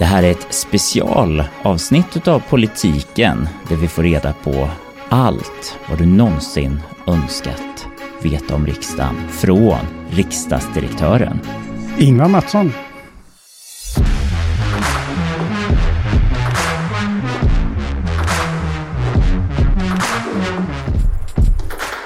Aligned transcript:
Det 0.00 0.06
här 0.06 0.22
är 0.22 0.30
ett 0.30 0.46
specialavsnitt 0.54 2.28
av 2.28 2.40
Politiken 2.40 3.48
där 3.68 3.76
vi 3.76 3.88
får 3.88 4.02
reda 4.02 4.32
på 4.32 4.68
allt 5.08 5.78
vad 5.88 5.98
du 5.98 6.06
någonsin 6.06 6.80
önskat 7.06 7.86
veta 8.22 8.54
om 8.54 8.66
riksdagen 8.66 9.28
från 9.28 9.78
riksdagsdirektören. 10.10 11.40
Ingvar 11.98 12.28
Mattsson. 12.28 12.72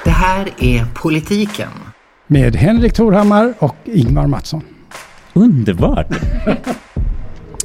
Det 0.04 0.10
här 0.10 0.48
är 0.58 0.94
Politiken. 0.94 1.70
Med 2.26 2.56
Henrik 2.56 2.94
Torhammar 2.94 3.54
och 3.58 3.76
Ingvar 3.84 4.26
Mattsson. 4.26 4.62
Underbart! 5.32 6.06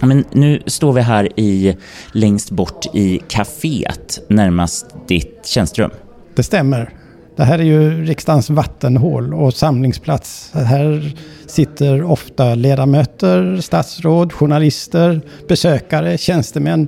Men 0.01 0.25
nu 0.31 0.61
står 0.65 0.93
vi 0.93 1.01
här 1.01 1.39
i, 1.39 1.77
längst 2.11 2.51
bort 2.51 2.85
i 2.93 3.19
kaféet 3.27 4.19
närmast 4.27 4.95
ditt 5.07 5.45
tjänsterum. 5.45 5.91
Det 6.35 6.43
stämmer. 6.43 6.93
Det 7.35 7.43
här 7.43 7.59
är 7.59 7.63
ju 7.63 8.05
riksdagens 8.05 8.49
vattenhål 8.49 9.33
och 9.33 9.53
samlingsplats. 9.53 10.51
Här 10.53 11.15
sitter 11.47 12.03
ofta 12.03 12.55
ledamöter, 12.55 13.57
statsråd, 13.61 14.33
journalister, 14.33 15.21
besökare, 15.47 16.17
tjänstemän. 16.17 16.87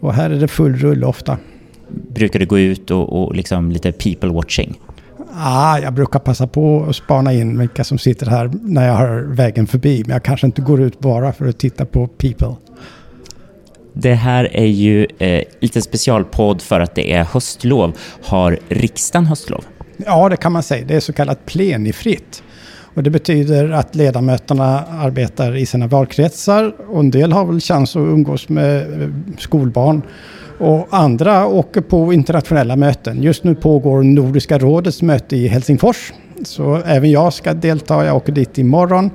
Och 0.00 0.14
här 0.14 0.30
är 0.30 0.40
det 0.40 0.48
full 0.48 0.76
rulle 0.76 1.06
ofta. 1.06 1.38
Brukar 1.88 2.38
du 2.38 2.46
gå 2.46 2.58
ut 2.58 2.90
och, 2.90 3.22
och 3.22 3.36
liksom 3.36 3.72
lite 3.72 3.92
people 3.92 4.30
watching? 4.30 4.80
Ah, 5.34 5.78
jag 5.78 5.94
brukar 5.94 6.18
passa 6.18 6.46
på 6.46 6.86
att 6.88 6.96
spana 6.96 7.32
in 7.32 7.58
vilka 7.58 7.84
som 7.84 7.98
sitter 7.98 8.26
här 8.26 8.50
när 8.62 8.86
jag 8.86 8.94
har 8.94 9.20
vägen 9.20 9.66
förbi. 9.66 10.02
Men 10.06 10.12
jag 10.12 10.22
kanske 10.22 10.46
inte 10.46 10.62
går 10.62 10.80
ut 10.80 10.98
bara 10.98 11.32
för 11.32 11.48
att 11.48 11.58
titta 11.58 11.84
på 11.84 12.06
people. 12.06 12.56
Det 13.92 14.14
här 14.14 14.56
är 14.56 14.66
ju 14.66 15.06
eh, 15.18 15.42
lite 15.60 15.82
specialpodd 15.82 16.62
för 16.62 16.80
att 16.80 16.94
det 16.94 17.12
är 17.12 17.24
höstlov. 17.24 17.92
Har 18.24 18.58
riksdagen 18.68 19.26
höstlov? 19.26 19.64
Ja, 19.96 20.28
det 20.28 20.36
kan 20.36 20.52
man 20.52 20.62
säga. 20.62 20.84
Det 20.86 20.94
är 20.94 21.00
så 21.00 21.12
kallat 21.12 21.46
plenifritt. 21.46 22.42
Och 22.94 23.02
det 23.02 23.10
betyder 23.10 23.70
att 23.70 23.94
ledamöterna 23.94 24.84
arbetar 24.84 25.56
i 25.56 25.66
sina 25.66 25.86
valkretsar 25.86 26.74
och 26.88 27.00
en 27.00 27.10
del 27.10 27.32
har 27.32 27.44
väl 27.44 27.60
chans 27.60 27.96
att 27.96 28.00
umgås 28.00 28.48
med 28.48 29.02
eh, 29.02 29.08
skolbarn 29.38 30.02
och 30.62 30.88
andra 30.90 31.46
åker 31.46 31.80
på 31.80 32.12
internationella 32.12 32.76
möten. 32.76 33.22
Just 33.22 33.44
nu 33.44 33.54
pågår 33.54 34.02
Nordiska 34.02 34.58
rådets 34.58 35.02
möte 35.02 35.36
i 35.36 35.48
Helsingfors. 35.48 36.12
Så 36.44 36.76
även 36.76 37.10
jag 37.10 37.32
ska 37.32 37.54
delta. 37.54 38.04
Jag 38.04 38.16
åker 38.16 38.32
dit 38.32 38.58
imorgon. 38.58 39.10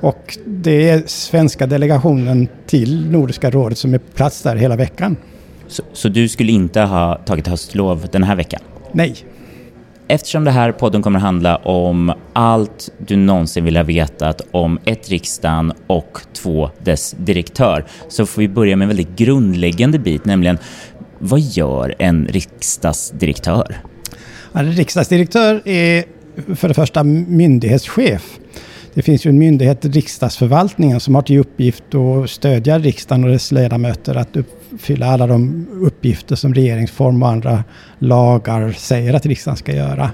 Och 0.00 0.38
det 0.46 0.90
är 0.90 1.02
svenska 1.06 1.66
delegationen 1.66 2.48
till 2.66 3.10
Nordiska 3.10 3.50
rådet 3.50 3.78
som 3.78 3.94
är 3.94 3.98
på 3.98 4.12
plats 4.12 4.42
där 4.42 4.56
hela 4.56 4.76
veckan. 4.76 5.16
Så, 5.66 5.82
så 5.92 6.08
du 6.08 6.28
skulle 6.28 6.52
inte 6.52 6.80
ha 6.80 7.14
tagit 7.14 7.46
höstlov 7.46 8.06
den 8.12 8.22
här 8.22 8.36
veckan? 8.36 8.60
Nej. 8.92 9.14
Eftersom 10.10 10.44
det 10.44 10.50
här 10.50 10.72
podden 10.72 11.02
kommer 11.02 11.18
handla 11.18 11.56
om 11.56 12.12
allt 12.32 12.90
du 12.98 13.16
någonsin 13.16 13.64
vill 13.64 13.76
ha 13.76 13.84
vetat 13.84 14.40
om 14.50 14.78
ett 14.84 15.08
riksdagen 15.08 15.72
och 15.86 16.20
två 16.32 16.70
dess 16.82 17.14
direktör 17.18 17.84
så 18.08 18.26
får 18.26 18.42
vi 18.42 18.48
börja 18.48 18.76
med 18.76 18.84
en 18.84 18.88
väldigt 18.88 19.16
grundläggande 19.16 19.98
bit, 19.98 20.24
nämligen 20.24 20.58
vad 21.20 21.40
gör 21.40 21.94
en 21.98 22.26
riksdagsdirektör? 22.26 23.76
En 24.52 24.72
riksdagsdirektör 24.72 25.68
är 25.68 26.04
för 26.54 26.68
det 26.68 26.74
första 26.74 27.04
myndighetschef. 27.04 28.38
Det 28.94 29.02
finns 29.02 29.26
ju 29.26 29.28
en 29.28 29.38
myndighet, 29.38 29.84
riksdagsförvaltningen, 29.84 31.00
som 31.00 31.14
har 31.14 31.22
till 31.22 31.38
uppgift 31.38 31.94
att 31.94 32.30
stödja 32.30 32.78
riksdagen 32.78 33.24
och 33.24 33.30
dess 33.30 33.52
ledamöter 33.52 34.14
att 34.14 34.36
uppfylla 34.36 35.06
alla 35.06 35.26
de 35.26 35.66
uppgifter 35.82 36.36
som 36.36 36.54
regeringsform 36.54 37.22
och 37.22 37.28
andra 37.28 37.64
lagar 37.98 38.72
säger 38.72 39.14
att 39.14 39.26
riksdagen 39.26 39.56
ska 39.56 39.74
göra. 39.74 40.10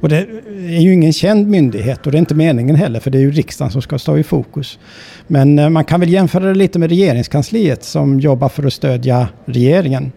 Och 0.00 0.08
det 0.08 0.16
är 0.56 0.80
ju 0.80 0.92
ingen 0.92 1.12
känd 1.12 1.48
myndighet 1.48 2.06
och 2.06 2.12
det 2.12 2.18
är 2.18 2.20
inte 2.20 2.34
meningen 2.34 2.76
heller 2.76 3.00
för 3.00 3.10
det 3.10 3.18
är 3.18 3.22
ju 3.22 3.30
riksdagen 3.30 3.72
som 3.72 3.82
ska 3.82 3.98
stå 3.98 4.18
i 4.18 4.22
fokus. 4.22 4.78
Men 5.26 5.58
eh, 5.58 5.68
man 5.68 5.84
kan 5.84 6.00
väl 6.00 6.08
jämföra 6.08 6.44
det 6.44 6.54
lite 6.54 6.78
med 6.78 6.88
regeringskansliet 6.88 7.84
som 7.84 8.20
jobbar 8.20 8.48
för 8.48 8.66
att 8.66 8.72
stödja 8.72 9.28
regeringen. 9.44 10.12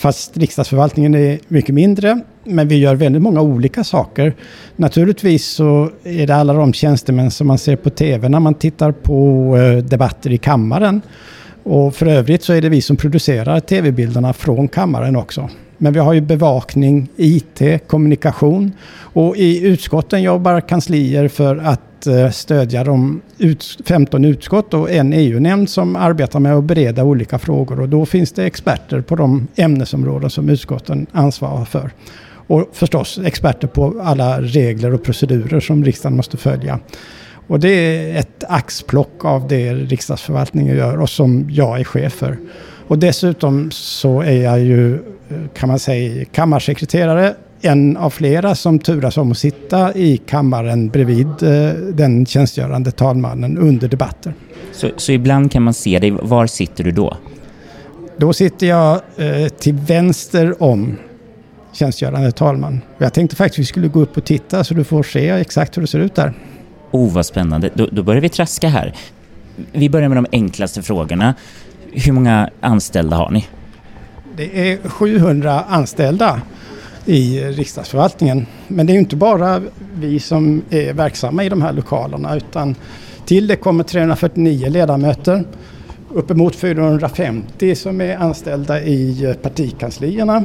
Fast 0.00 0.36
riksdagsförvaltningen 0.36 1.14
är 1.14 1.38
mycket 1.48 1.74
mindre, 1.74 2.20
men 2.44 2.68
vi 2.68 2.78
gör 2.78 2.94
väldigt 2.94 3.22
många 3.22 3.40
olika 3.40 3.84
saker. 3.84 4.34
Naturligtvis 4.76 5.46
så 5.46 5.90
är 6.04 6.26
det 6.26 6.34
alla 6.36 6.52
de 6.52 6.72
tjänstemän 6.72 7.30
som 7.30 7.46
man 7.46 7.58
ser 7.58 7.76
på 7.76 7.90
tv 7.90 8.28
när 8.28 8.40
man 8.40 8.54
tittar 8.54 8.92
på 8.92 9.56
eh, 9.56 9.84
debatter 9.84 10.30
i 10.30 10.38
kammaren. 10.38 11.02
Och 11.62 11.94
för 11.94 12.06
övrigt 12.06 12.42
så 12.42 12.52
är 12.52 12.62
det 12.62 12.68
vi 12.68 12.82
som 12.82 12.96
producerar 12.96 13.60
tv-bilderna 13.60 14.32
från 14.32 14.68
kammaren 14.68 15.16
också. 15.16 15.48
Men 15.82 15.92
vi 15.92 15.98
har 15.98 16.12
ju 16.12 16.20
bevakning, 16.20 17.08
IT, 17.16 17.62
kommunikation 17.86 18.72
och 18.92 19.36
i 19.36 19.66
utskotten 19.66 20.22
jobbar 20.22 20.60
kanslier 20.60 21.28
för 21.28 21.56
att 21.56 22.06
eh, 22.06 22.30
stödja 22.30 22.84
de 22.84 23.20
15 23.84 24.24
utskott 24.24 24.74
och 24.74 24.90
en 24.90 25.12
EU-nämnd 25.12 25.70
som 25.70 25.96
arbetar 25.96 26.40
med 26.40 26.54
att 26.54 26.64
bereda 26.64 27.04
olika 27.04 27.38
frågor. 27.38 27.80
Och 27.80 27.88
då 27.88 28.06
finns 28.06 28.32
det 28.32 28.44
experter 28.44 29.00
på 29.00 29.16
de 29.16 29.48
ämnesområden 29.56 30.30
som 30.30 30.48
utskotten 30.48 31.06
ansvarar 31.12 31.64
för. 31.64 31.90
Och 32.46 32.68
förstås 32.72 33.18
experter 33.18 33.68
på 33.68 34.00
alla 34.02 34.40
regler 34.40 34.94
och 34.94 35.02
procedurer 35.02 35.60
som 35.60 35.84
riksdagen 35.84 36.16
måste 36.16 36.36
följa. 36.36 36.78
Och 37.46 37.60
det 37.60 37.68
är 37.68 38.18
ett 38.18 38.44
axplock 38.48 39.24
av 39.24 39.48
det 39.48 39.74
riksdagsförvaltningen 39.74 40.76
gör 40.76 41.00
och 41.00 41.10
som 41.10 41.48
jag 41.50 41.80
är 41.80 41.84
chef 41.84 42.12
för. 42.12 42.38
Och 42.86 42.98
dessutom 42.98 43.70
så 43.70 44.20
är 44.20 44.42
jag 44.42 44.60
ju, 44.60 44.98
kan 45.54 45.68
man 45.68 45.78
säga, 45.78 46.24
kammarsekreterare. 46.24 47.34
En 47.62 47.96
av 47.96 48.10
flera 48.10 48.54
som 48.54 48.78
turas 48.78 49.16
om 49.16 49.30
att 49.30 49.38
sitta 49.38 49.94
i 49.94 50.16
kammaren 50.16 50.88
bredvid 50.88 51.26
eh, 51.26 51.72
den 51.72 52.26
tjänstgörande 52.26 52.90
talmannen 52.90 53.58
under 53.58 53.88
debatter. 53.88 54.34
Så, 54.72 54.90
så 54.96 55.12
ibland 55.12 55.52
kan 55.52 55.62
man 55.62 55.74
se 55.74 55.98
dig, 55.98 56.10
var 56.10 56.46
sitter 56.46 56.84
du 56.84 56.90
då? 56.90 57.16
Då 58.16 58.32
sitter 58.32 58.66
jag 58.66 59.00
eh, 59.16 59.48
till 59.48 59.74
vänster 59.74 60.62
om 60.62 60.96
tjänstgörande 61.72 62.32
talman. 62.32 62.80
Jag 62.98 63.14
tänkte 63.14 63.36
faktiskt 63.36 63.58
att 63.58 63.62
vi 63.62 63.66
skulle 63.66 63.88
gå 63.88 64.00
upp 64.00 64.16
och 64.16 64.24
titta 64.24 64.64
så 64.64 64.74
du 64.74 64.84
får 64.84 65.02
se 65.02 65.28
exakt 65.28 65.76
hur 65.76 65.82
det 65.82 65.88
ser 65.88 65.98
ut 65.98 66.14
där. 66.14 66.32
Oh, 66.90 67.12
vad 67.12 67.26
spännande. 67.26 67.70
Då, 67.74 67.88
då 67.92 68.02
börjar 68.02 68.20
vi 68.20 68.28
traska 68.28 68.68
här. 68.68 68.94
Vi 69.72 69.90
börjar 69.90 70.08
med 70.08 70.16
de 70.16 70.26
enklaste 70.32 70.82
frågorna. 70.82 71.34
Hur 71.92 72.12
många 72.12 72.50
anställda 72.60 73.16
har 73.16 73.30
ni? 73.30 73.46
Det 74.36 74.72
är 74.72 74.88
700 74.88 75.64
anställda 75.68 76.40
i 77.04 77.40
riksdagsförvaltningen. 77.40 78.46
Men 78.68 78.86
det 78.86 78.92
är 78.92 78.98
inte 78.98 79.16
bara 79.16 79.62
vi 79.94 80.20
som 80.20 80.62
är 80.70 80.92
verksamma 80.92 81.44
i 81.44 81.48
de 81.48 81.62
här 81.62 81.72
lokalerna 81.72 82.36
utan 82.36 82.74
till 83.24 83.46
det 83.46 83.56
kommer 83.56 83.84
349 83.84 84.68
ledamöter, 84.68 85.44
uppemot 86.08 86.56
450 86.56 87.74
som 87.74 88.00
är 88.00 88.16
anställda 88.16 88.82
i 88.82 89.34
partikanslierna. 89.42 90.44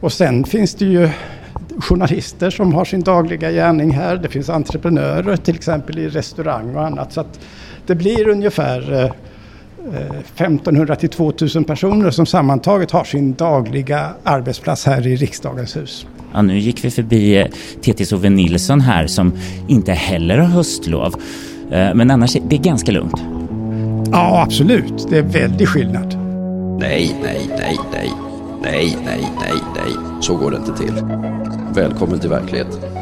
Och 0.00 0.12
sen 0.12 0.44
finns 0.44 0.74
det 0.74 0.84
ju 0.84 1.08
journalister 1.78 2.50
som 2.50 2.74
har 2.74 2.84
sin 2.84 3.00
dagliga 3.00 3.50
gärning 3.50 3.90
här. 3.90 4.16
Det 4.16 4.28
finns 4.28 4.50
entreprenörer 4.50 5.36
till 5.36 5.54
exempel 5.54 5.98
i 5.98 6.08
restaurang 6.08 6.76
och 6.76 6.86
annat. 6.86 7.12
Så 7.12 7.20
att 7.20 7.40
det 7.86 7.94
blir 7.94 8.28
ungefär 8.28 9.04
eh, 9.04 9.10
1500 9.88 10.96
till 10.96 11.08
2000 11.08 11.64
personer 11.64 12.10
som 12.10 12.26
sammantaget 12.26 12.90
har 12.90 13.04
sin 13.04 13.34
dagliga 13.34 14.10
arbetsplats 14.22 14.86
här 14.86 15.06
i 15.06 15.16
riksdagens 15.16 15.76
hus. 15.76 16.06
Ja, 16.32 16.42
nu 16.42 16.58
gick 16.58 16.84
vi 16.84 16.90
förbi 16.90 17.46
TTs 17.82 18.12
Ove 18.12 18.30
Nilsson 18.30 18.80
här 18.80 19.06
som 19.06 19.32
inte 19.68 19.92
heller 19.92 20.38
har 20.38 20.48
höstlov. 20.48 21.14
Eh, 21.70 21.94
men 21.94 22.10
annars 22.10 22.32
det 22.48 22.56
är 22.56 22.62
ganska 22.62 22.92
lugnt. 22.92 23.22
Ja, 24.12 24.42
absolut. 24.42 25.06
Det 25.10 25.18
är 25.18 25.22
väldigt 25.22 25.68
skillnad. 25.68 26.14
Nej, 26.80 27.14
nej, 27.22 27.46
nej, 27.48 27.78
nej. 27.92 28.10
Nej, 28.62 28.96
nej, 29.04 29.28
nej, 29.40 29.54
nej. 29.74 30.20
Så 30.20 30.36
går 30.36 30.50
det 30.50 30.56
inte 30.56 30.76
till. 30.82 30.94
Välkommen 31.74 32.20
till 32.20 32.30
verkligheten. 32.30 33.01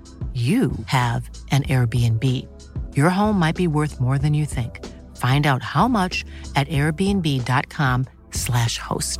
you 0.33 0.71
have 0.85 1.29
an 1.51 1.63
Airbnb. 1.63 2.23
Your 2.95 3.09
home 3.09 3.37
might 3.39 3.57
be 3.57 3.67
worth 3.67 3.99
more 3.99 4.17
than 4.17 4.33
you 4.33 4.45
think. 4.45 4.79
Find 5.17 5.45
out 5.45 5.63
how 5.63 5.87
much 5.87 6.25
at 6.55 6.69
airbnb.com/slash 6.69 8.79
host. 8.79 9.19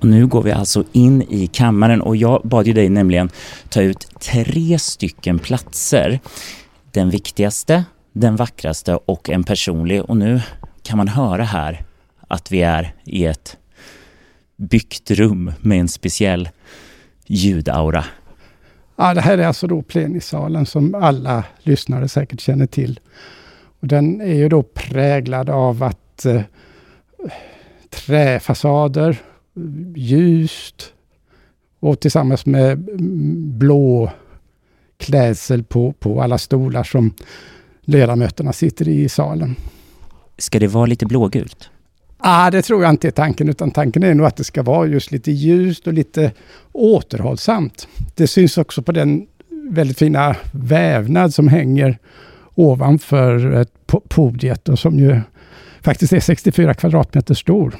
Nu 0.00 0.26
går 0.26 0.42
vi 0.42 0.52
alltså 0.52 0.84
in 0.92 1.22
i 1.22 1.46
kammaren 1.46 2.02
och 2.02 2.16
jag 2.16 2.42
bad 2.44 2.66
ju 2.66 2.72
dig 2.72 2.88
nämligen 2.88 3.30
ta 3.68 3.82
ut 3.82 4.20
tre 4.20 4.78
stycken 4.78 5.38
platser. 5.38 6.20
Den 6.90 7.10
viktigaste, 7.10 7.84
den 8.12 8.36
vackraste 8.36 8.94
och 8.94 9.30
en 9.30 9.44
personlig. 9.44 10.02
Och 10.02 10.16
nu 10.16 10.40
kan 10.82 10.96
man 10.96 11.08
höra 11.08 11.44
här 11.44 11.84
att 12.28 12.52
vi 12.52 12.62
är 12.62 12.94
i 13.04 13.24
ett 13.24 13.56
byggt 14.62 15.10
rum 15.10 15.52
med 15.60 15.80
en 15.80 15.88
speciell 15.88 16.48
ljudaura. 17.26 18.04
Ja, 18.96 19.14
det 19.14 19.20
här 19.20 19.38
är 19.38 19.46
alltså 19.46 19.66
då 19.66 19.82
plenisalen 19.82 20.66
som 20.66 20.94
alla 20.94 21.44
lyssnare 21.58 22.08
säkert 22.08 22.40
känner 22.40 22.66
till. 22.66 23.00
Och 23.80 23.88
den 23.88 24.20
är 24.20 24.34
ju 24.34 24.48
då 24.48 24.62
präglad 24.62 25.50
av 25.50 25.82
att 25.82 26.24
eh, 26.24 26.42
träfasader, 27.90 29.20
ljust 29.94 30.92
och 31.80 32.00
tillsammans 32.00 32.46
med 32.46 32.78
blå 33.58 34.10
klädsel 34.96 35.64
på, 35.64 35.92
på 35.92 36.22
alla 36.22 36.38
stolar 36.38 36.84
som 36.84 37.14
ledamöterna 37.80 38.52
sitter 38.52 38.88
i 38.88 39.02
i 39.02 39.08
salen. 39.08 39.56
Ska 40.38 40.58
det 40.58 40.66
vara 40.66 40.86
lite 40.86 41.06
blågult? 41.06 41.70
Ah, 42.24 42.50
det 42.50 42.62
tror 42.62 42.82
jag 42.82 42.90
inte 42.90 43.08
är 43.08 43.12
tanken, 43.12 43.48
utan 43.48 43.70
tanken 43.70 44.02
är 44.02 44.14
nog 44.14 44.26
att 44.26 44.36
det 44.36 44.44
ska 44.44 44.62
vara 44.62 44.86
just 44.86 45.12
lite 45.12 45.32
ljust 45.32 45.86
och 45.86 45.92
lite 45.92 46.32
återhållsamt. 46.72 47.88
Det 48.14 48.26
syns 48.26 48.58
också 48.58 48.82
på 48.82 48.92
den 48.92 49.26
väldigt 49.70 49.98
fina 49.98 50.36
vävnad 50.52 51.34
som 51.34 51.48
hänger 51.48 51.98
ovanför 52.54 53.66
podiet 54.08 54.68
och 54.68 54.78
som 54.78 54.98
ju 54.98 55.20
faktiskt 55.80 56.12
är 56.12 56.20
64 56.20 56.74
kvadratmeter 56.74 57.34
stor. 57.34 57.74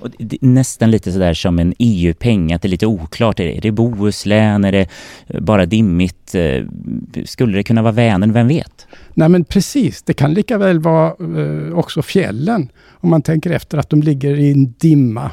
Och 0.00 0.08
nästan 0.40 0.90
lite 0.90 1.12
sådär 1.12 1.34
som 1.34 1.58
en 1.58 1.74
EU-peng, 1.78 2.52
att 2.52 2.62
det 2.62 2.68
är 2.68 2.70
lite 2.70 2.86
oklart. 2.86 3.40
Är 3.40 3.60
det 3.60 3.70
Bohuslän? 3.70 4.64
Är 4.64 4.72
det 4.72 4.88
bara 5.40 5.66
dimmigt? 5.66 6.34
Eh, 6.34 6.64
skulle 7.24 7.56
det 7.56 7.62
kunna 7.62 7.82
vara 7.82 7.92
Vänern? 7.92 8.32
Vem 8.32 8.48
vet? 8.48 8.86
Nej 9.14 9.28
men 9.28 9.44
precis, 9.44 10.02
det 10.02 10.14
kan 10.14 10.34
lika 10.34 10.58
väl 10.58 10.78
vara 10.78 11.06
eh, 11.06 11.78
också 11.78 12.02
fjällen. 12.02 12.68
Om 13.00 13.10
man 13.10 13.22
tänker 13.22 13.50
efter 13.50 13.78
att 13.78 13.90
de 13.90 14.02
ligger 14.02 14.34
i 14.34 14.52
en 14.52 14.74
dimma. 14.78 15.30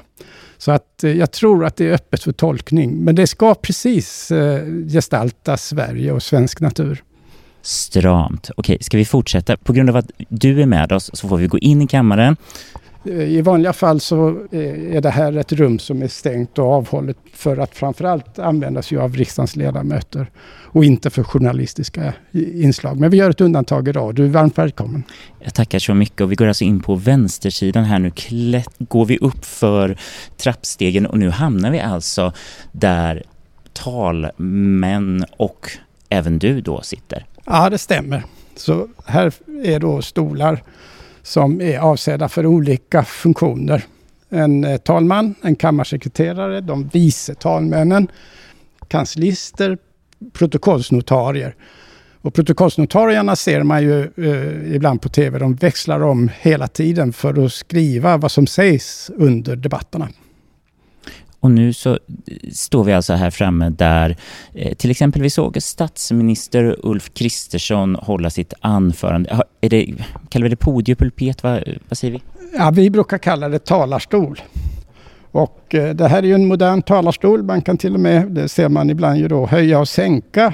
Så 0.58 0.72
att 0.72 1.04
eh, 1.04 1.12
jag 1.12 1.32
tror 1.32 1.66
att 1.66 1.76
det 1.76 1.88
är 1.88 1.94
öppet 1.94 2.24
för 2.24 2.32
tolkning. 2.32 3.04
Men 3.04 3.16
det 3.16 3.28
ska 3.28 3.56
precis 3.56 4.32
eh, 4.32 4.66
gestalta 4.90 5.58
Sverige 5.58 6.12
och 6.12 6.24
svensk 6.24 6.60
natur. 6.60 7.04
Stramt. 7.62 8.50
Okej, 8.58 8.78
ska 8.82 8.98
vi 8.98 9.06
fortsätta? 9.06 9.58
På 9.58 9.74
grund 9.74 9.90
av 9.90 9.96
att 9.96 10.12
du 10.30 10.62
är 10.62 10.66
med 10.66 10.92
oss 10.92 11.10
så 11.14 11.28
får 11.28 11.38
vi 11.38 11.48
gå 11.48 11.58
in 11.58 11.82
i 11.82 11.88
kammaren. 11.88 12.38
I 13.06 13.42
vanliga 13.42 13.74
fall 13.74 14.00
så 14.00 14.28
är 14.52 15.02
det 15.02 15.10
här 15.10 15.38
ett 15.38 15.52
rum 15.52 15.80
som 15.80 16.02
är 16.02 16.08
stängt 16.08 16.60
och 16.60 16.66
avhållet 16.66 17.18
för 17.34 17.58
att 17.58 17.76
framförallt 17.76 18.40
användas 18.40 18.92
ju 18.92 19.02
av 19.02 19.16
riksdagens 19.16 19.56
ledamöter 19.56 20.32
och 20.76 20.86
inte 20.86 21.10
för 21.10 21.24
journalistiska 21.24 22.14
inslag. 22.34 23.00
Men 23.00 23.10
vi 23.10 23.18
gör 23.18 23.30
ett 23.30 23.42
undantag 23.42 23.88
idag. 23.88 24.16
Du 24.16 24.26
är 24.26 24.30
varmt 24.30 24.58
välkommen. 24.58 25.04
Jag 25.40 25.54
tackar 25.54 25.80
så 25.80 25.94
mycket 25.94 26.22
och 26.22 26.32
vi 26.32 26.36
går 26.36 26.48
alltså 26.48 26.64
in 26.64 26.80
på 26.80 26.96
vänstersidan 26.96 27.84
här 27.84 28.00
nu. 28.00 28.12
Klätt, 28.12 28.76
går 28.78 29.06
vi 29.06 29.18
upp 29.18 29.46
för 29.46 29.98
trappstegen 30.38 31.06
och 31.06 31.20
nu 31.20 31.30
hamnar 31.30 31.72
vi 31.72 31.80
alltså 31.80 32.34
där 32.72 33.24
talmän 33.74 35.26
och 35.38 35.72
även 36.10 36.40
du 36.40 36.62
då 36.62 36.82
sitter. 36.82 37.26
Ja, 37.46 37.70
det 37.70 37.78
stämmer. 37.78 38.24
Så 38.56 38.88
här 39.06 39.34
är 39.64 39.80
då 39.80 40.02
stolar 40.02 40.64
som 41.26 41.62
är 41.62 41.80
avsedda 41.80 42.30
för 42.30 42.46
olika 42.46 43.04
funktioner. 43.04 43.84
En 44.30 44.64
eh, 44.64 44.78
talman, 44.78 45.36
en 45.42 45.56
kammarsekreterare, 45.56 46.62
de 46.62 46.90
vice 46.94 47.36
talmännen, 47.36 48.08
kanslister, 48.88 49.78
protokollsnotarier. 50.34 51.56
Och 52.22 52.34
protokollsnotarierna 52.34 53.36
ser 53.36 53.64
man 53.64 53.84
ju 53.84 54.02
eh, 54.02 54.76
ibland 54.76 55.02
på 55.02 55.10
tv. 55.10 55.40
De 55.40 55.56
växlar 55.56 56.04
om 56.04 56.30
hela 56.40 56.68
tiden 56.68 57.14
för 57.14 57.46
att 57.46 57.54
skriva 57.54 58.18
vad 58.18 58.32
som 58.32 58.48
sägs 58.48 59.12
under 59.16 59.56
debatterna. 59.56 60.10
Och 61.46 61.52
nu 61.52 61.74
så 61.74 61.92
eh, 61.94 61.98
står 62.52 62.84
vi 62.84 62.94
alltså 62.94 63.14
här 63.14 63.30
framme 63.30 63.70
där 63.70 64.18
eh, 64.54 64.74
till 64.74 64.92
exempel 64.92 65.22
vi 65.22 65.30
såg 65.30 65.62
statsminister 65.62 66.76
Ulf 66.84 67.14
Kristersson 67.14 67.96
hålla 67.96 68.30
sitt 68.30 68.54
anförande. 68.62 69.42
Är 69.62 69.70
det, 69.70 69.94
kallar 70.30 70.44
vi 70.44 70.50
det 70.50 70.56
podiepulpet? 70.56 71.44
Vad, 71.44 71.64
vad 71.90 71.98
säger 71.98 72.14
vi? 72.14 72.22
Ja, 72.58 72.72
vi 72.72 72.90
brukar 72.90 73.18
kalla 73.18 73.50
det 73.50 73.66
talarstol. 73.66 74.42
Och 75.32 75.76
eh, 75.76 75.96
det 75.96 76.08
här 76.08 76.18
är 76.18 76.28
ju 76.28 76.34
en 76.34 76.48
modern 76.48 76.82
talarstol. 76.82 77.44
Man 77.44 77.62
kan 77.62 77.78
till 77.78 77.94
och 77.94 78.00
med, 78.00 78.32
det 78.32 78.50
ser 78.50 78.70
man 78.70 78.90
ibland 78.90 79.18
ju 79.18 79.28
då, 79.28 79.46
höja 79.46 79.80
och 79.80 79.90
sänka 79.90 80.54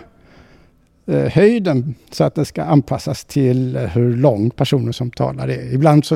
höjden 1.15 1.95
så 2.11 2.23
att 2.23 2.35
den 2.35 2.45
ska 2.45 2.63
anpassas 2.63 3.25
till 3.25 3.75
eh, 3.75 3.81
hur 3.81 4.17
lång 4.17 4.49
personen 4.49 4.93
som 4.93 5.11
talar 5.11 5.47
är. 5.47 5.73
Ibland 5.73 6.05
så 6.05 6.15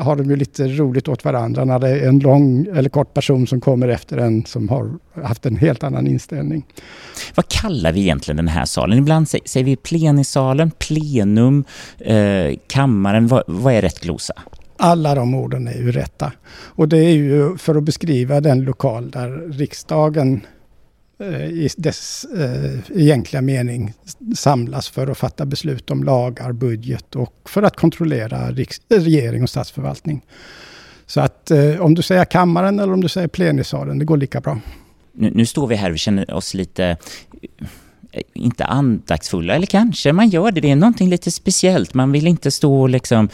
har 0.00 0.16
de 0.16 0.30
ju 0.30 0.36
lite 0.36 0.68
roligt 0.68 1.08
åt 1.08 1.24
varandra 1.24 1.64
när 1.64 1.78
det 1.78 1.88
är 1.88 2.08
en 2.08 2.18
lång 2.18 2.66
eller 2.74 2.88
kort 2.88 3.14
person 3.14 3.46
som 3.46 3.60
kommer 3.60 3.88
efter 3.88 4.16
en 4.16 4.44
som 4.44 4.68
har 4.68 4.90
haft 5.22 5.46
en 5.46 5.56
helt 5.56 5.84
annan 5.84 6.06
inställning. 6.06 6.66
Vad 7.34 7.48
kallar 7.48 7.92
vi 7.92 8.00
egentligen 8.00 8.36
den 8.36 8.48
här 8.48 8.64
salen? 8.64 8.98
Ibland 8.98 9.28
säger 9.28 9.64
vi 9.64 9.76
plenisalen, 9.76 10.70
plenum, 10.70 11.64
eh, 11.98 12.56
kammaren. 12.66 13.26
Vad, 13.26 13.42
vad 13.46 13.74
är 13.74 13.82
rätt 13.82 14.00
glosa? 14.00 14.34
Alla 14.76 15.14
de 15.14 15.34
orden 15.34 15.68
är 15.68 15.78
ju 15.78 15.92
rätta. 15.92 16.32
Och 16.52 16.88
det 16.88 16.98
är 16.98 17.14
ju 17.14 17.56
för 17.56 17.74
att 17.74 17.84
beskriva 17.84 18.40
den 18.40 18.64
lokal 18.64 19.10
där 19.10 19.52
riksdagen 19.52 20.40
Eh, 20.40 20.61
Eh, 21.18 21.44
i 21.44 21.70
dess 21.76 22.24
eh, 22.24 23.00
egentliga 23.00 23.42
mening 23.42 23.92
samlas 24.36 24.88
för 24.88 25.06
att 25.06 25.18
fatta 25.18 25.46
beslut 25.46 25.90
om 25.90 26.04
lagar, 26.04 26.52
budget 26.52 27.16
och 27.16 27.34
för 27.44 27.62
att 27.62 27.76
kontrollera 27.76 28.50
regering 28.88 29.42
och 29.42 29.50
statsförvaltning. 29.50 30.24
Så 31.06 31.20
att 31.20 31.50
eh, 31.50 31.80
om 31.80 31.94
du 31.94 32.02
säger 32.02 32.24
kammaren 32.24 32.78
eller 32.78 32.92
om 32.92 33.00
du 33.00 33.08
säger 33.08 33.28
plenisalen, 33.28 33.98
det 33.98 34.04
går 34.04 34.16
lika 34.16 34.40
bra. 34.40 34.60
Nu, 35.12 35.30
nu 35.34 35.46
står 35.46 35.66
vi 35.66 35.74
här 35.74 35.90
och 35.90 35.98
känner 35.98 36.34
oss 36.34 36.54
lite 36.54 36.96
inte 38.34 38.64
andaktsfulla, 38.64 39.54
eller 39.54 39.66
kanske 39.66 40.12
man 40.12 40.28
gör 40.28 40.50
det. 40.50 40.60
Det 40.60 40.70
är 40.70 40.76
någonting 40.76 41.10
lite 41.10 41.30
speciellt. 41.30 41.94
Man 41.94 42.12
vill 42.12 42.26
inte 42.26 42.50
stå 42.50 42.80
och 42.80 42.88
liksom 42.88 43.28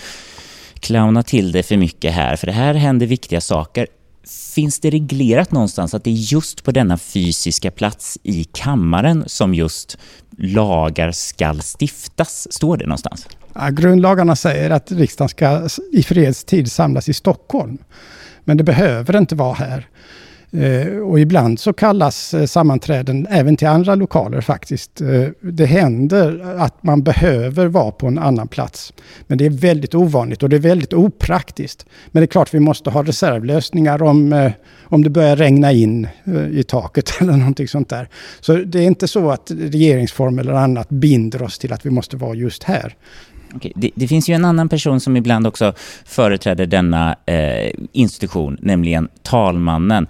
clowna 0.80 1.22
till 1.22 1.52
det 1.52 1.62
för 1.62 1.76
mycket 1.76 2.14
här, 2.14 2.36
för 2.36 2.46
det 2.46 2.52
här 2.52 2.74
händer 2.74 3.06
viktiga 3.06 3.40
saker. 3.40 3.86
Finns 4.28 4.80
det 4.80 4.90
reglerat 4.90 5.52
någonstans 5.52 5.94
att 5.94 6.04
det 6.04 6.10
är 6.10 6.14
just 6.14 6.64
på 6.64 6.72
denna 6.72 6.98
fysiska 6.98 7.70
plats 7.70 8.18
i 8.22 8.44
kammaren 8.44 9.24
som 9.26 9.54
just 9.54 9.98
lagar 10.38 11.12
skall 11.12 11.60
stiftas? 11.62 12.46
Står 12.50 12.76
det 12.76 12.86
någonstans? 12.86 13.26
Ja, 13.54 13.68
grundlagarna 13.68 14.36
säger 14.36 14.70
att 14.70 14.92
riksdagen 14.92 15.28
ska 15.28 15.68
i 15.92 16.02
fredstid 16.02 16.72
samlas 16.72 17.08
i 17.08 17.14
Stockholm. 17.14 17.78
Men 18.44 18.56
det 18.56 18.64
behöver 18.64 19.16
inte 19.16 19.34
vara 19.34 19.54
här. 19.54 19.88
Eh, 20.52 20.98
och 20.98 21.20
ibland 21.20 21.60
så 21.60 21.72
kallas 21.72 22.34
eh, 22.34 22.46
sammanträden 22.46 23.26
även 23.30 23.56
till 23.56 23.68
andra 23.68 23.94
lokaler 23.94 24.40
faktiskt. 24.40 25.00
Eh, 25.00 25.28
det 25.40 25.66
händer 25.66 26.54
att 26.58 26.82
man 26.82 27.02
behöver 27.02 27.66
vara 27.66 27.90
på 27.90 28.06
en 28.06 28.18
annan 28.18 28.48
plats. 28.48 28.92
Men 29.26 29.38
det 29.38 29.46
är 29.46 29.50
väldigt 29.50 29.94
ovanligt 29.94 30.42
och 30.42 30.48
det 30.48 30.56
är 30.56 30.60
väldigt 30.60 30.92
opraktiskt. 30.92 31.86
Men 32.10 32.20
det 32.20 32.24
är 32.24 32.26
klart 32.26 32.54
vi 32.54 32.60
måste 32.60 32.90
ha 32.90 33.02
reservlösningar 33.02 34.02
om, 34.02 34.50
om 34.82 35.04
det 35.04 35.10
börjar 35.10 35.36
regna 35.36 35.72
in 35.72 36.08
i 36.52 36.62
taket 36.62 37.12
eller 37.20 37.32
någonting 37.32 37.68
sånt 37.68 37.88
där. 37.88 38.08
Så 38.40 38.56
det 38.56 38.78
är 38.78 38.86
inte 38.86 39.08
så 39.08 39.30
att 39.30 39.50
regeringsform 39.50 40.38
eller 40.38 40.52
annat 40.52 40.88
binder 40.88 41.42
oss 41.42 41.58
till 41.58 41.72
att 41.72 41.86
vi 41.86 41.90
måste 41.90 42.16
vara 42.16 42.34
just 42.34 42.62
här. 42.62 42.94
Okej, 43.54 43.72
Det, 43.76 43.90
det, 43.94 44.08
finns 44.08 44.28
ju 44.28 44.34
en 44.34 44.44
annan 44.44 44.68
person 44.68 45.00
som 45.00 45.16
ibland 45.16 45.46
också 45.46 45.74
företräder 46.04 46.66
denna 46.66 47.16
eh, 47.26 47.72
institution, 47.92 48.58
nämligen 48.60 49.08
talmannen 49.22 50.06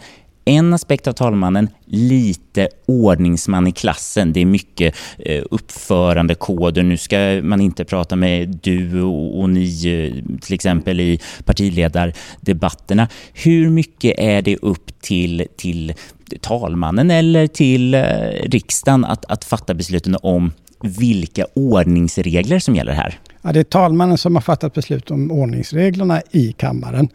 en 0.49 0.75
aspekt 0.75 1.07
av 1.07 1.13
talmannen, 1.13 1.69
lite 1.85 2.69
ordningsman 2.87 3.67
i 3.67 3.73
klassen. 3.73 4.33
Det 4.33 4.41
är 4.41 4.47
mycket 4.47 4.95
eh, 5.19 5.45
uppförandekoder. 5.51 6.83
Nu 6.83 6.97
ska 6.97 7.41
man 7.43 7.61
inte 7.61 7.85
prata 7.85 8.17
med 8.17 8.59
du 8.63 9.03
och, 9.03 9.51
ni 9.51 9.87
eh, 9.87 10.39
till 10.41 10.55
exempel 10.55 11.01
i 11.01 11.21
partiledardebatterna. 11.45 13.09
Hur 13.33 13.71
mycket 13.71 14.19
är 14.19 14.43
det 14.43 14.57
upp 14.57 15.01
till, 15.01 15.47
till 15.57 15.95
talmannen 16.41 17.11
eller 17.11 17.47
till 17.47 17.95
eh, 17.95 18.03
riksdagen 18.43 19.05
att, 19.05 19.25
att 19.25 19.45
fatta 19.45 19.75
besluten 19.75 20.17
om 20.23 20.53
vilka 20.83 21.47
ordningsregler 21.55 22.59
som 22.59 22.75
gäller 22.75 22.93
här? 22.93 23.19
Ja, 23.43 23.53
det 23.53 23.61
är 23.61 23.65
talmannen 23.65 24.19
som 24.19 24.35
har 24.35 24.43
fattat 24.43 24.75
beslut 24.75 25.11
om 25.11 25.31
ordningsreglerna 25.31 26.23
i 26.31 26.53
kammaren. 26.53 27.09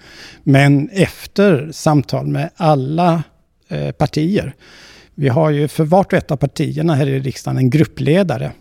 Men 0.43 0.89
efter 0.89 1.71
samtal 1.71 2.27
med 2.27 2.49
alla 2.55 3.23
eh, 3.67 3.91
partier. 3.91 4.53
Vi 5.15 5.29
har 5.29 5.49
ju 5.49 5.67
för 5.67 5.83
vart 5.83 6.13
och 6.13 6.17
ett 6.17 6.31
av 6.31 6.37
partierna 6.37 6.95
här 6.95 7.07
i 7.07 7.19
riksdagen 7.19 7.57
en 7.57 7.69
gruppledare. 7.69 8.51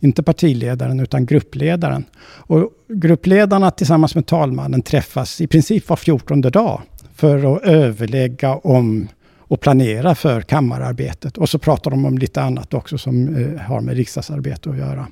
Inte 0.00 0.22
partiledaren 0.22 1.00
utan 1.00 1.26
gruppledaren. 1.26 2.04
Och 2.22 2.70
gruppledarna 2.88 3.70
tillsammans 3.70 4.14
med 4.14 4.26
talmannen 4.26 4.82
träffas 4.82 5.40
i 5.40 5.46
princip 5.46 5.88
var 5.88 5.96
fjortonde 5.96 6.50
dag 6.50 6.82
för 7.14 7.56
att 7.56 7.62
överlägga 7.62 8.54
om 8.54 9.08
och 9.48 9.60
planera 9.60 10.14
för 10.14 10.40
kammararbetet. 10.40 11.38
Och 11.38 11.48
så 11.48 11.58
pratar 11.58 11.90
de 11.90 12.04
om 12.04 12.18
lite 12.18 12.42
annat 12.42 12.74
också 12.74 12.98
som 12.98 13.36
eh, 13.36 13.60
har 13.60 13.80
med 13.80 13.96
riksdagsarbete 13.96 14.70
att 14.70 14.78
göra. 14.78 15.06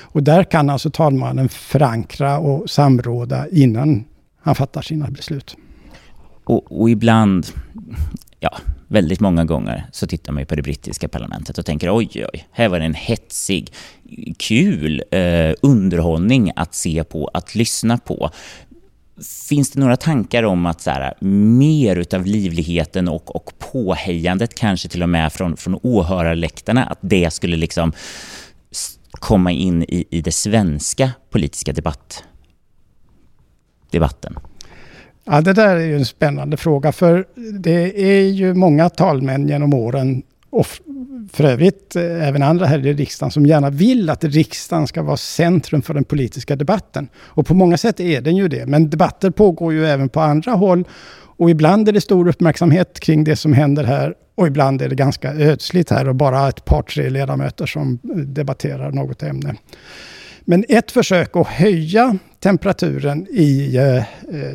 Och 0.00 0.22
där 0.22 0.44
kan 0.44 0.70
alltså 0.70 0.90
talmannen 0.90 1.48
förankra 1.48 2.38
och 2.38 2.70
samråda 2.70 3.48
innan 3.48 4.04
han 4.42 4.54
fattar 4.54 4.82
sina 4.82 5.10
beslut. 5.10 5.56
Och, 6.44 6.80
och 6.80 6.90
ibland, 6.90 7.46
ja, 8.40 8.58
väldigt 8.88 9.20
många 9.20 9.44
gånger 9.44 9.86
så 9.92 10.06
tittar 10.06 10.32
man 10.32 10.42
ju 10.42 10.46
på 10.46 10.54
det 10.54 10.62
brittiska 10.62 11.08
parlamentet 11.08 11.58
och 11.58 11.66
tänker 11.66 11.96
oj, 11.96 12.26
oj, 12.32 12.48
här 12.50 12.68
var 12.68 12.78
det 12.78 12.84
en 12.84 12.94
hetsig, 12.94 13.72
kul 14.38 15.02
eh, 15.10 15.54
underhållning 15.62 16.52
att 16.56 16.74
se 16.74 17.04
på, 17.04 17.30
att 17.34 17.54
lyssna 17.54 17.98
på. 17.98 18.30
Finns 19.48 19.70
det 19.70 19.80
några 19.80 19.96
tankar 19.96 20.42
om 20.42 20.66
att 20.66 20.80
så 20.80 20.90
här, 20.90 21.14
mer 21.58 21.96
utav 21.96 22.26
livligheten 22.26 23.08
och, 23.08 23.36
och 23.36 23.52
påhejandet, 23.58 24.54
kanske 24.54 24.88
till 24.88 25.02
och 25.02 25.08
med 25.08 25.32
från, 25.32 25.56
från 25.56 25.78
åhörarläktarna, 25.82 26.84
att 26.84 26.98
det 27.00 27.32
skulle 27.32 27.56
liksom 27.56 27.92
komma 29.10 29.52
in 29.52 29.82
i, 29.82 30.04
i 30.10 30.20
det 30.20 30.32
svenska 30.32 31.10
politiska 31.30 31.72
debatt, 31.72 32.24
debatten? 33.90 34.38
Ja, 35.24 35.40
det 35.40 35.52
där 35.52 35.76
är 35.76 35.86
ju 35.86 35.96
en 35.96 36.06
spännande 36.06 36.56
fråga, 36.56 36.92
för 36.92 37.26
det 37.58 38.02
är 38.02 38.28
ju 38.28 38.54
många 38.54 38.88
talmän 38.88 39.48
genom 39.48 39.74
åren, 39.74 40.22
för 41.32 41.44
övrigt 41.44 41.96
eh, 41.96 42.28
även 42.28 42.42
andra 42.42 42.66
här 42.66 42.86
i 42.86 42.92
riksdagen, 42.92 43.30
som 43.30 43.46
gärna 43.46 43.70
vill 43.70 44.10
att 44.10 44.24
riksdagen 44.24 44.86
ska 44.86 45.02
vara 45.02 45.16
centrum 45.16 45.82
för 45.82 45.94
den 45.94 46.04
politiska 46.04 46.56
debatten. 46.56 47.08
Och 47.16 47.46
på 47.46 47.54
många 47.54 47.76
sätt 47.76 48.00
är 48.00 48.20
den 48.20 48.36
ju 48.36 48.48
det, 48.48 48.66
men 48.66 48.90
debatter 48.90 49.30
pågår 49.30 49.72
ju 49.72 49.86
även 49.86 50.08
på 50.08 50.20
andra 50.20 50.52
håll. 50.52 50.84
Och 51.36 51.50
ibland 51.50 51.88
är 51.88 51.92
det 51.92 52.00
stor 52.00 52.28
uppmärksamhet 52.28 53.00
kring 53.00 53.24
det 53.24 53.36
som 53.36 53.52
händer 53.52 53.84
här 53.84 54.14
och 54.34 54.46
ibland 54.46 54.82
är 54.82 54.88
det 54.88 54.94
ganska 54.94 55.32
ödsligt 55.32 55.90
här 55.90 56.08
och 56.08 56.14
bara 56.14 56.48
ett 56.48 56.64
par, 56.64 56.82
tre 56.82 57.10
ledamöter 57.10 57.66
som 57.66 57.98
debatterar 58.26 58.90
något 58.90 59.22
ämne. 59.22 59.54
Men 60.40 60.64
ett 60.68 60.90
försök 60.90 61.36
att 61.36 61.46
höja 61.46 62.18
temperaturen 62.40 63.26
i 63.30 63.76
eh, 63.76 63.96
eh, 63.96 64.04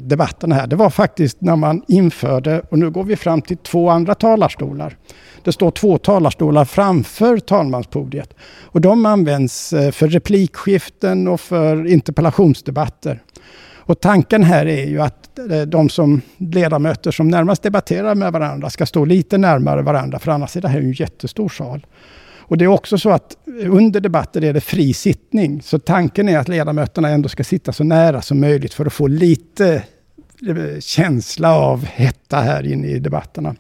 debatten 0.02 0.52
här, 0.52 0.68
det 0.68 0.76
var 0.76 0.90
faktiskt 0.90 1.42
när 1.42 1.56
man 1.56 1.84
införde, 1.88 2.62
och 2.70 2.80
nu 2.80 2.90
går 2.90 3.04
vi 3.04 3.16
fram 3.16 3.42
till 3.42 3.58
två 3.58 3.90
andra 3.90 4.16
talarstolar. 4.16 4.98
Det 5.44 5.52
står 5.52 5.72
två 5.72 5.98
talarstolar 5.98 6.66
framför 6.66 7.38
talmanspodiet. 7.38 8.34
Och 8.62 8.82
de 8.82 9.06
används 9.06 9.74
eh, 9.74 9.92
för 9.92 10.08
replikskiften 10.08 11.28
och 11.28 11.42
för 11.42 11.88
interpellationsdebatter. 11.88 13.22
Och 13.88 14.00
tanken 14.00 14.44
här 14.44 14.66
är 14.66 14.86
ju 14.86 15.02
att 15.02 15.30
de 15.68 15.90
som 15.90 16.22
ledamöter 16.38 17.12
som 17.12 17.28
närmast 17.28 17.64
debatterar 17.64 18.16
med 18.16 18.32
varandra 18.32 18.70
ska 18.70 18.86
stå 18.86 19.06
lite 19.06 19.38
närmare 19.38 19.82
varandra, 19.82 20.20
för 20.20 20.32
annars 20.32 20.58
är 20.58 20.62
det 20.62 20.68
här 20.68 20.80
en 20.80 20.92
jättestor 20.92 21.50
sal. 21.50 21.86
Och 22.48 22.58
det 22.58 22.66
är 22.66 22.70
också 22.70 22.98
så 22.98 23.10
att 23.10 23.38
under 23.66 24.00
debatter 24.00 24.44
är 24.44 24.54
det 24.54 24.62
fri 24.62 24.94
sittning. 24.94 25.62
Så 25.62 25.80
tanken 25.80 26.30
är 26.30 26.38
att 26.38 26.48
ledamöterna 26.48 27.10
ändå 27.10 27.30
ska 27.30 27.44
sitta 27.44 27.74
så 27.74 27.84
nära 27.84 28.22
som 28.22 28.40
möjligt 28.40 28.74
för 28.74 28.86
att 28.86 28.94
få 28.94 29.08
lite 29.08 29.84
eh, 30.48 30.80
känsla 30.80 31.56
av 31.56 31.86
hetta 31.86 32.38
här 32.38 32.68
inne 32.68 32.88
i 32.88 33.00
debatterna. 33.00 33.56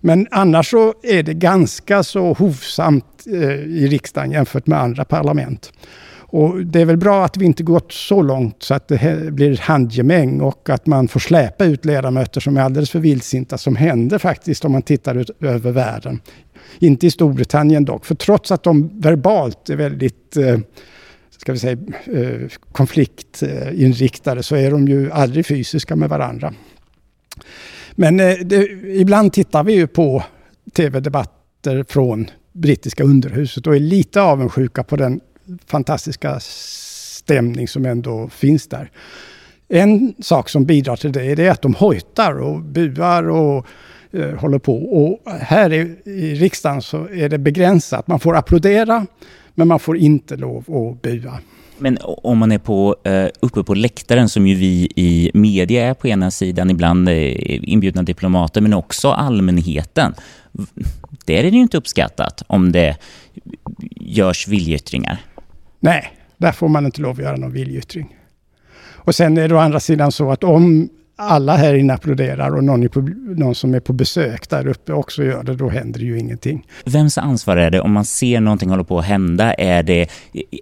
Men 0.00 0.28
annars 0.30 0.70
så 0.70 0.94
är 1.02 1.22
det 1.22 1.34
ganska 1.34 2.02
så 2.02 2.32
hovsamt 2.32 3.26
eh, 3.26 3.50
i 3.52 3.88
riksdagen 3.90 4.30
jämfört 4.30 4.66
med 4.66 4.80
andra 4.80 5.04
parlament. 5.04 5.72
Och 6.30 6.66
det 6.66 6.80
är 6.80 6.84
väl 6.84 6.96
bra 6.96 7.24
att 7.24 7.36
vi 7.36 7.44
inte 7.44 7.62
gått 7.62 7.92
så 7.92 8.22
långt 8.22 8.62
så 8.62 8.74
att 8.74 8.88
det 8.88 9.32
blir 9.32 9.56
handgemäng 9.56 10.40
och 10.40 10.70
att 10.70 10.86
man 10.86 11.08
får 11.08 11.20
släpa 11.20 11.64
ut 11.64 11.84
ledamöter 11.84 12.40
som 12.40 12.56
är 12.56 12.60
alldeles 12.60 12.90
för 12.90 12.98
vildsinta, 12.98 13.58
som 13.58 13.76
händer 13.76 14.18
faktiskt 14.18 14.64
om 14.64 14.72
man 14.72 14.82
tittar 14.82 15.14
ut 15.14 15.30
över 15.40 15.72
världen. 15.72 16.20
Inte 16.78 17.06
i 17.06 17.10
Storbritannien 17.10 17.84
dock, 17.84 18.06
för 18.06 18.14
trots 18.14 18.50
att 18.50 18.62
de 18.62 19.00
verbalt 19.00 19.70
är 19.70 19.76
väldigt 19.76 20.36
eh, 20.36 20.58
ska 21.38 21.52
vi 21.52 21.58
säga, 21.58 21.78
eh, 22.06 22.48
konfliktinriktade 22.72 24.42
så 24.42 24.56
är 24.56 24.70
de 24.70 24.88
ju 24.88 25.12
aldrig 25.12 25.46
fysiska 25.46 25.96
med 25.96 26.08
varandra. 26.08 26.54
Men 27.92 28.20
eh, 28.20 28.34
det, 28.44 28.62
ibland 28.82 29.32
tittar 29.32 29.64
vi 29.64 29.72
ju 29.72 29.86
på 29.86 30.24
tv-debatter 30.72 31.84
från 31.88 32.30
brittiska 32.52 33.04
underhuset 33.04 33.66
och 33.66 33.76
är 33.76 33.80
lite 33.80 34.20
avundsjuka 34.22 34.84
på 34.84 34.96
den 34.96 35.20
fantastiska 35.66 36.40
stämning 36.40 37.68
som 37.68 37.86
ändå 37.86 38.28
finns 38.28 38.68
där. 38.68 38.90
En 39.68 40.14
sak 40.20 40.48
som 40.48 40.64
bidrar 40.64 40.96
till 40.96 41.12
det 41.12 41.24
är 41.24 41.50
att 41.50 41.62
de 41.62 41.74
hojtar 41.74 42.40
och 42.40 42.62
buar 42.62 43.28
och 43.28 43.66
eh, 44.12 44.34
håller 44.34 44.58
på. 44.58 44.76
Och 44.76 45.32
här 45.32 45.72
i, 45.72 45.96
i 46.04 46.34
riksdagen 46.34 46.82
så 46.82 47.08
är 47.08 47.28
det 47.28 47.38
begränsat. 47.38 48.06
Man 48.06 48.20
får 48.20 48.36
applådera, 48.36 49.06
men 49.54 49.68
man 49.68 49.78
får 49.78 49.96
inte 49.96 50.36
lov 50.36 50.58
att 50.58 51.02
bua. 51.02 51.38
Men 51.78 51.98
om 52.02 52.38
man 52.38 52.52
är 52.52 52.58
på, 52.58 52.96
eh, 53.04 53.26
uppe 53.40 53.62
på 53.62 53.74
läktaren 53.74 54.28
som 54.28 54.46
ju 54.46 54.54
vi 54.54 54.92
i 54.96 55.30
media 55.34 55.86
är 55.86 55.94
på 55.94 56.08
ena 56.08 56.30
sidan, 56.30 56.70
ibland 56.70 57.08
eh, 57.08 57.70
inbjudna 57.72 58.02
diplomater, 58.02 58.60
men 58.60 58.74
också 58.74 59.10
allmänheten. 59.10 60.14
Där 61.24 61.34
är 61.34 61.42
det 61.42 61.56
ju 61.56 61.62
inte 61.62 61.76
uppskattat 61.76 62.42
om 62.46 62.72
det 62.72 62.96
görs 63.96 64.48
viljeyttringar. 64.48 65.20
Nej, 65.80 66.12
där 66.36 66.52
får 66.52 66.68
man 66.68 66.86
inte 66.86 67.00
lov 67.00 67.10
att 67.10 67.18
göra 67.18 67.36
någon 67.36 67.52
viljeyttring. 67.52 68.16
Och 69.08 69.14
sen 69.14 69.38
är 69.38 69.48
det 69.48 69.54
å 69.54 69.58
andra 69.58 69.80
sidan 69.80 70.12
så 70.12 70.30
att 70.32 70.44
om 70.44 70.88
alla 71.18 71.56
här 71.56 71.74
inne 71.74 71.94
applåderar 71.94 72.56
och 72.56 72.64
någon, 72.64 72.88
på, 72.88 73.00
någon, 73.36 73.54
som 73.54 73.74
är 73.74 73.80
på 73.80 73.92
besök 73.92 74.48
där 74.48 74.66
uppe 74.66 74.92
också 74.92 75.24
gör 75.24 75.42
det, 75.42 75.54
då 75.54 75.68
händer 75.68 76.00
det 76.00 76.06
ju 76.06 76.18
ingenting. 76.18 76.66
Vems 76.84 77.18
ansvar 77.18 77.56
är 77.56 77.70
det 77.70 77.80
om 77.80 77.92
man 77.92 78.04
ser 78.04 78.40
någonting 78.40 78.70
hålla 78.70 78.84
på 78.84 78.98
att 78.98 79.04
hända? 79.04 79.54
Är 79.54 79.82
det, 79.82 80.08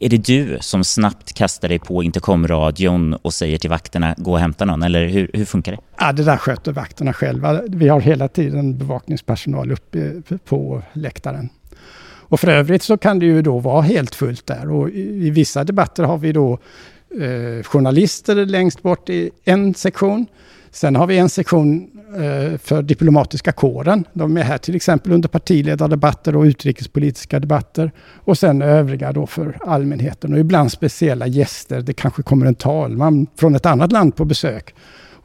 är 0.01 0.09
det 0.09 0.27
du 0.27 0.59
som 0.61 0.85
snabbt 0.85 1.33
kastar 1.33 1.69
dig 1.69 1.79
på 1.79 2.03
intercomradion 2.03 3.15
och 3.15 3.35
säger 3.35 3.59
till 3.59 3.71
vakterna 3.71 4.15
gå 4.19 4.33
och 4.33 4.39
hämta 4.39 4.65
någon? 4.65 4.83
Eller 4.83 5.07
hur, 5.07 5.31
hur 5.35 5.45
funkar 5.45 5.73
det? 5.73 5.79
Ja, 5.99 6.13
det 6.13 6.25
där 6.25 6.37
sköter 6.37 6.73
vakterna 6.73 7.13
själva. 7.13 7.61
Vi 7.69 7.89
har 7.89 8.01
hela 8.01 8.29
tiden 8.29 8.79
bevakningspersonal 8.79 9.73
uppe 9.73 10.13
på 10.45 10.83
läktaren. 10.93 11.49
Och 12.29 12.41
för 12.41 12.49
övrigt 12.49 12.83
så 12.83 12.97
kan 12.97 13.19
det 13.19 13.27
ju 13.27 13.43
då 13.43 13.59
vara 13.59 13.83
helt 13.83 14.15
fullt 14.15 14.47
där 14.47 14.71
och 14.71 14.91
i, 14.91 15.27
i 15.27 15.31
vissa 15.31 15.65
debatter 15.65 16.03
har 16.05 16.19
vi 16.19 16.33
då 16.33 16.59
eh, 17.21 17.63
journalister 17.63 18.47
längst 18.47 18.83
bort 18.83 19.11
i 19.11 19.31
en 19.45 19.75
sektion. 19.75 20.27
Sen 20.71 20.97
har 20.97 21.07
vi 21.07 21.19
en 21.19 21.29
sektion 21.29 21.91
eh, 22.15 22.59
för 22.59 22.83
diplomatiska 22.83 23.53
kåren. 23.53 24.05
De 24.13 24.37
är 24.37 24.43
här 24.43 24.59
till 24.59 24.77
exempel 24.77 25.13
under 25.13 25.29
partiledardebatter 25.29 26.37
och 26.37 26.43
utrikespolitiska 26.43 27.41
debatter. 27.41 27.93
Och 28.15 28.39
sen 28.39 28.63
övriga 28.63 29.13
då 29.13 29.27
för 29.27 29.59
allmänheten 29.67 30.33
och 30.33 30.39
ibland 30.39 30.73
speciella 30.73 31.27
gäster. 31.27 31.81
Det 31.81 31.93
kanske 31.93 32.23
kommer 32.23 32.47
en 32.47 32.55
talman 32.55 33.27
från 33.37 33.55
ett 33.55 33.67
annat 33.67 33.93
land 33.93 34.17
på 34.17 34.25
besök. 34.25 34.75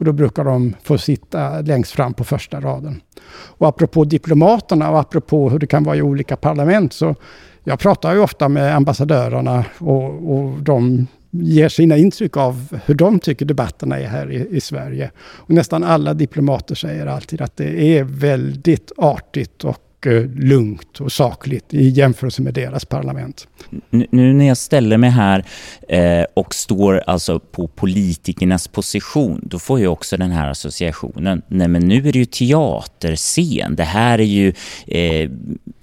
Och 0.01 0.05
då 0.05 0.13
brukar 0.13 0.43
de 0.43 0.75
få 0.84 0.98
sitta 0.98 1.62
längst 1.62 1.91
fram 1.91 2.13
på 2.13 2.24
första 2.24 2.60
raden. 2.60 3.01
Och 3.31 3.67
apropå 3.67 4.05
diplomaterna 4.05 4.89
och 4.89 5.00
apropå 5.00 5.50
hur 5.50 5.60
det 5.60 5.67
kan 5.67 5.84
vara 5.84 5.96
i 5.96 6.01
olika 6.01 6.36
parlament 6.36 6.93
så 6.93 7.15
jag 7.63 7.79
pratar 7.79 8.13
ju 8.13 8.20
ofta 8.20 8.50
med 8.50 8.75
ambassadörerna 8.75 9.65
och, 9.77 10.36
och 10.36 10.51
de 10.62 11.08
ger 11.31 11.70
sina 11.70 11.98
intryck 11.98 12.38
av 12.38 12.77
hur 12.86 12.96
de 12.96 13.20
tycker 13.20 13.46
debatterna 13.46 14.00
är 14.00 14.08
här 14.08 14.31
i, 14.31 14.48
i, 14.58 14.62
Sverige. 14.62 15.12
Och 15.22 15.50
nästan 15.50 15.84
alla 15.84 16.13
diplomater 16.13 16.75
säger 16.75 17.05
alltid 17.05 17.41
att 17.41 17.58
det 17.58 17.98
är 17.98 18.03
väldigt 18.03 18.91
artigt 18.98 19.63
och 19.63 19.77
Eh, 20.05 20.25
lugnt 20.36 21.01
och 21.01 21.12
sakligt 21.12 21.74
i 21.74 21.89
jämförelse 21.89 22.41
med 22.41 22.53
deras 22.53 22.86
parlament. 22.86 23.48
Nu 23.89 24.34
när 24.34 24.48
jag 24.48 24.58
ställer 24.58 24.98
mig 24.98 25.10
här 25.10 25.46
eh, 25.89 26.25
och 26.34 26.55
står 26.55 27.03
alltså 27.08 27.39
på 27.39 27.67
politikernas 27.67 28.67
position, 28.67 29.41
då 29.43 29.60
får 29.60 29.79
jag 29.79 29.93
också 29.93 30.17
den 30.17 30.31
här 30.31 30.50
associationen. 30.50 31.41
Nej, 31.48 31.67
men 31.67 31.88
nu 31.88 32.08
är 32.08 32.13
det 32.13 32.20
ju 32.20 32.25
teaterscen. 32.25 33.75
Det 33.75 33.84
här 33.84 34.20
är 34.20 34.24
ju 34.24 34.53
eh, 34.88 35.29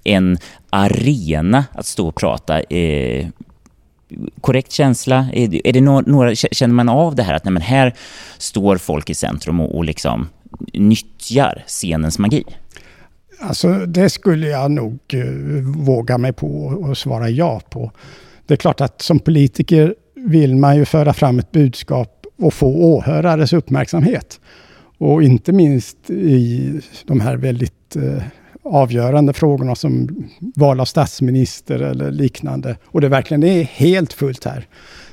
en 0.04 0.38
arena 0.70 1.64
att 1.72 1.86
stå 1.86 2.08
och 2.08 2.14
prata. 2.14 2.62
Korrekt 4.40 4.72
känsla? 4.72 5.26
Är 5.32 5.72
det 5.72 5.80
några, 5.80 6.34
känner 6.34 6.74
man 6.74 6.88
av 6.88 7.14
det 7.14 7.22
här 7.22 7.34
att 7.34 7.44
nej, 7.44 7.52
men 7.52 7.62
här 7.62 7.94
står 8.38 8.76
folk 8.76 9.10
i 9.10 9.14
centrum 9.14 9.60
och, 9.60 9.76
och 9.76 9.84
liksom 9.84 10.28
nyttjar 10.72 11.64
scenens 11.66 12.18
magi? 12.18 12.44
Alltså 13.40 13.86
det 13.86 14.10
skulle 14.10 14.48
jag 14.48 14.70
nog 14.70 14.98
uh, 15.14 15.62
våga 15.76 16.18
mig 16.18 16.32
på 16.32 16.64
och 16.64 16.98
svara 16.98 17.28
ja 17.30 17.60
på. 17.70 17.92
Det 18.46 18.54
är 18.54 18.58
klart 18.58 18.80
att 18.80 19.02
som 19.02 19.18
politiker 19.18 19.94
vill 20.14 20.56
man 20.56 20.76
ju 20.76 20.84
föra 20.84 21.12
fram 21.12 21.38
ett 21.38 21.52
budskap 21.52 22.26
och 22.38 22.54
få 22.54 22.66
åhörares 22.66 23.52
uppmärksamhet. 23.52 24.40
Och 24.98 25.22
inte 25.22 25.52
minst 25.52 26.10
i 26.10 26.80
de 27.06 27.20
här 27.20 27.36
väldigt 27.36 27.96
uh, 27.96 28.22
avgörande 28.62 29.32
frågorna 29.32 29.74
som 29.74 30.08
val 30.56 30.80
av 30.80 30.84
statsminister 30.84 31.80
eller 31.80 32.10
liknande. 32.10 32.76
Och 32.84 33.00
det 33.00 33.08
verkligen 33.08 33.42
är 33.42 33.62
helt 33.62 34.12
fullt 34.12 34.44
här. 34.44 34.66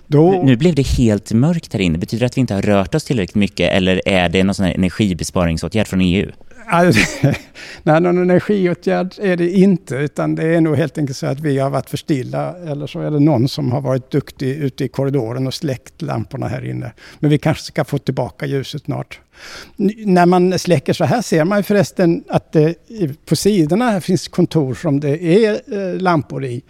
Då... 0.08 0.44
Nu 0.44 0.56
blev 0.56 0.76
det 0.76 0.88
helt 0.88 1.34
mörkt 1.34 1.74
här 1.74 1.80
inne. 1.80 1.98
Betyder 1.98 2.20
det 2.20 2.26
att 2.26 2.38
vi 2.38 2.42
inte 2.42 2.54
har 2.54 2.62
rört 2.62 2.96
oss 2.96 3.04
tillräckligt 3.04 3.36
mycket 3.36 3.74
eller 3.74 4.02
är 4.06 4.30
det 4.30 4.44
någon 4.44 4.56
sån 4.56 4.66
här 4.66 4.74
energibesparingsåtgärd 4.74 5.88
från 5.88 6.02
EU? 6.02 6.32
Alltså, 6.68 7.28
nej, 7.84 8.02
någon 8.02 8.18
energiåtgärd 8.18 9.14
är 9.20 9.38
det 9.38 9.50
inte, 9.50 9.96
utan 9.96 10.36
det 10.36 10.56
är 10.56 10.62
nog 10.62 10.76
helt 10.76 10.98
enkelt 10.98 11.18
så 11.18 11.28
att 11.28 11.40
vi 11.40 11.60
har 11.60 11.70
varit 11.70 11.90
för 11.90 11.98
stilla, 11.98 12.56
eller 12.58 12.88
så 12.88 13.00
är 13.00 13.12
det 13.12 13.20
någon 13.20 13.48
som 13.48 13.72
har 13.72 13.82
varit 13.82 14.12
duktig 14.12 14.50
ute 14.50 14.84
i 14.84 14.88
korridoren 14.88 15.48
och 15.48 15.54
släckt 15.54 16.02
lamporna 16.02 16.48
här 16.48 16.66
inne. 16.66 16.94
Men 17.20 17.30
vi 17.30 17.38
kanske 17.38 17.64
ska 17.64 17.84
få 17.84 17.98
tillbaka 17.98 18.46
ljuset 18.46 18.84
snart. 18.84 19.20
När 20.06 20.26
man 20.26 20.60
släcker 20.60 20.94
så 20.94 21.04
här 21.04 21.22
ser 21.22 21.44
man 21.44 21.60
ju 21.60 21.64
förresten 21.64 22.24
att 22.30 22.52
det 22.52 22.76
på 23.26 23.36
sidorna 23.36 24.02
finns 24.02 24.28
kontor 24.28 24.74
som 24.74 25.00
det 25.00 25.24
är 25.24 25.54
eh, 25.54 26.02
lampor 26.02 26.46
i. 26.46 26.64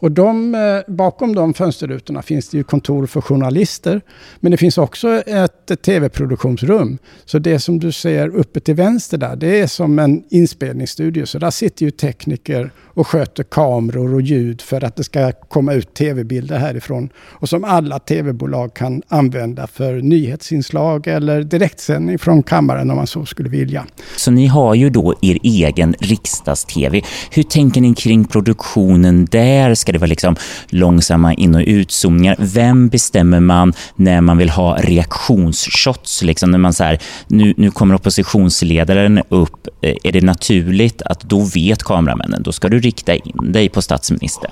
Och 0.00 0.12
de, 0.12 0.54
eh, 0.54 0.94
bakom 0.94 1.34
de 1.34 1.54
fönsterrutorna 1.54 2.22
finns 2.22 2.48
det 2.48 2.56
ju 2.56 2.64
kontor 2.64 3.06
för 3.06 3.20
journalister. 3.20 4.00
Men 4.40 4.50
det 4.50 4.56
finns 4.56 4.78
också 4.78 5.08
ett 5.26 5.82
tv-produktionsrum. 5.82 6.98
Så 7.24 7.38
det 7.38 7.58
som 7.58 7.78
du 7.78 7.92
ser 7.92 8.28
uppe 8.28 8.60
till 8.60 8.74
vänster 8.74 9.18
där, 9.18 9.36
det 9.36 9.60
är 9.60 9.66
som 9.66 9.98
en 9.98 10.24
inspelningsstudio. 10.28 11.26
Så 11.26 11.38
där 11.38 11.50
sitter 11.50 11.84
ju 11.84 11.90
tekniker 11.90 12.70
och 12.76 13.06
sköter 13.06 13.42
kameror 13.42 14.14
och 14.14 14.22
ljud 14.22 14.62
för 14.62 14.84
att 14.84 14.96
det 14.96 15.04
ska 15.04 15.32
komma 15.32 15.72
ut 15.72 15.94
tv-bilder 15.94 16.58
härifrån. 16.58 17.10
Och 17.16 17.48
som 17.48 17.64
alla 17.64 17.98
tv-bolag 17.98 18.74
kan 18.74 19.02
använda 19.08 19.66
för 19.66 19.94
nyhetsinslag 19.94 21.06
eller 21.06 21.42
direktsändning 21.42 22.07
från 22.16 22.42
kammaren 22.42 22.90
om 22.90 22.96
man 22.96 23.06
så 23.06 23.26
skulle 23.26 23.48
vilja. 23.48 23.86
Så 24.16 24.30
ni 24.30 24.46
har 24.46 24.74
ju 24.74 24.90
då 24.90 25.14
er 25.22 25.38
egen 25.42 25.94
riksdags-tv. 26.00 27.02
Hur 27.30 27.42
tänker 27.42 27.80
ni 27.80 27.94
kring 27.94 28.24
produktionen 28.24 29.24
där? 29.30 29.74
Ska 29.74 29.92
det 29.92 29.98
vara 29.98 30.08
liksom 30.08 30.36
långsamma 30.68 31.34
in- 31.34 31.54
och 31.54 31.62
utzoomningar? 31.66 32.36
Vem 32.38 32.88
bestämmer 32.88 33.40
man 33.40 33.72
när 33.96 34.20
man 34.20 34.38
vill 34.38 34.50
ha 34.50 34.76
reaktionsshots? 34.76 36.22
Liksom 36.22 36.50
när 36.50 36.58
man 36.58 36.72
så 36.72 36.84
här, 36.84 36.98
nu, 37.26 37.54
nu 37.56 37.70
kommer 37.70 37.94
oppositionsledaren 37.94 39.22
upp. 39.28 39.68
Eh, 39.82 39.94
är 40.04 40.12
det 40.12 40.20
naturligt 40.20 41.02
att 41.02 41.20
då 41.20 41.40
vet 41.40 41.82
kameramännen, 41.82 42.42
då 42.42 42.52
ska 42.52 42.68
du 42.68 42.80
rikta 42.80 43.14
in 43.14 43.52
dig 43.52 43.68
på 43.68 43.82
statsminister? 43.82 44.50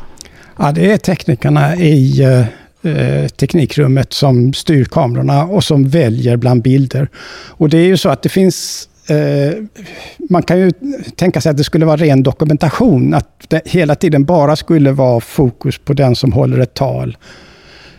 Ja, 0.58 0.72
det 0.72 0.92
är 0.92 0.98
teknikerna 0.98 1.76
i 1.76 2.22
eh, 2.86 3.28
teknikrummet 3.28 4.12
som 4.12 4.52
styr 4.52 4.84
kamerorna 4.84 5.44
och 5.44 5.64
som 5.64 5.88
väljer 5.88 6.36
bland 6.36 6.62
bilder. 6.62 7.08
Och 7.48 7.68
det 7.68 7.78
är 7.78 7.86
ju 7.86 7.96
så 7.96 8.08
att 8.08 8.22
det 8.22 8.28
finns 8.28 8.88
eh, 9.08 9.52
man 10.30 10.42
kan 10.42 10.58
ju 10.58 10.72
tänka 11.16 11.40
sig 11.40 11.50
att 11.50 11.56
det 11.56 11.64
skulle 11.64 11.86
vara 11.86 11.96
ren 11.96 12.22
dokumentation, 12.22 13.14
att 13.14 13.44
det 13.48 13.62
hela 13.64 13.94
tiden 13.94 14.24
bara 14.24 14.56
skulle 14.56 14.92
vara 14.92 15.20
fokus 15.20 15.78
på 15.78 15.92
den 15.92 16.16
som 16.16 16.32
håller 16.32 16.58
ett 16.58 16.74
tal. 16.74 17.16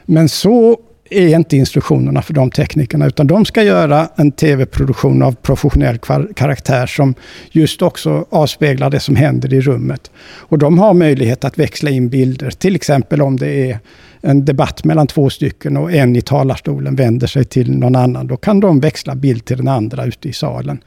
Men 0.05 0.29
så 0.29 0.77
är 1.09 1.35
inte 1.35 1.57
instruktionerna 1.57 2.21
för 2.21 2.33
de 2.33 2.51
teknikerna, 2.51 3.07
utan 3.07 3.27
de 3.27 3.45
ska 3.45 3.63
göra 3.63 4.09
en 4.15 4.31
tv-produktion 4.31 5.21
av 5.21 5.31
professionell 5.31 5.97
karaktär 6.35 6.85
som 6.85 7.15
just 7.51 7.81
också 7.81 8.25
avspeglar 8.29 8.89
det 8.89 8.99
som 8.99 9.15
händer 9.15 9.53
i 9.53 9.61
rummet. 9.61 10.11
Och 10.19 10.57
de 10.57 10.79
har 10.79 10.93
möjlighet 10.93 11.43
att 11.43 11.59
växla 11.59 11.89
in 11.89 12.09
bilder, 12.09 12.51
till 12.51 12.75
exempel 12.75 13.21
om 13.21 13.37
det 13.37 13.71
är 13.71 13.79
en 14.21 14.45
debatt 14.45 14.83
mellan 14.83 15.07
två 15.07 15.29
stycken 15.29 15.77
och 15.77 15.91
en 15.91 16.15
i 16.15 16.21
talarstolen 16.21 16.95
vänder 16.95 17.27
sig 17.27 17.45
till 17.45 17.77
någon 17.77 17.95
annan. 17.95 18.27
Då 18.27 18.37
kan 18.37 18.59
de 18.59 18.79
växla 18.79 19.15
bild 19.15 19.45
till 19.45 19.57
den 19.57 19.67
andra 19.67 20.05
ute 20.05 20.29
i 20.29 20.33
salen. 20.33 20.79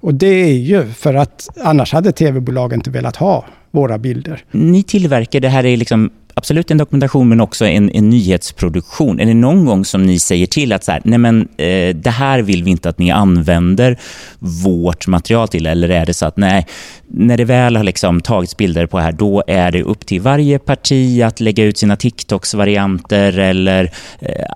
Och 0.00 0.14
det 0.14 0.26
är 0.26 0.52
ju 0.52 0.86
för 0.86 1.14
att 1.14 1.48
annars 1.64 1.92
hade 1.92 2.12
tv-bolagen 2.12 2.78
inte 2.78 2.90
velat 2.90 3.16
ha 3.16 3.44
våra 3.70 3.98
bilder. 3.98 4.44
Ni 4.50 4.82
tillverkar, 4.82 5.40
det 5.40 5.48
här 5.48 5.66
är 5.66 5.76
liksom 5.76 6.10
absolut 6.34 6.70
en 6.70 6.78
dokumentation 6.78 7.28
men 7.28 7.40
också 7.40 7.66
en, 7.66 7.90
en 7.90 8.10
nyhetsproduktion. 8.10 9.20
Är 9.20 9.26
det 9.26 9.34
någon 9.34 9.64
gång 9.64 9.84
som 9.84 10.02
ni 10.02 10.18
säger 10.18 10.46
till 10.46 10.72
att 10.72 10.84
så 10.84 10.92
här, 10.92 11.00
nej 11.04 11.18
men, 11.18 11.48
eh, 11.56 11.94
det 11.94 12.10
här 12.10 12.42
vill 12.42 12.64
vi 12.64 12.70
inte 12.70 12.88
att 12.88 12.98
ni 12.98 13.10
använder 13.10 13.98
vårt 14.38 15.06
material 15.06 15.48
till? 15.48 15.66
Eller 15.66 15.88
är 15.88 16.06
det 16.06 16.14
så 16.14 16.26
att 16.26 16.36
nej, 16.36 16.66
när 17.08 17.36
det 17.36 17.44
väl 17.44 17.76
har 17.76 17.84
liksom 17.84 18.20
tagits 18.20 18.56
bilder 18.56 18.86
på 18.86 18.98
här, 18.98 19.12
då 19.12 19.42
är 19.46 19.70
det 19.70 19.82
upp 19.82 20.06
till 20.06 20.20
varje 20.20 20.58
parti 20.58 21.22
att 21.22 21.40
lägga 21.40 21.64
ut 21.64 21.78
sina 21.78 21.96
TikToks-varianter 21.96 23.38
eller 23.38 23.90
eh, 24.20 24.46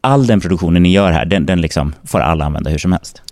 all 0.00 0.26
den 0.26 0.40
produktionen 0.40 0.82
ni 0.82 0.92
gör 0.92 1.12
här, 1.12 1.24
den, 1.24 1.46
den 1.46 1.60
liksom 1.60 1.94
får 2.04 2.20
alla 2.20 2.44
använda 2.44 2.70
hur 2.70 2.78
som 2.78 2.92
helst? 2.92 3.22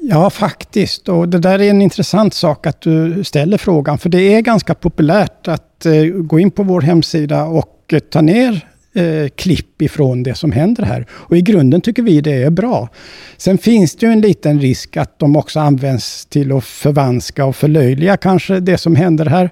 Ja, 0.00 0.30
faktiskt. 0.30 1.08
Och 1.08 1.28
det 1.28 1.38
där 1.38 1.58
är 1.58 1.70
en 1.70 1.82
intressant 1.82 2.34
sak 2.34 2.66
att 2.66 2.80
du 2.80 3.24
ställer 3.24 3.58
frågan. 3.58 3.98
För 3.98 4.08
det 4.08 4.34
är 4.34 4.40
ganska 4.40 4.74
populärt 4.74 5.48
att 5.48 5.86
eh, 5.86 6.02
gå 6.04 6.38
in 6.38 6.50
på 6.50 6.62
vår 6.62 6.80
hemsida 6.80 7.44
och 7.44 7.92
eh, 7.92 7.98
ta 7.98 8.20
ner 8.20 8.68
eh, 8.94 9.28
klipp 9.28 9.82
ifrån 9.82 10.22
det 10.22 10.34
som 10.34 10.52
händer 10.52 10.82
här. 10.82 11.06
Och 11.10 11.36
i 11.36 11.42
grunden 11.42 11.80
tycker 11.80 12.02
vi 12.02 12.20
det 12.20 12.42
är 12.42 12.50
bra. 12.50 12.88
Sen 13.36 13.58
finns 13.58 13.96
det 13.96 14.06
ju 14.06 14.12
en 14.12 14.20
liten 14.20 14.60
risk 14.60 14.96
att 14.96 15.18
de 15.18 15.36
också 15.36 15.60
används 15.60 16.26
till 16.26 16.52
att 16.52 16.64
förvanska 16.64 17.44
och 17.44 17.56
förlöjliga 17.56 18.16
kanske 18.16 18.60
det 18.60 18.78
som 18.78 18.96
händer 18.96 19.26
här. 19.26 19.50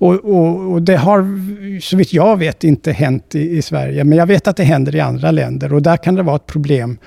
Och, 0.00 0.14
och, 0.14 0.72
och, 0.72 0.82
det 0.82 0.96
har 0.96 1.26
så 1.80 1.96
vitt 1.96 2.12
jag 2.12 2.36
vet 2.36 2.64
inte 2.64 2.92
hänt 2.92 3.34
i, 3.34 3.56
i, 3.56 3.62
Sverige, 3.62 4.04
men 4.04 4.18
jag 4.18 4.26
vet 4.26 4.48
att 4.48 4.56
det 4.56 4.64
händer 4.64 4.96
i 4.96 5.00
andra 5.00 5.30
länder 5.30 5.72
och 5.72 5.82
där 5.82 5.96
kan 5.96 6.14
det 6.14 6.22
vara 6.22 6.36
ett 6.36 6.46
problem. 6.46 6.98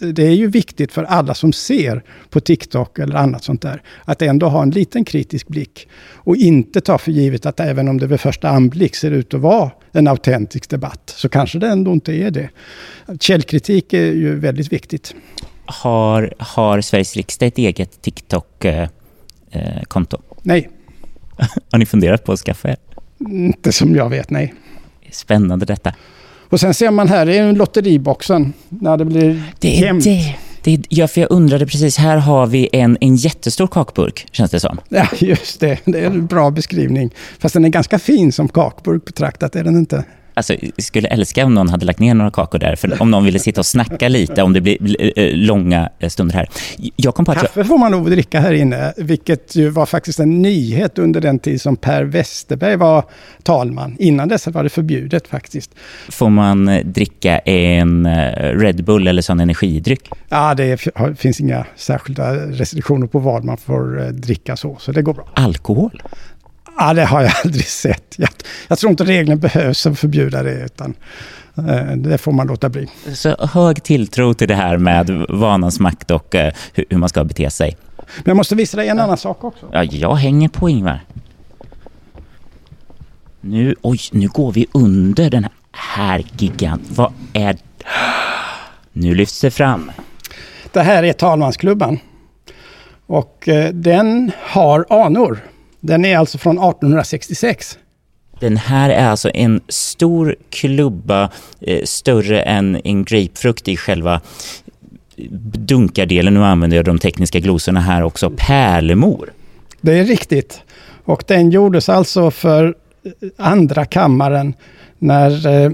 Det 0.00 0.22
är 0.22 0.34
ju 0.34 0.46
viktigt 0.46 0.92
för 0.92 1.04
alla 1.04 1.34
som 1.34 1.52
ser 1.52 2.02
på 2.30 2.40
TikTok 2.40 2.98
eller 2.98 3.14
annat 3.14 3.44
sånt 3.44 3.62
där, 3.62 3.82
att 4.04 4.22
ändå 4.22 4.48
ha 4.48 4.62
en 4.62 4.70
liten 4.70 5.04
kritisk 5.04 5.48
blick 5.48 5.88
och 6.14 6.36
inte 6.36 6.80
ta 6.80 6.98
för 6.98 7.12
givet 7.12 7.46
att 7.46 7.60
även 7.60 7.88
om 7.88 7.98
det 7.98 8.06
vid 8.06 8.20
första 8.20 8.48
anblick 8.48 8.96
ser 8.96 9.10
ut 9.10 9.34
att 9.34 9.40
vara 9.40 9.70
en 9.92 10.08
autentisk 10.08 10.70
debatt, 10.70 11.12
så 11.16 11.28
kanske 11.28 11.58
det 11.58 11.68
ändå 11.68 11.92
inte 11.92 12.12
är 12.12 12.30
det. 12.30 12.48
Källkritik 13.20 13.92
är 13.92 14.12
ju 14.12 14.36
väldigt 14.36 14.72
viktigt. 14.72 15.14
Har, 15.64 16.34
har 16.38 16.80
Sveriges 16.80 17.16
riksdag 17.16 17.46
ett 17.46 17.58
eget 17.58 18.02
TikTok-konto? 18.02 20.16
Eh, 20.16 20.22
Nej. 20.42 20.70
Har 21.70 21.78
ni 21.78 21.86
funderat 21.86 22.24
på 22.24 22.32
att 22.32 22.40
skaffa 22.40 22.68
er? 22.68 22.76
Inte 23.28 23.72
som 23.72 23.94
jag 23.94 24.08
vet, 24.08 24.30
nej. 24.30 24.54
Spännande 25.10 25.66
detta. 25.66 25.94
Och 26.48 26.60
sen 26.60 26.74
ser 26.74 26.90
man 26.90 27.08
här, 27.08 27.26
det 27.26 27.38
är 27.38 27.52
lotteriboxen. 27.52 28.52
När 28.68 28.96
det 28.96 29.04
blir 29.04 29.42
det 29.58 29.78
är 29.78 29.82
jämnt. 29.82 30.04
Det. 30.04 30.36
Det 30.62 30.74
är, 30.74 30.80
ja, 30.88 31.08
för 31.08 31.20
jag 31.20 31.30
undrade 31.30 31.66
precis, 31.66 31.96
här 31.96 32.16
har 32.16 32.46
vi 32.46 32.68
en, 32.72 32.98
en 33.00 33.16
jättestor 33.16 33.66
kakburk, 33.66 34.26
känns 34.32 34.50
det 34.50 34.60
som. 34.60 34.80
Ja, 34.88 35.08
just 35.18 35.60
det. 35.60 35.78
Det 35.84 35.98
är 35.98 36.06
en 36.06 36.26
bra 36.26 36.50
beskrivning. 36.50 37.10
Fast 37.38 37.52
den 37.52 37.64
är 37.64 37.68
ganska 37.68 37.98
fin 37.98 38.32
som 38.32 38.48
kakburk 38.48 39.04
betraktat, 39.04 39.56
är 39.56 39.64
den 39.64 39.76
inte? 39.76 40.04
Alltså, 40.34 40.54
jag 40.54 40.82
skulle 40.84 41.08
älska 41.08 41.46
om 41.46 41.54
någon 41.54 41.68
hade 41.68 41.86
lagt 41.86 41.98
ner 41.98 42.14
några 42.14 42.30
kakor 42.30 42.58
där, 42.58 42.76
för 42.76 43.02
om 43.02 43.10
någon 43.10 43.24
ville 43.24 43.38
sitta 43.38 43.60
och 43.60 43.66
snacka 43.66 44.08
lite, 44.08 44.42
om 44.42 44.52
det 44.52 44.60
blir 44.60 45.18
eh, 45.18 45.34
långa 45.34 45.90
eh, 45.98 46.08
stunder 46.08 46.34
här. 46.34 46.48
Jag 46.96 47.14
kom 47.14 47.24
på 47.24 47.32
Kaffe 47.32 47.60
jag... 47.60 47.66
får 47.66 47.78
man 47.78 47.92
nog 47.92 48.10
dricka 48.10 48.40
här 48.40 48.52
inne, 48.52 48.92
vilket 48.96 49.56
ju 49.56 49.68
var 49.68 49.86
faktiskt 49.86 50.20
en 50.20 50.42
nyhet 50.42 50.98
under 50.98 51.20
den 51.20 51.38
tid 51.38 51.60
som 51.60 51.76
Per 51.76 52.04
Westerberg 52.04 52.76
var 52.76 53.04
talman. 53.42 53.96
Innan 53.98 54.28
dess 54.28 54.46
var 54.46 54.62
det 54.62 54.68
förbjudet 54.68 55.28
faktiskt. 55.28 55.70
Får 56.08 56.30
man 56.30 56.68
eh, 56.68 56.84
dricka 56.84 57.38
en 57.38 58.06
Red 58.60 58.84
Bull 58.84 59.08
eller 59.08 59.22
sån 59.22 59.40
energidryck? 59.40 60.08
Ja, 60.28 60.54
det 60.54 60.80
finns 61.18 61.40
inga 61.40 61.66
särskilda 61.76 62.34
restriktioner 62.34 63.06
på 63.06 63.18
vad 63.18 63.44
man 63.44 63.56
får 63.56 64.12
dricka 64.12 64.56
så, 64.56 64.76
så 64.80 64.92
det 64.92 65.02
går 65.02 65.14
bra. 65.14 65.28
Alkohol? 65.34 66.02
Ja, 66.78 66.94
det 66.94 67.04
har 67.04 67.22
jag 67.22 67.32
aldrig 67.44 67.66
sett. 67.66 68.14
Jag, 68.18 68.28
jag 68.68 68.78
tror 68.78 68.90
inte 68.90 69.04
regeln 69.04 69.40
behövs 69.40 69.86
att 69.86 69.98
förbjuda 69.98 70.42
det, 70.42 70.64
utan 70.64 70.94
eh, 71.56 71.96
det 71.96 72.18
får 72.18 72.32
man 72.32 72.46
låta 72.46 72.68
bli. 72.68 72.88
Så 73.14 73.46
hög 73.46 73.82
tilltro 73.82 74.34
till 74.34 74.48
det 74.48 74.54
här 74.54 74.76
med 74.78 75.26
vanans 75.28 75.80
makt 75.80 76.10
och 76.10 76.34
eh, 76.34 76.52
hur 76.74 76.96
man 76.98 77.08
ska 77.08 77.24
bete 77.24 77.50
sig. 77.50 77.76
Men 78.16 78.24
jag 78.24 78.36
måste 78.36 78.54
visa 78.54 78.76
dig 78.76 78.88
en 78.88 78.98
annan 79.00 79.16
sak 79.16 79.44
också. 79.44 79.66
Ja, 79.72 79.84
jag 79.84 80.14
hänger 80.14 80.48
på 80.48 80.68
Ingvar. 80.68 81.00
Nu, 83.40 83.74
oj, 83.82 83.98
nu 84.12 84.28
går 84.28 84.52
vi 84.52 84.66
under 84.72 85.30
den 85.30 85.46
här 85.72 86.24
gigant. 86.38 86.82
Vad 86.90 87.12
är... 87.32 87.56
Nu 88.92 89.14
lyfts 89.14 89.40
det 89.40 89.50
fram. 89.50 89.92
Det 90.72 90.82
här 90.82 91.02
är 91.02 91.12
talmansklubban. 91.12 91.98
Och 93.06 93.48
eh, 93.48 93.72
den 93.72 94.32
har 94.42 94.86
anor. 94.90 95.40
Den 95.80 96.04
är 96.04 96.18
alltså 96.18 96.38
från 96.38 96.58
1866. 96.58 97.78
Den 98.40 98.56
här 98.56 98.90
är 98.90 99.08
alltså 99.08 99.30
en 99.34 99.60
stor 99.68 100.36
klubba, 100.50 101.30
eh, 101.60 101.84
större 101.84 102.42
än 102.42 102.80
en 102.84 103.04
grapefrukt 103.04 103.68
i 103.68 103.76
själva 103.76 104.20
dunkardelen. 105.58 106.34
Nu 106.34 106.44
använder 106.44 106.76
jag 106.76 106.84
de 106.84 106.98
tekniska 106.98 107.38
glosorna 107.38 107.80
här 107.80 108.02
också. 108.02 108.32
Pärlemor. 108.36 109.32
Det 109.80 109.98
är 109.98 110.04
riktigt. 110.04 110.62
Och 111.04 111.24
den 111.26 111.50
gjordes 111.50 111.88
alltså 111.88 112.30
för 112.30 112.74
andra 113.36 113.84
kammaren 113.84 114.54
när 114.98 115.46
eh, 115.46 115.72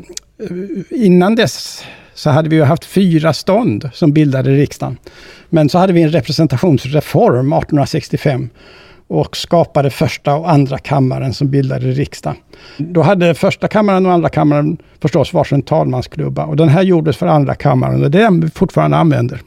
innan 0.90 1.34
dess 1.34 1.84
så 2.14 2.30
hade 2.30 2.48
vi 2.48 2.56
ju 2.56 2.62
haft 2.62 2.84
fyra 2.84 3.32
stånd 3.32 3.90
som 3.94 4.12
bildade 4.12 4.50
riksdagen. 4.50 4.98
Men 5.48 5.68
så 5.68 5.78
hade 5.78 5.92
vi 5.92 6.02
en 6.02 6.10
representationsreform 6.10 7.52
1865 7.52 8.48
och 9.08 9.36
skapade 9.36 9.90
första 9.90 10.34
och 10.34 10.50
andra 10.50 10.78
kammaren 10.78 11.34
som 11.34 11.50
bildade 11.50 11.86
riksdagen. 11.86 12.36
Då 12.76 13.02
hade 13.02 13.34
första 13.34 13.68
kammaren 13.68 14.06
och 14.06 14.12
andra 14.12 14.28
kammaren 14.28 14.76
förstås 15.02 15.32
varsin 15.32 15.62
talmansklubba 15.62 16.44
och 16.44 16.56
den 16.56 16.68
här 16.68 16.82
gjordes 16.82 17.16
för 17.16 17.26
andra 17.26 17.54
kammaren 17.54 18.04
och 18.04 18.10
det 18.10 18.18
är 18.18 18.22
den 18.22 18.40
vi 18.40 18.50
fortfarande 18.50 18.96
använder. 18.96 19.40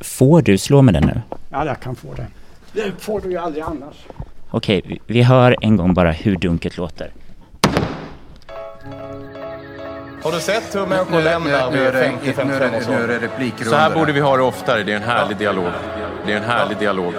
Får 0.00 0.42
du 0.42 0.58
slå 0.58 0.82
med 0.82 0.94
den 0.94 1.02
nu? 1.06 1.20
Ja, 1.50 1.66
jag 1.66 1.80
kan 1.80 1.96
få 1.96 2.08
det. 2.16 2.26
Det 2.72 2.92
får 2.98 3.20
du 3.20 3.30
ju 3.30 3.36
aldrig 3.38 3.64
annars. 3.64 3.94
Okej, 4.50 4.82
vi- 4.86 5.00
vi 5.06 5.22
hör 5.22 5.56
en 5.60 5.76
gång 5.76 5.94
bara 5.94 6.12
hur 6.12 6.36
dunkelt 6.36 6.76
låter. 6.76 7.10
Har 10.22 10.32
du 10.32 10.40
sett 10.40 10.74
hur 10.74 10.86
människor 10.86 11.22
lämnar 11.22 11.70
nu 11.70 11.78
är 11.78 11.92
vid 11.92 12.02
det- 12.02 12.32
50-55 12.32 12.46
nu 12.48 12.54
är 12.54 12.60
det- 12.70 12.76
års 12.78 12.88
ålder? 12.88 13.64
Så 13.64 13.74
här 13.76 13.88
här. 13.90 13.94
borde 13.98 14.12
vi 14.12 14.20
ha 14.20 14.36
det 14.36 14.42
oftare. 14.42 14.82
Det 14.82 14.92
är 14.92 14.96
en 14.96 15.02
härlig 15.02 15.36
dialog. 15.36 15.64
Det 16.26 16.32
är 16.32 16.36
en 16.36 16.42
härlig 16.42 16.78
dialog. 16.78 17.12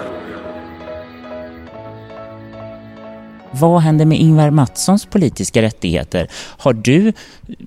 Vad 3.50 3.80
händer 3.80 4.04
med 4.04 4.20
Ingvar 4.20 4.50
Mattssons 4.50 5.06
politiska 5.06 5.62
rättigheter? 5.62 6.28
Har 6.32 6.72
du 6.72 7.12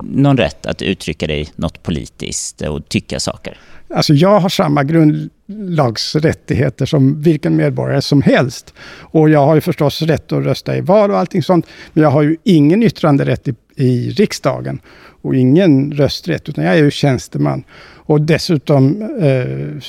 någon 0.03 0.37
rätt 0.37 0.65
att 0.65 0.81
uttrycka 0.81 1.27
dig 1.27 1.49
något 1.55 1.83
politiskt 1.83 2.61
och 2.61 2.89
tycka 2.89 3.19
saker? 3.19 3.57
Alltså 3.93 4.13
jag 4.13 4.39
har 4.39 4.49
samma 4.49 4.83
grundlagsrättigheter 4.83 6.85
som 6.85 7.21
vilken 7.21 7.55
medborgare 7.55 8.01
som 8.01 8.21
helst. 8.21 8.73
Och 8.89 9.29
jag 9.29 9.45
har 9.45 9.55
ju 9.55 9.61
förstås 9.61 10.01
rätt 10.01 10.31
att 10.31 10.43
rösta 10.43 10.77
i 10.77 10.81
val 10.81 11.11
och 11.11 11.17
allting 11.17 11.43
sånt. 11.43 11.65
Men 11.93 12.03
jag 12.03 12.11
har 12.11 12.21
ju 12.21 12.37
ingen 12.43 12.83
yttranderätt 12.83 13.47
i, 13.47 13.55
i 13.75 14.09
riksdagen. 14.09 14.81
Och 15.21 15.35
ingen 15.35 15.91
rösträtt, 15.91 16.49
utan 16.49 16.63
jag 16.63 16.73
är 16.73 16.83
ju 16.83 16.91
tjänsteman. 16.91 17.63
Och 18.09 18.21
dessutom 18.21 19.01
eh, 19.01 19.81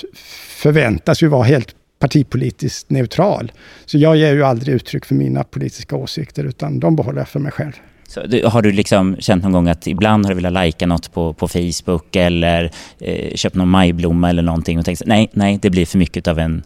förväntas 0.62 1.22
ju 1.22 1.26
vara 1.26 1.42
helt 1.42 1.74
partipolitiskt 2.00 2.90
neutral. 2.90 3.52
Så 3.86 3.98
jag 3.98 4.16
ger 4.16 4.32
ju 4.34 4.42
aldrig 4.44 4.74
uttryck 4.74 5.04
för 5.04 5.14
mina 5.14 5.44
politiska 5.44 5.96
åsikter, 5.96 6.44
utan 6.44 6.80
de 6.80 6.96
behåller 6.96 7.18
jag 7.18 7.28
för 7.28 7.40
mig 7.40 7.52
själv. 7.52 7.72
Så, 8.08 8.20
du- 8.26 8.46
har 8.46 8.62
du 8.62 8.72
liksom 8.72 9.16
känt 9.18 9.42
någon 9.42 9.52
gång 9.52 9.68
att 9.68 9.86
ibland 9.86 10.24
har 10.26 10.30
du 10.30 10.36
velat 10.36 10.52
lajka 10.52 10.86
något 10.86 11.12
på, 11.12 11.32
på 11.32 11.48
Facebook 11.48 12.16
eller 12.16 12.70
eh, 13.00 13.34
köpt 13.34 13.56
någon 13.56 13.68
majblomma 13.68 14.28
eller 14.30 14.42
någonting 14.42 14.78
och 14.78 14.84
tänkt 14.84 15.02
nej, 15.06 15.30
nej, 15.32 15.58
det 15.62 15.70
blir 15.70 15.86
för 15.86 15.98
mycket 15.98 16.28
av 16.28 16.38
en 16.38 16.62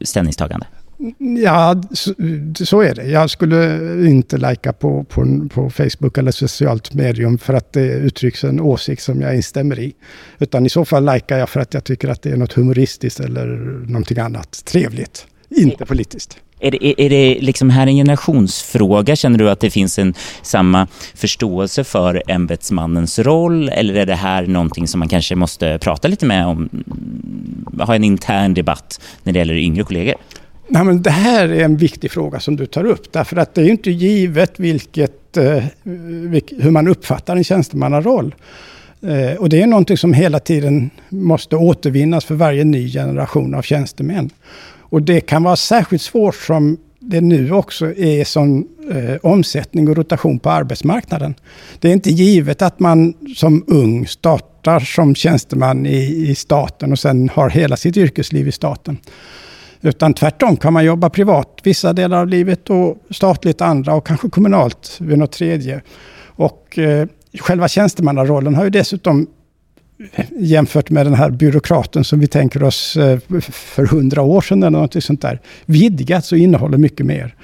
ställningstagande? 0.00 0.66
Ja, 1.44 1.82
så, 1.92 2.14
så 2.64 2.80
är 2.80 2.94
det. 2.94 3.04
Jag 3.04 3.30
skulle 3.30 3.78
inte 4.08 4.36
lajka 4.36 4.72
på, 4.72 5.04
på, 5.04 5.48
på 5.54 5.70
Facebook 5.70 6.18
eller 6.18 6.30
socialt 6.30 6.94
medium 6.94 7.38
för 7.38 7.54
att 7.54 7.72
det 7.72 7.86
uttrycks 7.86 8.44
en 8.44 8.60
åsikt 8.60 9.02
som 9.02 9.20
jag 9.20 9.36
instämmer 9.36 9.78
i. 9.78 9.94
Utan 10.38 10.66
i 10.66 10.68
så 10.68 10.84
fall 10.84 11.04
lajkar 11.04 11.38
jag 11.38 11.48
för 11.48 11.60
att 11.60 11.74
jag 11.74 11.84
tycker 11.84 12.08
att 12.08 12.22
det 12.22 12.30
är 12.30 12.36
något 12.36 12.52
humoristiskt 12.52 13.20
eller 13.20 13.46
någonting 13.86 14.18
annat 14.18 14.64
trevligt. 14.64 15.26
Inte 15.48 15.86
politiskt. 15.86 16.38
Är 16.60 16.70
det, 16.70 16.86
är, 16.86 17.00
är 17.00 17.10
det 17.10 17.40
liksom 17.40 17.70
här 17.70 17.86
en 17.86 17.94
generationsfråga? 17.94 19.16
Känner 19.16 19.38
du 19.38 19.50
att 19.50 19.60
det 19.60 19.70
finns 19.70 19.98
en 19.98 20.14
samma 20.42 20.86
förståelse 21.14 21.84
för 21.84 22.22
ämbetsmannens 22.28 23.18
roll? 23.18 23.68
Eller 23.68 23.94
är 23.94 24.06
det 24.06 24.14
här 24.14 24.46
någonting 24.46 24.88
som 24.88 24.98
man 24.98 25.08
kanske 25.08 25.34
måste 25.34 25.78
prata 25.78 26.08
lite 26.08 26.26
med 26.26 26.46
om? 26.46 26.68
Ha 27.80 27.94
en 27.94 28.04
intern 28.04 28.54
debatt 28.54 29.00
när 29.22 29.32
det 29.32 29.38
gäller 29.38 29.54
yngre 29.54 29.84
kollegor? 29.84 30.14
Nej, 30.68 30.84
men 30.84 31.02
det 31.02 31.10
här 31.10 31.48
är 31.48 31.64
en 31.64 31.76
viktig 31.76 32.10
fråga 32.10 32.40
som 32.40 32.56
du 32.56 32.66
tar 32.66 32.84
upp. 32.84 33.12
Därför 33.12 33.36
att 33.36 33.54
det 33.54 33.62
är 33.62 33.70
inte 33.70 33.90
givet 33.90 34.60
vilket, 34.60 35.36
eh, 35.36 35.64
hur 36.58 36.70
man 36.70 36.88
uppfattar 36.88 37.36
en 37.36 37.44
tjänstemannaroll. 37.44 38.34
Eh, 39.02 39.36
och 39.38 39.48
det 39.48 39.62
är 39.62 39.66
någonting 39.66 39.96
som 39.96 40.12
hela 40.12 40.38
tiden 40.38 40.90
måste 41.08 41.56
återvinnas 41.56 42.24
för 42.24 42.34
varje 42.34 42.64
ny 42.64 42.92
generation 42.92 43.54
av 43.54 43.62
tjänstemän. 43.62 44.30
Och 44.78 45.02
det 45.02 45.20
kan 45.20 45.42
vara 45.42 45.56
särskilt 45.56 46.02
svårt 46.02 46.34
som 46.34 46.78
det 46.98 47.20
nu 47.20 47.52
också 47.52 47.94
är 47.94 48.24
som 48.24 48.68
eh, 48.90 49.16
omsättning 49.22 49.88
och 49.88 49.96
rotation 49.96 50.38
på 50.38 50.50
arbetsmarknaden. 50.50 51.34
Det 51.78 51.88
är 51.88 51.92
inte 51.92 52.10
givet 52.10 52.62
att 52.62 52.80
man 52.80 53.14
som 53.36 53.64
ung 53.66 54.06
startar 54.06 54.80
som 54.80 55.14
tjänsteman 55.14 55.86
i, 55.86 56.30
i 56.30 56.34
staten 56.34 56.92
och 56.92 56.98
sen 56.98 57.28
har 57.28 57.50
hela 57.50 57.76
sitt 57.76 57.96
yrkesliv 57.96 58.48
i 58.48 58.52
staten. 58.52 58.98
Utan 59.86 60.14
tvärtom 60.14 60.56
kan 60.56 60.72
man 60.72 60.84
jobba 60.84 61.10
privat 61.10 61.60
vissa 61.62 61.92
delar 61.92 62.20
av 62.20 62.28
livet 62.28 62.70
och 62.70 62.96
statligt 63.10 63.60
andra 63.60 63.94
och 63.94 64.06
kanske 64.06 64.28
kommunalt 64.28 64.96
vid 65.00 65.18
något 65.18 65.32
tredje. 65.32 65.82
Och 66.26 66.78
eh, 66.78 67.06
själva 67.40 67.68
tjänstemannarollen 67.68 68.54
har 68.54 68.64
ju 68.64 68.70
dessutom 68.70 69.26
jämfört 70.38 70.90
med 70.90 71.06
den 71.06 71.14
här 71.14 71.30
byråkraten 71.30 72.04
som 72.04 72.20
vi 72.20 72.26
tänker 72.26 72.62
oss 72.62 72.96
eh, 72.96 73.18
för 73.50 73.86
hundra 73.86 74.22
år 74.22 74.40
sedan 74.40 74.62
eller 74.62 74.78
något 74.78 75.04
sånt 75.04 75.22
där, 75.22 75.40
vidgats 75.66 76.32
och 76.32 76.38
innehåller 76.38 76.78
mycket 76.78 77.06
mer. 77.06 77.34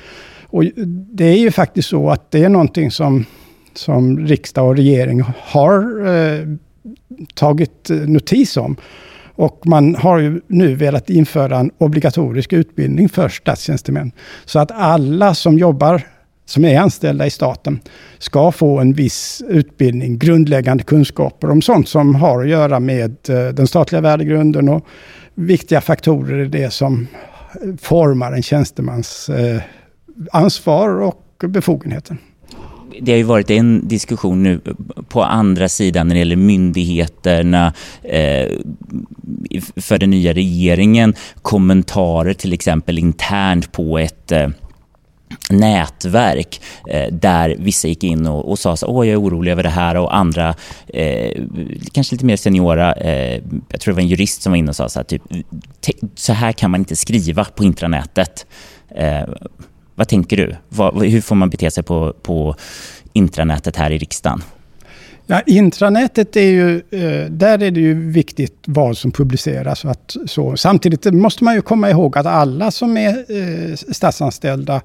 Och 0.47 0.65
det 0.87 1.25
är 1.25 1.39
ju 1.39 1.51
faktiskt 1.51 1.89
så 1.89 2.11
att 2.11 2.31
det 2.31 2.45
är 2.45 2.49
någonting 2.49 2.91
som, 2.91 3.25
som 3.75 4.19
riksdag 4.19 4.69
och 4.69 4.77
regering 4.77 5.23
har 5.39 6.07
eh, 6.07 6.49
tagit 7.35 7.89
notis 7.89 8.57
om. 8.57 8.77
Och 9.35 9.61
man 9.65 9.95
har 9.95 10.19
ju 10.19 10.41
nu 10.47 10.75
velat 10.75 11.11
införa 11.11 11.59
en 11.59 11.71
obligatorisk 11.79 12.53
utbildning 12.53 13.09
för 13.09 13.29
statstjänstemän. 13.29 14.13
Så 14.45 14.59
att 14.59 14.71
alla 14.71 15.35
som 15.35 15.59
jobbar, 15.59 16.03
som 16.45 16.65
är 16.65 16.81
anställda 16.81 17.27
i 17.27 17.31
staten, 17.31 17.81
ska 18.19 18.53
få 18.53 18.79
en 18.79 18.93
viss 18.93 19.43
utbildning, 19.49 20.19
grundläggande 20.19 20.85
kunskaper 20.85 21.51
om 21.51 21.63
sånt 21.63 21.89
som 21.89 22.15
har 22.15 22.43
att 22.43 22.49
göra 22.49 22.81
med 22.81 23.17
eh, 23.29 23.49
den 23.49 23.67
statliga 23.67 24.01
värdegrunden 24.01 24.69
och 24.69 24.87
viktiga 25.35 25.81
faktorer 25.81 26.45
i 26.45 26.49
det 26.49 26.71
som 26.71 27.07
formar 27.81 28.33
en 28.33 28.43
tjänstemans 28.43 29.29
eh, 29.29 29.63
ansvar 30.33 31.01
och 31.01 31.45
befogenheter 31.47 32.17
det 33.01 33.13
har 33.13 33.17
ju 33.17 33.23
varit 33.23 33.51
en 33.51 33.89
diskussion 33.89 34.43
nu 34.43 34.61
på 35.09 35.23
andra 35.23 35.69
sidan 35.69 36.09
när 36.09 36.15
det 36.15 36.19
gäller 36.19 36.37
myndigheterna 36.37 37.73
eh, 38.03 38.49
för 39.77 39.99
den 39.99 40.11
nya 40.11 40.33
regeringen. 40.33 41.15
Kommentarer 41.43 42.35
till 42.35 42.53
exempel 42.53 42.99
internt 42.99 43.73
på 43.73 43.99
ett 43.99 44.33
eh, 44.33 44.49
nätverk 45.51 46.61
eh, 46.89 47.13
där 47.13 47.57
vissa 47.59 47.89
gick 47.89 48.05
in 48.05 48.27
och, 48.27 48.51
och 48.51 48.59
sa 48.59 48.77
så 48.77 48.87
åh 48.87 49.07
jag 49.07 49.13
är 49.13 49.21
orolig 49.21 49.53
över 49.53 49.63
det 49.63 49.69
här 49.69 49.97
och 49.97 50.17
andra, 50.17 50.55
eh, 50.89 51.43
kanske 51.93 52.15
lite 52.15 52.25
mer 52.25 52.37
seniora, 52.37 52.93
eh, 52.93 53.43
jag 53.69 53.81
tror 53.81 53.93
det 53.93 53.97
var 53.97 54.03
en 54.03 54.09
jurist 54.09 54.43
som 54.43 54.53
var 54.53 54.57
inne 54.57 54.69
och 54.69 54.77
sa 54.77 54.89
så 54.89 54.99
här, 54.99 55.05
typ, 55.05 55.23
så 56.15 56.33
här 56.33 56.53
kan 56.53 56.71
man 56.71 56.81
inte 56.81 56.97
skriva 56.97 57.45
på 57.45 57.65
intranätet. 57.65 58.47
Eh, 58.95 59.23
vad 60.03 60.09
tänker 60.09 60.37
du? 60.37 60.57
Vad, 60.69 61.03
hur 61.03 61.21
får 61.21 61.35
man 61.35 61.51
bete 61.51 61.71
sig 61.71 61.85
på, 61.85 62.15
på 62.23 62.57
intranätet 63.13 63.77
här 63.77 63.91
i 63.91 63.99
riksdagen? 63.99 64.43
Ja, 65.27 65.41
intranätet 65.47 66.37
är 66.37 66.41
ju, 66.41 66.77
eh, 66.77 67.31
där 67.31 67.63
är 67.63 67.71
det 67.71 67.81
ju 67.81 68.11
viktigt 68.11 68.57
vad 68.67 68.99
som 68.99 69.11
publiceras. 69.11 69.85
Att, 69.85 70.17
så. 70.27 70.57
Samtidigt 70.57 71.15
måste 71.15 71.45
man 71.45 71.55
ju 71.55 71.63
komma 71.63 71.91
ihåg 71.91 72.19
att 72.19 72.27
alla 72.27 72.71
som 72.71 72.97
är 72.97 73.09
eh, 73.09 73.75
statsanställda 73.75 74.83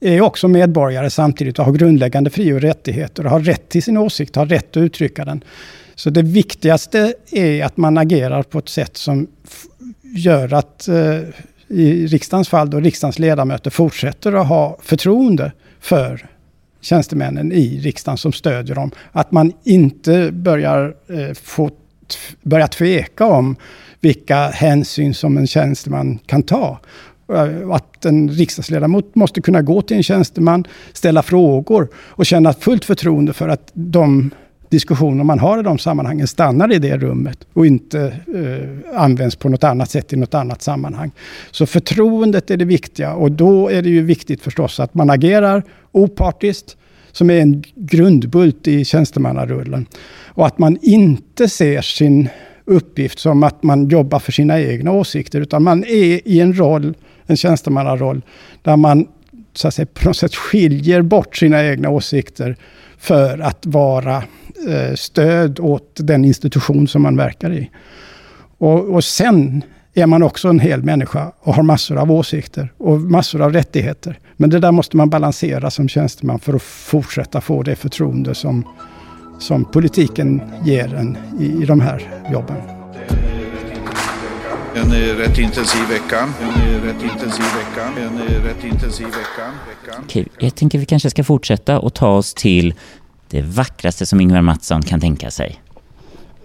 är 0.00 0.20
också 0.20 0.48
medborgare 0.48 1.10
samtidigt 1.10 1.58
och 1.58 1.64
har 1.64 1.72
grundläggande 1.72 2.30
fri 2.30 2.52
och 2.52 2.60
rättigheter 2.60 3.24
och 3.24 3.30
har 3.30 3.40
rätt 3.40 3.68
till 3.68 3.82
sin 3.82 3.96
åsikt, 3.96 4.36
har 4.36 4.46
rätt 4.46 4.76
att 4.76 4.80
uttrycka 4.80 5.24
den. 5.24 5.44
Så 5.94 6.10
det 6.10 6.22
viktigaste 6.22 7.14
är 7.30 7.64
att 7.64 7.76
man 7.76 7.98
agerar 7.98 8.42
på 8.42 8.58
ett 8.58 8.68
sätt 8.68 8.96
som 8.96 9.26
gör 10.02 10.54
att 10.54 10.88
eh, 10.88 11.20
i 11.68 12.06
riksdagens 12.06 12.48
fall 12.48 12.70
då 12.70 12.80
riksdagens 12.80 13.18
ledamöter 13.18 13.70
fortsätter 13.70 14.32
att 14.32 14.46
ha 14.46 14.78
förtroende 14.82 15.52
för 15.80 16.26
tjänstemännen 16.80 17.52
i 17.52 17.80
riksdagen 17.80 18.18
som 18.18 18.32
stödjer 18.32 18.74
dem. 18.74 18.90
Att 19.12 19.32
man 19.32 19.52
inte 19.64 20.32
börjar 20.32 20.94
eh, 21.08 21.34
få 21.34 21.70
börja 22.42 22.68
tveka 22.68 23.26
om 23.26 23.56
vilka 24.00 24.48
hänsyn 24.48 25.14
som 25.14 25.36
en 25.36 25.46
tjänsteman 25.46 26.18
kan 26.26 26.42
ta. 26.42 26.80
Eh, 27.32 27.70
att 27.70 28.04
en 28.04 28.28
riksdagsledamot 28.28 29.14
måste 29.14 29.40
kunna 29.40 29.62
gå 29.62 29.82
till 29.82 29.96
en 29.96 30.02
tjänsteman, 30.02 30.64
ställa 30.92 31.22
frågor 31.22 31.88
och 31.96 32.26
känna 32.26 32.52
fullt 32.52 32.84
förtroende 32.84 33.32
för 33.32 33.48
att 33.48 33.70
de 33.72 34.30
diskussioner 34.68 35.24
man 35.24 35.38
har 35.38 35.58
i 35.58 35.62
de 35.62 35.78
sammanhangen 35.78 36.26
stannar 36.26 36.72
i 36.72 36.78
det 36.78 36.96
rummet 36.96 37.46
och 37.52 37.66
inte 37.66 38.00
eh, 38.34 39.00
används 39.00 39.36
på 39.36 39.48
något 39.48 39.64
annat 39.64 39.90
sätt 39.90 40.12
i 40.12 40.16
något 40.16 40.34
annat 40.34 40.62
sammanhang. 40.62 41.10
Så 41.50 41.66
förtroendet 41.66 42.50
är 42.50 42.56
det 42.56 42.64
viktiga 42.64 43.14
och 43.14 43.32
då 43.32 43.68
är 43.68 43.82
det 43.82 43.88
ju 43.88 44.02
viktigt 44.02 44.42
förstås 44.42 44.80
att 44.80 44.94
man 44.94 45.10
agerar 45.10 45.62
opartiskt, 45.92 46.76
som 47.12 47.30
är 47.30 47.40
en 47.40 47.64
grundbult 47.74 48.68
i 48.68 48.84
tjänstemannarullen. 48.84 49.86
Och 50.24 50.46
att 50.46 50.58
man 50.58 50.78
inte 50.82 51.48
ser 51.48 51.80
sin 51.80 52.28
uppgift 52.64 53.18
som 53.18 53.42
att 53.42 53.62
man 53.62 53.88
jobbar 53.88 54.18
för 54.18 54.32
sina 54.32 54.60
egna 54.60 54.92
åsikter, 54.92 55.40
utan 55.40 55.62
man 55.62 55.84
är 55.84 56.28
i 56.28 56.40
en 56.40 56.58
roll, 56.58 56.94
en 57.26 57.36
tjänstemannaroll, 57.36 58.22
där 58.62 58.76
man 58.76 59.06
så 59.52 59.68
att 59.68 59.74
säga, 59.74 59.86
på 59.86 60.08
något 60.08 60.16
sätt 60.16 60.34
skiljer 60.34 61.02
bort 61.02 61.36
sina 61.36 61.64
egna 61.64 61.90
åsikter 61.90 62.56
för 63.06 63.38
att 63.38 63.66
vara 63.66 64.16
eh, 64.68 64.94
stöd 64.94 65.60
åt 65.60 65.90
den 65.94 66.24
institution 66.24 66.88
som 66.88 67.02
man 67.02 67.16
verkar 67.16 67.52
i. 67.52 67.70
Och, 68.58 68.94
och 68.94 69.04
sen 69.04 69.62
är 69.94 70.06
man 70.06 70.22
också 70.22 70.48
en 70.48 70.60
hel 70.60 70.82
människa 70.82 71.32
och 71.40 71.54
har 71.54 71.62
massor 71.62 71.96
av 71.96 72.12
åsikter 72.12 72.72
och 72.78 73.00
massor 73.00 73.42
av 73.42 73.52
rättigheter. 73.52 74.18
Men 74.36 74.50
det 74.50 74.58
där 74.58 74.72
måste 74.72 74.96
man 74.96 75.10
balansera 75.10 75.70
som 75.70 75.88
tjänsteman 75.88 76.38
för 76.38 76.54
att 76.54 76.62
fortsätta 76.62 77.40
få 77.40 77.62
det 77.62 77.76
förtroende 77.76 78.34
som, 78.34 78.64
som 79.38 79.64
politiken 79.64 80.42
ger 80.64 80.94
en 80.94 81.18
i, 81.40 81.62
i 81.62 81.64
de 81.64 81.80
här 81.80 82.02
jobben. 82.32 82.56
En 84.76 84.92
rätt 85.16 85.38
intensiv 85.38 85.88
vecka. 85.88 86.28
En 86.40 86.80
rätt 86.80 87.02
intensiv 87.02 87.44
vecka. 87.44 88.00
En 88.00 88.44
rätt 88.44 88.64
intensiv 88.64 89.06
vecka. 89.06 89.52
Okej, 90.02 90.26
jag 90.38 90.54
tänker 90.54 90.78
vi 90.78 90.86
kanske 90.86 91.10
ska 91.10 91.24
fortsätta 91.24 91.78
och 91.78 91.94
ta 91.94 92.08
oss 92.08 92.34
till 92.34 92.74
det 93.28 93.42
vackraste 93.42 94.06
som 94.06 94.20
Ingvar 94.20 94.42
Mattsson 94.42 94.82
kan 94.82 95.00
tänka 95.00 95.30
sig. 95.30 95.60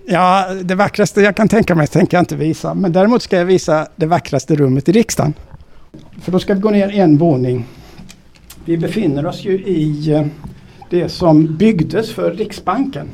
Ja, 0.08 0.48
det 0.64 0.76
vackraste 0.76 1.22
jag 1.22 1.36
kan 1.36 1.48
tänka 1.48 1.76
mig 1.76 1.88
tänker 1.88 2.18
jag 2.18 2.22
inte 2.22 2.36
visa. 2.36 2.74
Men 2.74 2.92
däremot 2.92 3.22
ska 3.22 3.38
jag 3.38 3.46
visa 3.46 3.88
det 3.96 4.06
vackraste 4.06 4.56
rummet 4.56 4.90
i 4.90 4.92
riksdagen. 4.92 5.34
För 6.22 6.32
då 6.32 6.40
ska 6.40 6.54
vi 6.54 6.60
gå 6.60 6.70
ner 6.70 6.90
en 6.90 7.18
våning. 7.18 7.66
Vi 8.66 8.78
befinner 8.78 9.26
oss 9.26 9.46
ju 9.46 9.52
i 9.52 10.12
eh, 10.12 10.26
det 10.90 11.10
som 11.10 11.58
byggdes 11.58 12.12
för 12.12 12.32
Riksbanken. 12.32 13.08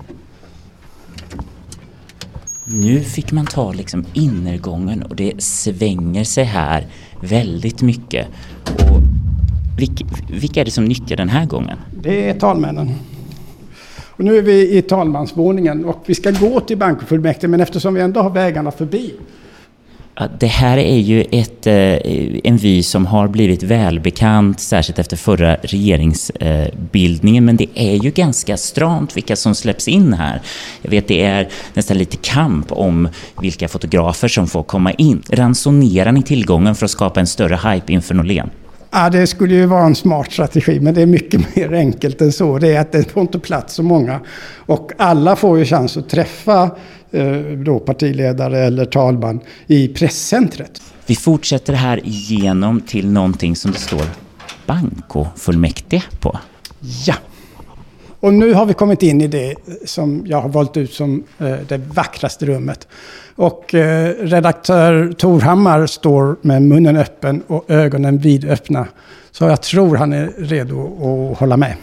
Nu 2.70 3.00
fick 3.00 3.32
man 3.32 3.46
ta 3.46 3.72
liksom 3.72 4.06
innergången 4.14 5.04
och 5.04 5.16
det 5.16 5.44
svänger 5.44 6.24
sig 6.24 6.44
här 6.44 6.88
väldigt 7.22 7.82
mycket. 7.82 8.28
Och 8.66 9.02
vilka, 9.80 10.06
vilka 10.30 10.62
är 10.62 10.66
det 10.66 10.72
som 10.72 10.86
nyttjar 10.86 11.18
den 11.18 11.30
här 11.30 11.46
gången? 11.46 11.78
Det 12.02 12.30
är 12.30 12.34
talmännen. 12.34 12.92
Och 14.18 14.24
nu 14.24 14.38
är 14.38 14.42
vi 14.42 14.78
i 14.78 14.82
talmansvåningen 14.82 15.86
och 15.86 16.04
vi 16.06 16.16
ska 16.16 16.32
gå 16.32 16.60
till 16.60 16.78
bankofullmäktige 16.78 17.48
men 17.48 17.62
eftersom 17.62 17.94
vi 17.94 18.02
ändå 18.02 18.22
har 18.22 18.30
vägarna 18.30 18.72
förbi 18.72 19.14
det 20.40 20.48
här 20.48 20.78
är 20.78 20.98
ju 20.98 21.22
ett, 21.32 21.68
eh, 21.68 21.74
en 22.44 22.58
vy 22.58 22.84
som 22.84 23.06
har 23.06 23.28
blivit 23.28 23.64
välbekant, 23.64 24.60
särskilt 24.60 25.00
efter 25.00 25.18
förra 25.18 25.56
regeringsbildningen, 25.56 27.46
men 27.46 27.58
det 27.58 27.68
är 27.76 27.96
ju 27.96 28.12
ganska 28.12 28.58
stramt 28.58 29.18
vilka 29.18 29.36
som 29.36 29.56
släpps 29.56 29.88
in 29.88 30.14
här. 30.14 30.42
Jag 30.82 30.92
vet 30.92 31.08
det 31.08 31.22
är 31.22 31.50
nästan 31.74 31.98
lite 31.98 32.18
kamp 32.18 32.72
om 32.72 33.10
vilka 33.42 33.68
fotografer 33.68 34.28
som 34.28 34.48
får 34.48 34.64
komma 34.64 34.92
in. 34.92 35.22
Ransonerar 35.30 36.12
ni 36.12 36.24
tillgången 36.24 36.76
för 36.76 36.86
att 36.86 36.92
skapa 36.92 37.20
en 37.20 37.28
större 37.28 37.72
hype 37.72 37.94
inför 37.94 38.16
Norlén? 38.16 38.50
Ja, 38.92 39.10
det 39.10 39.28
skulle 39.28 39.56
ju 39.56 39.66
vara 39.66 39.86
en 39.86 39.96
smart 39.96 40.32
strategi, 40.32 40.80
men 40.80 40.94
det 40.94 41.02
är 41.02 41.06
mycket 41.06 41.56
mer 41.56 41.74
enkelt 41.74 42.22
än 42.22 42.32
så. 42.32 42.58
Det 42.58 42.76
är 42.76 42.82
att 42.82 42.92
det 42.92 43.12
får 43.12 43.22
inte 43.22 43.40
plats 43.40 43.74
så 43.74 43.84
många. 43.84 44.20
Och 44.66 44.92
alla 44.98 45.36
får 45.36 45.60
ju 45.60 45.66
chans 45.66 45.98
att 45.98 46.10
träffa 46.10 46.72
då 47.66 47.80
partiledare 47.80 48.60
eller 48.60 48.86
talman 48.86 49.40
i 49.68 49.88
presscentret. 49.88 50.82
Vi 51.06 51.16
fortsätter 51.16 51.74
här 51.74 52.02
igenom 52.04 52.82
till 52.82 53.12
någonting 53.12 53.56
som 53.56 53.72
det 53.72 53.78
står 53.78 54.06
Bankofullmäktige 54.66 56.04
på. 56.20 56.40
Ja. 57.06 57.16
Och 58.20 58.34
nu 58.34 58.54
har 58.54 58.66
vi 58.66 58.74
kommit 58.74 59.04
in 59.04 59.22
i 59.22 59.28
det 59.28 59.56
som 59.86 60.24
jag 60.26 60.42
har 60.42 60.50
valt 60.50 60.78
ut 60.78 60.94
som 60.94 61.24
eh, 61.38 61.56
det 61.68 61.78
vackraste 61.78 62.46
rummet. 62.46 62.88
Och 63.36 63.76
eh, 63.76 64.14
redaktör 64.20 65.14
Torhammar 65.18 65.86
står 65.86 66.36
med 66.42 66.62
munnen 66.62 66.98
öppen 66.98 67.44
och 67.48 67.66
ögonen 67.68 68.18
vidöppna. 68.18 68.88
Så 69.32 69.46
jag 69.46 69.62
tror 69.62 69.96
han 69.96 70.14
är 70.14 70.32
redo 70.38 70.84
att 70.84 71.40
hålla 71.40 71.58
med. 71.58 71.76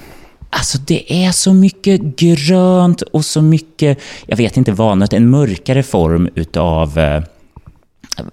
Alltså 0.56 0.78
det 0.78 1.24
är 1.24 1.32
så 1.32 1.52
mycket 1.54 2.00
grönt 2.00 3.02
och 3.02 3.24
så 3.24 3.42
mycket, 3.42 3.98
jag 4.26 4.36
vet 4.36 4.56
inte 4.56 4.72
vad, 4.72 4.98
något, 4.98 5.12
en 5.12 5.30
mörkare 5.30 5.82
form 5.82 6.28
utav... 6.34 6.98
eh, 6.98 7.22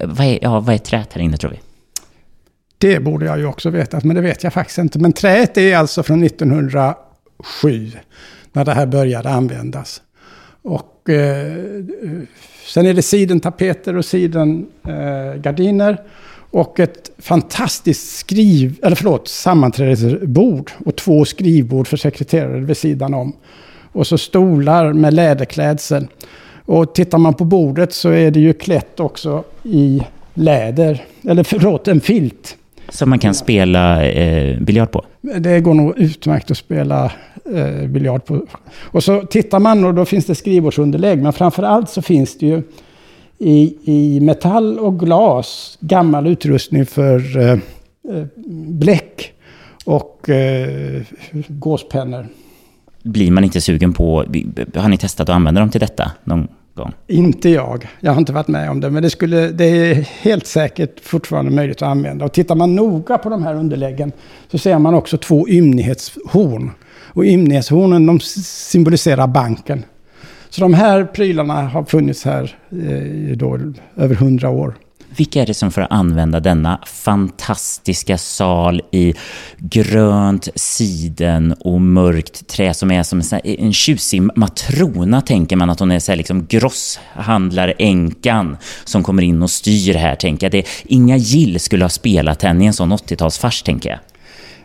Vad 0.00 0.26
är, 0.26 0.38
ja, 0.42 0.60
vad 0.60 0.74
är 0.74 0.78
träet 0.78 1.12
här 1.12 1.20
inne 1.22 1.36
tror 1.36 1.50
vi? 1.50 1.60
Det 2.78 3.00
borde 3.00 3.26
jag 3.26 3.38
ju 3.38 3.46
också 3.46 3.70
veta, 3.70 4.00
men 4.04 4.16
det 4.16 4.22
vet 4.22 4.44
jag 4.44 4.52
faktiskt 4.52 4.78
inte. 4.78 4.98
Men 4.98 5.12
träet 5.12 5.58
är 5.58 5.76
alltså 5.76 6.02
från 6.02 6.22
1907, 6.24 7.90
när 8.52 8.64
det 8.64 8.72
här 8.74 8.86
började 8.86 9.30
användas. 9.30 10.02
Och 10.62 11.10
eh, 11.10 11.52
sen 12.66 12.86
är 12.86 12.94
det 12.94 13.02
sidentapeter 13.02 13.96
och 13.96 14.04
sidengardiner. 14.04 15.90
Eh 15.92 15.96
och 16.52 16.80
ett 16.80 17.10
fantastiskt 17.18 18.16
skriv, 18.16 18.78
eller 18.82 18.96
förlåt, 18.96 19.28
sammanträdesbord 19.28 20.70
och 20.84 20.96
två 20.96 21.24
skrivbord 21.24 21.88
för 21.88 21.96
sekreterare 21.96 22.60
vid 22.60 22.76
sidan 22.76 23.14
om. 23.14 23.32
Och 23.92 24.06
så 24.06 24.18
stolar 24.18 24.92
med 24.92 25.14
läderklädsel. 25.14 26.06
Och 26.64 26.94
tittar 26.94 27.18
man 27.18 27.34
på 27.34 27.44
bordet 27.44 27.92
så 27.92 28.08
är 28.08 28.30
det 28.30 28.40
ju 28.40 28.52
klätt 28.52 29.00
också 29.00 29.44
i 29.62 30.02
läder, 30.34 31.04
eller 31.28 31.44
förlåt, 31.44 31.88
en 31.88 32.00
filt. 32.00 32.56
Som 32.88 33.10
man 33.10 33.18
kan 33.18 33.34
spela 33.34 34.06
eh, 34.06 34.60
biljard 34.60 34.90
på. 34.90 35.04
Det 35.20 35.60
går 35.60 35.74
nog 35.74 35.98
utmärkt 35.98 36.50
att 36.50 36.56
spela 36.56 37.12
eh, 37.54 37.86
biljard 37.88 38.24
på. 38.24 38.46
Och 38.80 39.04
så 39.04 39.22
tittar 39.22 39.58
man 39.58 39.84
och 39.84 39.94
då 39.94 40.04
finns 40.04 40.26
det 40.26 40.34
skrivbordsunderlägg. 40.34 41.22
Men 41.22 41.32
framför 41.32 41.62
allt 41.62 41.90
så 41.90 42.02
finns 42.02 42.38
det 42.38 42.46
ju 42.46 42.62
i, 43.42 43.76
i 43.84 44.20
metall 44.20 44.78
och 44.78 45.00
glas 45.00 45.78
gammal 45.80 46.26
utrustning 46.26 46.86
för 46.86 47.38
eh, 47.38 47.50
eh, 47.50 48.26
bläck 48.66 49.32
och 49.84 50.28
eh, 50.28 51.02
gåspennor. 51.48 52.26
Blir 53.02 53.30
man 53.30 53.44
inte 53.44 53.60
sugen 53.60 53.92
på... 53.92 54.24
Har 54.74 54.88
ni 54.88 54.98
testat 54.98 55.28
att 55.28 55.34
använda 55.34 55.60
dem 55.60 55.70
till 55.70 55.80
detta 55.80 56.12
någon 56.24 56.48
gång? 56.74 56.92
Inte 57.06 57.48
jag. 57.48 57.88
Jag 58.00 58.12
har 58.12 58.18
inte 58.18 58.32
varit 58.32 58.48
med 58.48 58.70
om 58.70 58.80
det. 58.80 58.90
Men 58.90 59.02
det, 59.02 59.10
skulle, 59.10 59.48
det 59.48 59.64
är 59.64 59.94
helt 59.94 60.46
säkert 60.46 61.00
fortfarande 61.00 61.50
möjligt 61.50 61.82
att 61.82 61.88
använda. 61.88 62.24
Och 62.24 62.32
tittar 62.32 62.54
man 62.54 62.74
noga 62.74 63.18
på 63.18 63.28
de 63.28 63.42
här 63.42 63.54
underläggen 63.54 64.12
så 64.50 64.58
ser 64.58 64.78
man 64.78 64.94
också 64.94 65.18
två 65.18 65.48
ymnighetshorn. 65.48 66.70
Och 67.14 67.24
ymnighetshornen 67.24 68.06
de 68.06 68.20
symboliserar 68.20 69.26
banken. 69.26 69.84
Så 70.52 70.60
de 70.60 70.74
här 70.74 71.04
prylarna 71.04 71.62
har 71.62 71.84
funnits 71.84 72.24
här 72.24 72.56
eh, 72.72 73.30
i 73.30 73.34
då, 73.34 73.58
över 73.96 74.14
hundra 74.14 74.50
år. 74.50 74.74
Vilka 75.16 75.42
är 75.42 75.46
det 75.46 75.54
som 75.54 75.70
får 75.70 75.86
använda 75.90 76.40
denna 76.40 76.80
fantastiska 76.86 78.18
sal 78.18 78.82
i 78.90 79.14
grönt 79.58 80.48
siden 80.54 81.54
och 81.60 81.80
mörkt 81.80 82.46
trä 82.46 82.74
som 82.74 82.90
är 82.90 83.02
som 83.02 83.20
en, 83.20 83.24
en 83.44 83.72
tjusig 83.72 84.22
matrona 84.36 85.20
tänker 85.20 85.56
man 85.56 85.70
att 85.70 85.80
hon 85.80 85.90
är 85.90 85.98
så 85.98 86.12
här 86.12 86.16
liksom 86.16 86.46
grosshandlaränkan 86.46 88.56
som 88.84 89.02
kommer 89.02 89.22
in 89.22 89.42
och 89.42 89.50
styr 89.50 89.94
här 89.94 90.16
tänker 90.16 90.46
jag. 90.46 90.52
Det, 90.52 90.66
Inga 90.84 91.16
Gill 91.16 91.60
skulle 91.60 91.84
ha 91.84 91.90
spelat 91.90 92.42
henne 92.42 92.64
i 92.64 92.66
en 92.66 92.72
sån 92.72 92.92
80-talsfars 92.92 93.64
tänker 93.64 93.90
jag. 93.90 93.98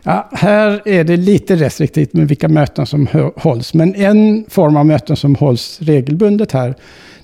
Ja, 0.08 0.28
här 0.32 0.82
är 0.84 1.04
det 1.04 1.16
lite 1.16 1.56
restriktivt 1.56 2.12
med 2.12 2.28
vilka 2.28 2.48
möten 2.48 2.86
som 2.86 3.32
hålls. 3.36 3.74
Men 3.74 3.94
en 3.94 4.44
form 4.48 4.76
av 4.76 4.86
möten 4.86 5.16
som 5.16 5.34
hålls 5.34 5.78
regelbundet 5.80 6.52
här, 6.52 6.74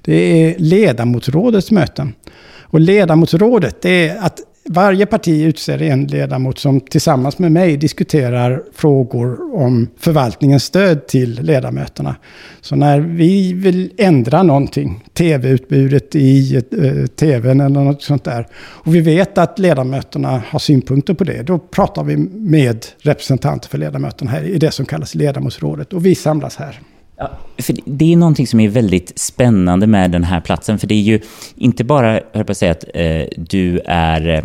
det 0.03 0.15
är 0.15 0.59
ledamotsrådets 0.59 1.71
möten. 1.71 2.15
Och 2.61 2.81
ledamotsrådet, 2.81 3.83
det 3.83 4.09
är 4.09 4.19
att 4.21 4.41
varje 4.69 5.07
parti 5.07 5.45
utser 5.45 5.83
en 5.83 6.07
ledamot 6.07 6.59
som 6.59 6.81
tillsammans 6.81 7.39
med 7.39 7.53
mig 7.53 7.77
diskuterar 7.77 8.63
frågor 8.75 9.55
om 9.55 9.89
förvaltningens 9.99 10.65
stöd 10.65 11.07
till 11.07 11.43
ledamöterna. 11.43 12.17
Så 12.61 12.77
när 12.77 13.01
vi 13.01 13.53
vill 13.53 13.93
ändra 13.99 14.43
någonting, 14.43 15.05
tv-utbudet 15.13 16.15
i 16.15 16.57
eh, 16.57 17.07
tvn 17.07 17.61
eller 17.61 17.81
något 17.81 18.03
sånt 18.03 18.25
där, 18.25 18.47
och 18.57 18.95
vi 18.95 19.01
vet 19.01 19.39
att 19.39 19.59
ledamöterna 19.59 20.43
har 20.49 20.59
synpunkter 20.59 21.15
på 21.15 21.25
det, 21.25 21.43
då 21.43 21.59
pratar 21.59 22.05
vi 22.05 22.17
med 22.33 22.87
representanter 22.99 23.69
för 23.69 23.79
ledamöterna 23.79 24.31
här 24.31 24.43
i 24.43 24.59
det 24.59 24.71
som 24.71 24.87
kallas 24.87 25.15
ledamotsrådet. 25.15 25.93
Och 25.93 26.07
vi 26.07 26.15
samlas 26.15 26.57
här. 26.57 26.81
Ja, 27.17 27.31
för 27.59 27.77
det 27.85 28.13
är 28.13 28.17
någonting 28.17 28.47
som 28.47 28.61
är 28.61 28.69
väldigt 28.69 29.19
spännande 29.19 29.87
med 29.87 30.11
den 30.11 30.25
här 30.25 30.41
platsen. 30.41 30.79
För 30.79 30.87
det 30.87 30.95
är 30.95 31.03
ju 31.03 31.21
inte 31.57 31.85
bara, 31.85 32.15
jag 32.15 32.23
höll 32.33 32.45
på 32.45 32.53
att 32.53 32.59
säga 32.59 32.73
att 32.73 32.85
eh, 32.95 33.23
du 33.37 33.81
är... 33.87 34.29
Eh, 34.29 34.45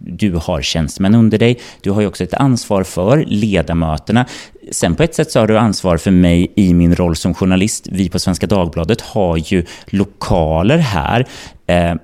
du 0.00 0.32
har 0.32 0.62
tjänstemän 0.62 1.14
under 1.14 1.38
dig. 1.38 1.58
Du 1.80 1.90
har 1.90 2.00
ju 2.00 2.06
också 2.06 2.24
ett 2.24 2.34
ansvar 2.34 2.82
för 2.82 3.24
ledamöterna. 3.26 4.26
Sen 4.70 4.94
på 4.94 5.02
ett 5.02 5.14
sätt 5.14 5.30
så 5.30 5.40
har 5.40 5.46
du 5.46 5.58
ansvar 5.58 5.96
för 5.96 6.10
mig 6.10 6.52
i 6.54 6.74
min 6.74 6.94
roll 6.94 7.16
som 7.16 7.34
journalist. 7.34 7.88
Vi 7.92 8.08
på 8.08 8.18
Svenska 8.18 8.46
Dagbladet 8.46 9.00
har 9.00 9.36
ju 9.36 9.64
lokaler 9.86 10.78
här. 10.78 11.26
Eh, 11.66 11.94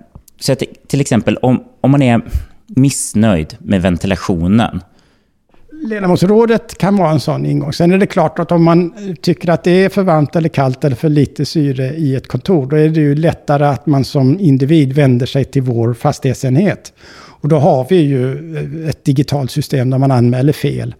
så 0.40 0.52
att 0.52 0.62
till 0.87 1.00
exempel 1.00 1.37
om, 1.37 1.64
om 1.81 1.90
man 1.90 2.02
är 2.02 2.20
missnöjd 2.66 3.57
med 3.59 3.83
ventilationen 3.83 4.81
Ledamotsrådet 5.85 6.79
kan 6.79 6.97
vara 6.97 7.11
en 7.11 7.21
sån 7.21 7.47
ingång. 7.47 7.73
Sen 7.73 7.92
är 7.92 7.99
det 7.99 8.07
klart 8.07 8.38
att 8.38 8.53
om 8.53 8.64
man 8.64 8.92
tycker 9.21 9.51
att 9.51 9.64
det 9.64 9.71
är 9.71 9.88
för 9.88 10.03
varmt 10.03 10.37
eller 10.37 10.49
kallt 10.49 10.85
eller 10.85 10.97
för 10.97 11.09
lite 11.09 11.45
syre 11.45 11.95
i 11.95 12.14
ett 12.14 12.29
kontor, 12.29 12.66
då 12.66 12.77
är 12.77 12.88
det 12.88 13.01
ju 13.01 13.14
lättare 13.14 13.64
att 13.64 13.87
man 13.87 14.05
som 14.05 14.40
individ 14.40 14.92
vänder 14.92 15.27
sig 15.27 15.45
till 15.45 15.62
vår 15.62 15.95
fastighetsenhet. 15.95 16.92
Och 17.12 17.49
då 17.49 17.59
har 17.59 17.87
vi 17.90 17.97
ju 17.97 18.57
eh, 18.57 18.88
ett 18.88 19.05
digitalt 19.05 19.51
system 19.51 19.90
där 19.90 19.99
man 19.99 20.11
anmäler 20.11 20.53
fel. 20.53 20.95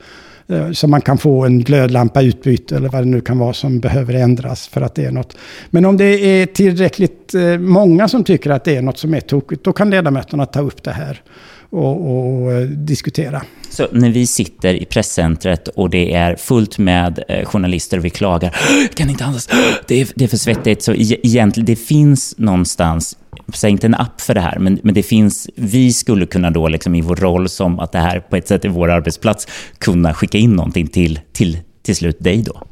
Eh, 0.49 0.73
så 0.73 0.89
man 0.89 1.01
kan 1.01 1.19
få 1.19 1.45
en 1.45 1.61
glödlampa 1.61 2.23
utbyte 2.23 2.77
eller 2.77 2.89
vad 2.89 3.03
det 3.03 3.09
nu 3.09 3.21
kan 3.21 3.39
vara 3.39 3.53
som 3.53 3.81
behöver 3.81 4.15
ändras 4.15 4.69
för 4.69 4.81
att 4.81 4.95
det 4.95 5.05
är 5.05 5.13
något. 5.13 5.37
Men 5.71 5.85
om 5.85 5.97
det 5.97 6.05
är 6.05 6.47
tillräckligt 6.47 7.35
eh, 7.35 7.59
många 7.59 8.09
som 8.09 8.25
tycker 8.25 8.51
att 8.51 8.65
det 8.65 8.77
är 8.77 8.83
något 8.83 8.99
som 8.99 9.15
är 9.15 9.21
tokigt, 9.21 9.65
då 9.65 9.73
kan 9.73 9.91
ledamöterna 9.91 10.47
ta 10.47 10.61
upp 10.61 10.83
det 10.83 10.93
här 10.93 11.23
och, 11.73 12.43
och 12.43 12.53
eh, 12.53 12.67
diskutera. 12.67 13.43
Så 13.71 13.89
när 13.93 14.11
vi 14.11 14.27
sitter 14.27 14.75
i 14.75 14.85
presscentret 14.85 15.69
och 15.69 15.91
det 15.91 16.15
är 16.15 16.37
fullt 16.37 16.79
med 16.79 17.25
journalister 17.45 17.99
och 17.99 18.05
vi 18.05 18.11
klagar, 18.11 18.57
jag 18.83 18.91
kan 18.91 19.11
inte 19.11 19.25
andas, 19.25 19.49
det 19.87 20.01
är, 20.01 20.09
det 20.15 20.25
är 20.25 20.29
för 20.29 20.37
svettigt. 20.37 20.83
Så 20.83 20.95
egentligen, 20.95 21.67
det 21.67 21.77
finns 21.77 22.35
någonstans 22.39 23.17
säg 23.55 23.71
inte 23.71 23.87
en 23.87 23.95
app 23.95 24.21
för 24.21 24.35
det 24.35 24.41
här, 24.41 24.59
men, 24.59 24.79
men 24.83 24.95
det 24.95 25.03
finns, 25.03 25.49
vi 25.57 25.93
skulle 25.93 26.27
kunna 26.27 26.51
då 26.51 26.69
liksom 26.69 26.95
i 26.95 27.01
vår 27.01 27.17
roll 27.17 27.49
som 27.49 27.79
att 27.79 27.93
det 27.93 27.99
här 27.99 28.21
på 28.21 28.37
ett 28.37 28.49
sätt 28.49 28.65
är 28.65 28.69
vår 28.69 28.91
arbetsplats, 28.91 29.47
kunna 29.79 30.15
skicka 30.15 30.39
in 30.39 30.53
någonting 30.53 30.87
till, 30.87 31.21
till, 31.33 31.59
till 31.83 31.97
slut 31.97 32.17
dig 32.21 32.43
då? 32.43 32.63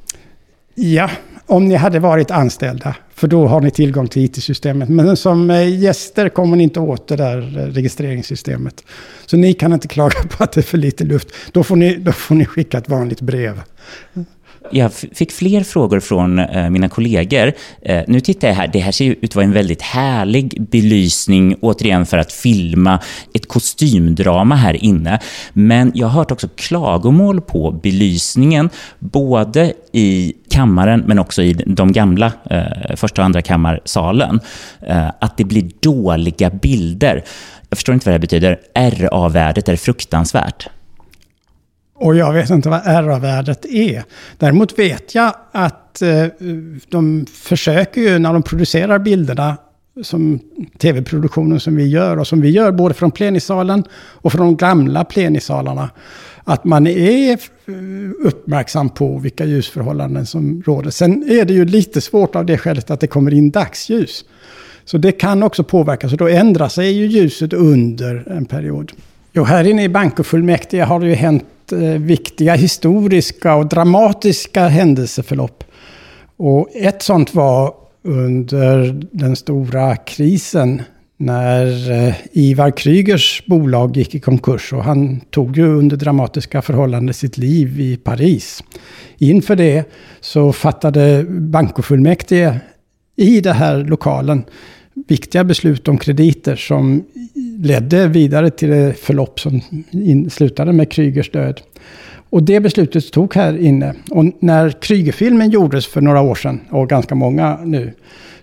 Ja, 0.75 1.11
om 1.51 1.69
ni 1.69 1.75
hade 1.75 1.99
varit 1.99 2.31
anställda, 2.31 2.97
för 3.15 3.29
då 3.29 3.47
har 3.47 3.61
ni 3.61 3.71
tillgång 3.71 4.09
till 4.09 4.25
IT-systemet. 4.25 4.89
Men 4.89 5.17
som 5.17 5.51
eh, 5.51 5.81
gäster 5.81 6.29
kommer 6.29 6.57
ni 6.57 6.63
inte 6.63 6.81
åt 6.81 7.09
det 7.09 7.17
där 7.17 7.59
eh, 7.59 7.73
registreringssystemet. 7.73 8.85
Så 9.27 9.37
ni 9.37 9.53
kan 9.53 9.73
inte 9.73 9.89
klaga 9.89 10.23
på 10.23 10.45
att 10.45 10.53
det 10.53 10.61
är 10.61 10.63
för 10.63 10.79
lite 10.79 11.05
luft. 11.05 11.29
Då 11.53 11.65
får 11.65 11.77
ni, 11.77 11.97
då 11.97 12.13
får 12.13 12.35
ni 12.35 12.45
skicka 12.45 12.79
ett 12.79 12.89
vanligt 12.89 13.21
brev. 13.21 13.61
Jag 14.71 14.93
fick 14.93 15.33
fler 15.33 15.63
frågor 15.63 16.01
från 16.01 16.39
eh, 16.39 16.71
mina 16.71 16.89
kollegor. 16.89 17.53
Eh, 17.83 18.03
nu 18.07 18.21
tittar 18.21 18.49
jag 18.49 18.55
här, 18.55 18.69
det 18.69 18.79
här 18.79 18.93
ser 18.93 19.05
ut 19.05 19.25
att 19.25 19.35
vara 19.35 19.45
en 19.45 19.53
väldigt 19.53 19.83
härlig 19.83 20.63
belysning, 20.71 21.57
återigen 21.61 22.07
för 22.07 22.19
att 22.19 22.33
filma 22.33 22.99
ett 23.35 23.49
kostymdrama 23.49 24.55
här 24.55 24.85
inne. 24.85 25.21
Men 25.53 25.93
jag 25.95 26.07
har 26.07 26.19
hört 26.19 26.31
också 26.31 26.49
klagomål 26.57 27.41
på 27.41 27.71
belysningen, 27.83 28.71
både 28.99 29.73
i 29.93 30.33
kammaren 30.51 31.05
men 31.07 31.19
också 31.19 31.43
i 31.43 31.53
de 31.53 31.93
gamla 31.93 32.33
eh, 32.51 32.97
första 32.97 33.23
och 33.23 33.25
andra 33.27 33.43
kammarsalen. 33.43 34.41
Eh, 34.87 35.09
att 35.21 35.37
det 35.37 35.45
blir 35.45 35.71
dåliga 35.81 36.51
bilder. 36.51 37.25
Jag 37.69 37.79
förstår 37.79 37.95
inte 37.95 38.07
vad 38.07 38.11
det 38.11 38.15
här 38.15 38.21
betyder. 38.21 38.59
RA-värdet 38.75 39.69
är 39.69 39.77
fruktansvärt. 39.77 40.69
Och 42.01 42.17
jag 42.17 42.33
vet 42.33 42.51
inte 42.51 42.69
vad 42.69 42.87
RA-värdet 42.87 43.65
är. 43.65 44.05
Däremot 44.39 44.79
vet 44.79 45.15
jag 45.15 45.35
att 45.53 46.03
eh, 46.03 46.27
de 46.89 47.27
försöker 47.33 48.01
ju 48.01 48.19
när 48.19 48.33
de 48.33 48.43
producerar 48.43 48.99
bilderna 48.99 49.57
som 50.03 50.41
tv-produktionen 50.79 51.61
som 51.61 51.77
vi 51.77 51.89
gör 51.89 52.17
och 52.17 52.27
som 52.27 52.41
vi 52.41 52.51
gör 52.51 52.73
både 52.73 52.95
från 52.95 53.11
plenisalen 53.11 53.85
och 53.93 54.33
från 54.33 54.47
de 54.47 54.57
gamla 54.57 55.05
plenisalarna. 55.05 55.91
Att 56.45 56.65
man 56.65 56.87
är 56.87 57.33
eh, 57.33 57.39
uppmärksam 58.25 58.89
på 58.89 59.19
vilka 59.19 59.45
ljusförhållanden 59.45 60.27
som 60.27 60.63
råder. 60.67 60.91
Sen 60.91 61.31
är 61.31 61.45
det 61.45 61.53
ju 61.53 61.65
lite 61.65 62.01
svårt 62.01 62.37
av 62.37 62.47
det 62.47 62.59
skälet 62.59 62.91
att 62.91 63.01
det 63.01 63.07
kommer 63.07 63.35
in 63.35 63.51
dagsljus. 63.51 64.25
Så 64.85 64.99
det 64.99 65.13
kan 65.13 65.43
också 65.43 65.65
påverka, 65.65 66.09
så 66.09 66.17
då 66.17 66.29
ändrar 66.29 66.69
sig 66.69 66.93
ju 66.93 67.07
ljuset 67.07 67.53
under 67.53 68.33
en 68.33 68.45
period. 68.45 68.93
Jo, 69.33 69.45
här 69.45 69.65
inne 69.65 69.85
i 69.85 69.89
bankofullmäktige 69.89 70.83
har 70.85 71.01
det 71.01 71.07
ju 71.07 71.15
hänt 71.15 71.45
Eh, 71.73 71.79
viktiga 71.79 72.55
historiska 72.55 73.55
och 73.55 73.69
dramatiska 73.69 74.69
händelseförlopp. 74.69 75.65
Och 76.37 76.69
ett 76.75 77.03
sånt 77.03 77.35
var 77.35 77.75
under 78.03 79.01
den 79.13 79.37
stora 79.37 79.97
krisen 79.97 80.83
när 81.17 81.91
eh, 81.91 82.15
Ivar 82.33 82.71
Krygers 82.71 83.43
bolag 83.47 83.97
gick 83.97 84.15
i 84.15 84.21
konkurs 84.21 84.73
och 84.73 84.85
han 84.85 85.21
tog 85.21 85.57
ju 85.57 85.67
under 85.67 85.97
dramatiska 85.97 86.63
förhållanden 86.63 87.15
sitt 87.15 87.39
liv 87.39 87.81
i 87.81 87.97
Paris. 87.97 88.65
Inför 89.19 89.57
det 89.57 89.85
så 90.21 90.53
fattade 90.53 91.25
bankofullmäktige 91.29 92.61
i 93.17 93.41
den 93.41 93.55
här 93.55 93.85
lokalen 93.85 94.45
viktiga 95.09 95.45
beslut 95.45 95.89
om 95.89 95.99
krediter 95.99 96.57
som 96.57 97.05
ledde 97.63 98.09
vidare 98.09 98.51
till 98.51 98.71
det 98.71 98.95
förlopp 98.95 99.41
som 99.41 99.61
slutade 100.31 100.73
med 100.73 100.91
Krygers 100.91 101.31
död. 101.31 101.61
Och 102.31 102.43
det 102.43 102.61
beslutet 102.61 103.13
tog 103.13 103.35
här 103.35 103.59
inne. 103.59 103.95
Och 104.11 104.25
när 104.39 104.71
Krygerfilmen 104.71 105.51
gjordes 105.51 105.87
för 105.87 106.01
några 106.01 106.21
år 106.21 106.35
sedan, 106.35 106.61
och 106.71 106.89
ganska 106.89 107.15
många 107.15 107.59
nu, 107.65 107.93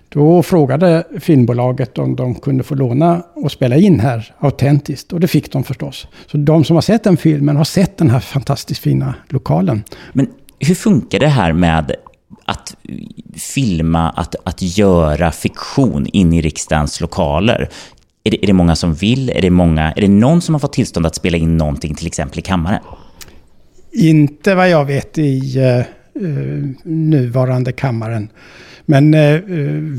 då 0.08 0.42
frågade 0.42 1.04
filmbolaget 1.20 1.98
om 1.98 2.16
de 2.16 2.34
kunde 2.34 2.64
få 2.64 2.74
låna 2.74 3.22
och 3.34 3.52
spela 3.52 3.76
in 3.76 4.00
här 4.00 4.34
autentiskt. 4.38 5.12
Och 5.12 5.20
det 5.20 5.28
fick 5.28 5.52
de 5.52 5.64
förstås. 5.64 6.06
Så 6.26 6.36
de 6.36 6.64
som 6.64 6.76
har 6.76 6.80
sett 6.80 7.04
den 7.04 7.16
filmen 7.16 7.56
har 7.56 7.64
sett 7.64 7.96
den 7.96 8.10
här 8.10 8.20
fantastiskt 8.20 8.82
fina 8.82 9.14
lokalen. 9.28 9.82
Men 10.12 10.26
hur 10.58 10.74
funkar 10.74 11.18
det 11.18 11.28
här 11.28 11.52
med 11.52 11.96
att 12.44 12.76
filma, 13.36 14.10
att, 14.10 14.34
att 14.44 14.78
göra 14.78 15.32
fiktion 15.32 16.06
in 16.06 16.32
i 16.32 16.40
riksdagens 16.40 17.00
lokaler? 17.00 17.68
Är 18.24 18.30
det, 18.30 18.44
är 18.44 18.46
det 18.46 18.52
många 18.52 18.76
som 18.76 18.94
vill? 18.94 19.30
Är 19.30 19.42
det, 19.42 19.50
många, 19.50 19.92
är 19.92 20.00
det 20.00 20.08
någon 20.08 20.40
som 20.40 20.54
har 20.54 20.60
fått 20.60 20.72
tillstånd 20.72 21.06
att 21.06 21.14
spela 21.14 21.36
in 21.36 21.56
någonting, 21.56 21.94
till 21.94 22.06
exempel 22.06 22.38
i 22.38 22.42
kammaren? 22.42 22.80
Inte 23.92 24.54
vad 24.54 24.70
jag 24.70 24.84
vet 24.84 25.18
i 25.18 25.60
uh, 26.20 26.64
nuvarande 26.84 27.72
kammaren. 27.72 28.28
Men 28.84 29.14
uh, 29.14 29.40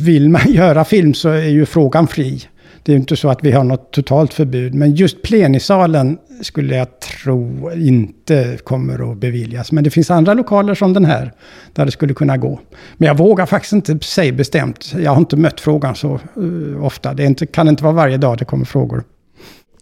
vill 0.04 0.30
man 0.30 0.42
göra 0.54 0.86
film 0.86 1.14
så 1.14 1.30
är 1.30 1.48
ju 1.48 1.66
frågan 1.66 2.08
fri. 2.08 2.42
Det 2.84 2.92
är 2.92 2.96
inte 2.96 3.16
så 3.16 3.30
att 3.30 3.40
vi 3.44 3.52
har 3.52 3.64
något 3.64 3.92
totalt 3.92 4.34
förbud. 4.34 4.74
Men 4.74 4.96
just 4.96 5.22
plenisalen 5.22 6.18
skulle 6.42 6.76
jag 6.76 7.00
tro 7.00 7.72
inte 7.72 8.58
kommer 8.64 9.12
att 9.12 9.18
beviljas. 9.18 9.72
Men 9.72 9.84
det 9.84 9.90
finns 9.90 10.12
andra 10.12 10.34
lokaler 10.34 10.76
som 10.76 10.94
den 10.94 11.06
här 11.06 11.34
där 11.74 11.86
det 11.86 11.92
skulle 11.92 12.14
kunna 12.14 12.38
gå. 12.38 12.60
Men 12.98 13.08
jag 13.08 13.18
vågar 13.18 13.46
faktiskt 13.46 13.74
inte 13.74 14.00
säga 14.00 14.34
bestämt. 14.34 14.94
Jag 14.98 15.12
har 15.12 15.18
inte 15.18 15.36
mött 15.38 15.60
frågan 15.62 15.96
så 15.96 16.20
uh, 16.38 16.86
ofta. 16.86 17.14
Det 17.14 17.26
inte, 17.26 17.46
kan 17.46 17.68
inte 17.68 17.84
vara 17.84 17.94
varje 17.94 18.18
dag 18.18 18.38
det 18.38 18.46
kommer 18.46 18.66
frågor. 18.66 19.04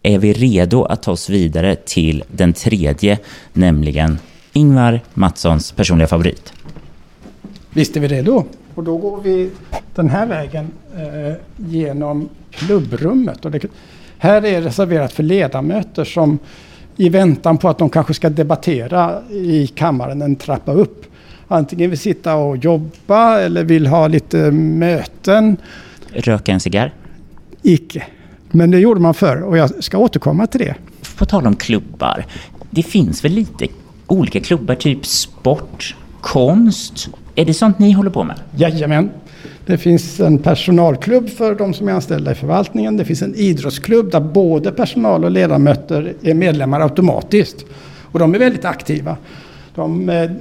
Är 0.03 0.19
vi 0.19 0.33
redo 0.33 0.83
att 0.83 1.03
ta 1.03 1.12
oss 1.12 1.29
vidare 1.29 1.75
till 1.75 2.23
den 2.31 2.53
tredje, 2.53 3.19
nämligen 3.53 4.19
Ingvar 4.53 5.01
Mattssons 5.13 5.71
personliga 5.71 6.07
favorit? 6.07 6.53
Visst 7.69 7.95
är 7.97 7.99
vi 7.99 8.07
redo. 8.07 8.45
Och 8.77 8.83
då 8.83 8.97
går 8.97 9.21
vi 9.21 9.49
den 9.95 10.09
här 10.09 10.25
vägen 10.25 10.71
eh, 10.95 11.33
genom 11.55 12.29
klubbrummet. 12.51 13.45
Och 13.45 13.51
det, 13.51 13.65
här 14.17 14.45
är 14.45 14.61
reserverat 14.61 15.13
för 15.13 15.23
ledamöter 15.23 16.03
som 16.03 16.39
i 16.95 17.09
väntan 17.09 17.57
på 17.57 17.69
att 17.69 17.77
de 17.77 17.89
kanske 17.89 18.13
ska 18.13 18.29
debattera 18.29 19.21
i 19.29 19.67
kammaren 19.67 20.21
en 20.21 20.35
trappa 20.35 20.73
upp. 20.73 21.05
Antingen 21.47 21.89
vill 21.89 21.99
sitta 21.99 22.35
och 22.35 22.57
jobba 22.57 23.39
eller 23.39 23.63
vill 23.63 23.87
ha 23.87 24.07
lite 24.07 24.51
möten. 24.51 25.57
Röka 26.09 26.51
en 26.51 26.59
cigarr? 26.59 26.93
Icke. 27.61 28.03
Men 28.51 28.71
det 28.71 28.79
gjorde 28.79 28.99
man 28.99 29.13
förr 29.13 29.41
och 29.41 29.57
jag 29.57 29.83
ska 29.83 29.97
återkomma 29.97 30.47
till 30.47 30.59
det. 30.59 30.75
På 31.17 31.25
tal 31.25 31.47
om 31.47 31.55
klubbar. 31.55 32.25
Det 32.69 32.83
finns 32.83 33.25
väl 33.25 33.31
lite 33.31 33.67
olika 34.07 34.39
klubbar, 34.39 34.75
typ 34.75 35.05
sport, 35.05 35.95
konst. 36.21 37.09
Är 37.39 37.45
det 37.45 37.54
sånt 37.54 37.80
ni 37.80 37.91
håller 37.91 38.10
på 38.10 38.23
med? 38.23 38.36
Jajamän. 38.56 39.10
Det 39.65 39.78
finns 39.78 40.19
en 40.19 40.38
personalklubb 40.38 41.30
för 41.30 41.56
de 41.56 41.73
som 41.73 41.88
är 41.88 41.91
anställda 41.91 42.32
i 42.32 42.36
förvaltningen. 42.36 42.97
Det 42.97 43.06
finns 43.06 43.21
en 43.21 43.36
idrottsklubb 43.36 44.12
där 44.12 44.19
både 44.19 44.71
personal 44.71 45.23
och 45.23 45.32
ledamöter 45.32 46.13
är 46.21 46.34
medlemmar 46.34 46.80
automatiskt. 46.80 47.65
Och 48.02 48.19
de 48.19 48.36
är 48.36 48.39
väldigt 48.39 48.65
aktiva. 48.65 49.17
De 49.76 50.10
eh, 50.10 50.32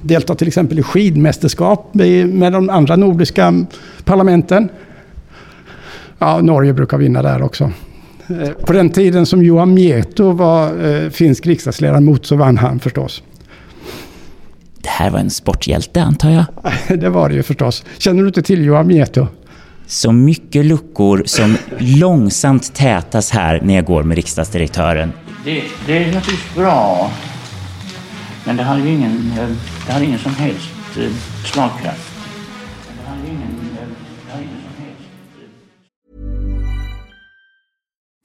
deltar 0.00 0.34
till 0.34 0.48
exempel 0.48 0.78
i 0.78 0.82
skidmästerskap 0.82 1.94
med 1.94 2.52
de 2.52 2.70
andra 2.70 2.96
nordiska 2.96 3.64
parlamenten. 4.04 4.68
Ja, 6.18 6.40
Norge 6.40 6.72
brukar 6.72 6.98
vinna 6.98 7.22
där 7.22 7.42
också. 7.42 7.72
Eh, 8.28 8.50
på 8.50 8.72
den 8.72 8.90
tiden 8.90 9.26
som 9.26 9.42
Johan 9.42 9.74
Mieto 9.74 10.30
var 10.32 10.86
eh, 10.86 11.10
finsk 11.10 11.46
riksdagsledamot 11.46 12.26
så 12.26 12.36
vann 12.36 12.58
han 12.58 12.78
förstås. 12.78 13.22
Det 15.00 15.04
här 15.04 15.10
var 15.10 15.18
en 15.18 15.30
sporthjälte 15.30 16.02
antar 16.02 16.30
jag? 16.30 16.44
Det 17.00 17.08
var 17.08 17.28
det 17.28 17.34
ju 17.34 17.42
förstås. 17.42 17.84
Känner 17.98 18.22
du 18.22 18.28
inte 18.28 18.42
till 18.42 18.64
Johan 18.64 18.86
Mieto? 18.86 19.26
Så 19.86 20.12
mycket 20.12 20.66
luckor 20.66 21.22
som 21.26 21.56
långsamt 21.78 22.74
tätas 22.74 23.30
här 23.30 23.60
när 23.60 23.74
jag 23.74 23.84
går 23.84 24.02
med 24.02 24.16
riksdagsdirektören. 24.16 25.12
Det, 25.44 25.62
det 25.86 26.04
är 26.04 26.12
naturligtvis 26.14 26.54
bra. 26.54 27.10
Men 28.44 28.56
det 28.56 28.62
har 28.62 28.78
ju 28.78 28.88
ingen, 28.88 29.32
det 29.86 29.92
har 29.92 30.00
ingen 30.00 30.18
som 30.18 30.34
helst 30.34 30.70
eh, 30.98 31.10
slagkraft. 31.44 32.12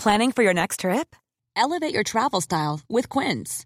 Planning 0.03 0.31
for 0.31 0.43
your 0.43 0.53
next 0.53 0.79
trip? 0.79 1.15
Elevate 1.63 1.93
your 1.93 2.03
travel 2.03 2.41
style 2.41 2.79
with 2.89 3.19
Quince. 3.19 3.65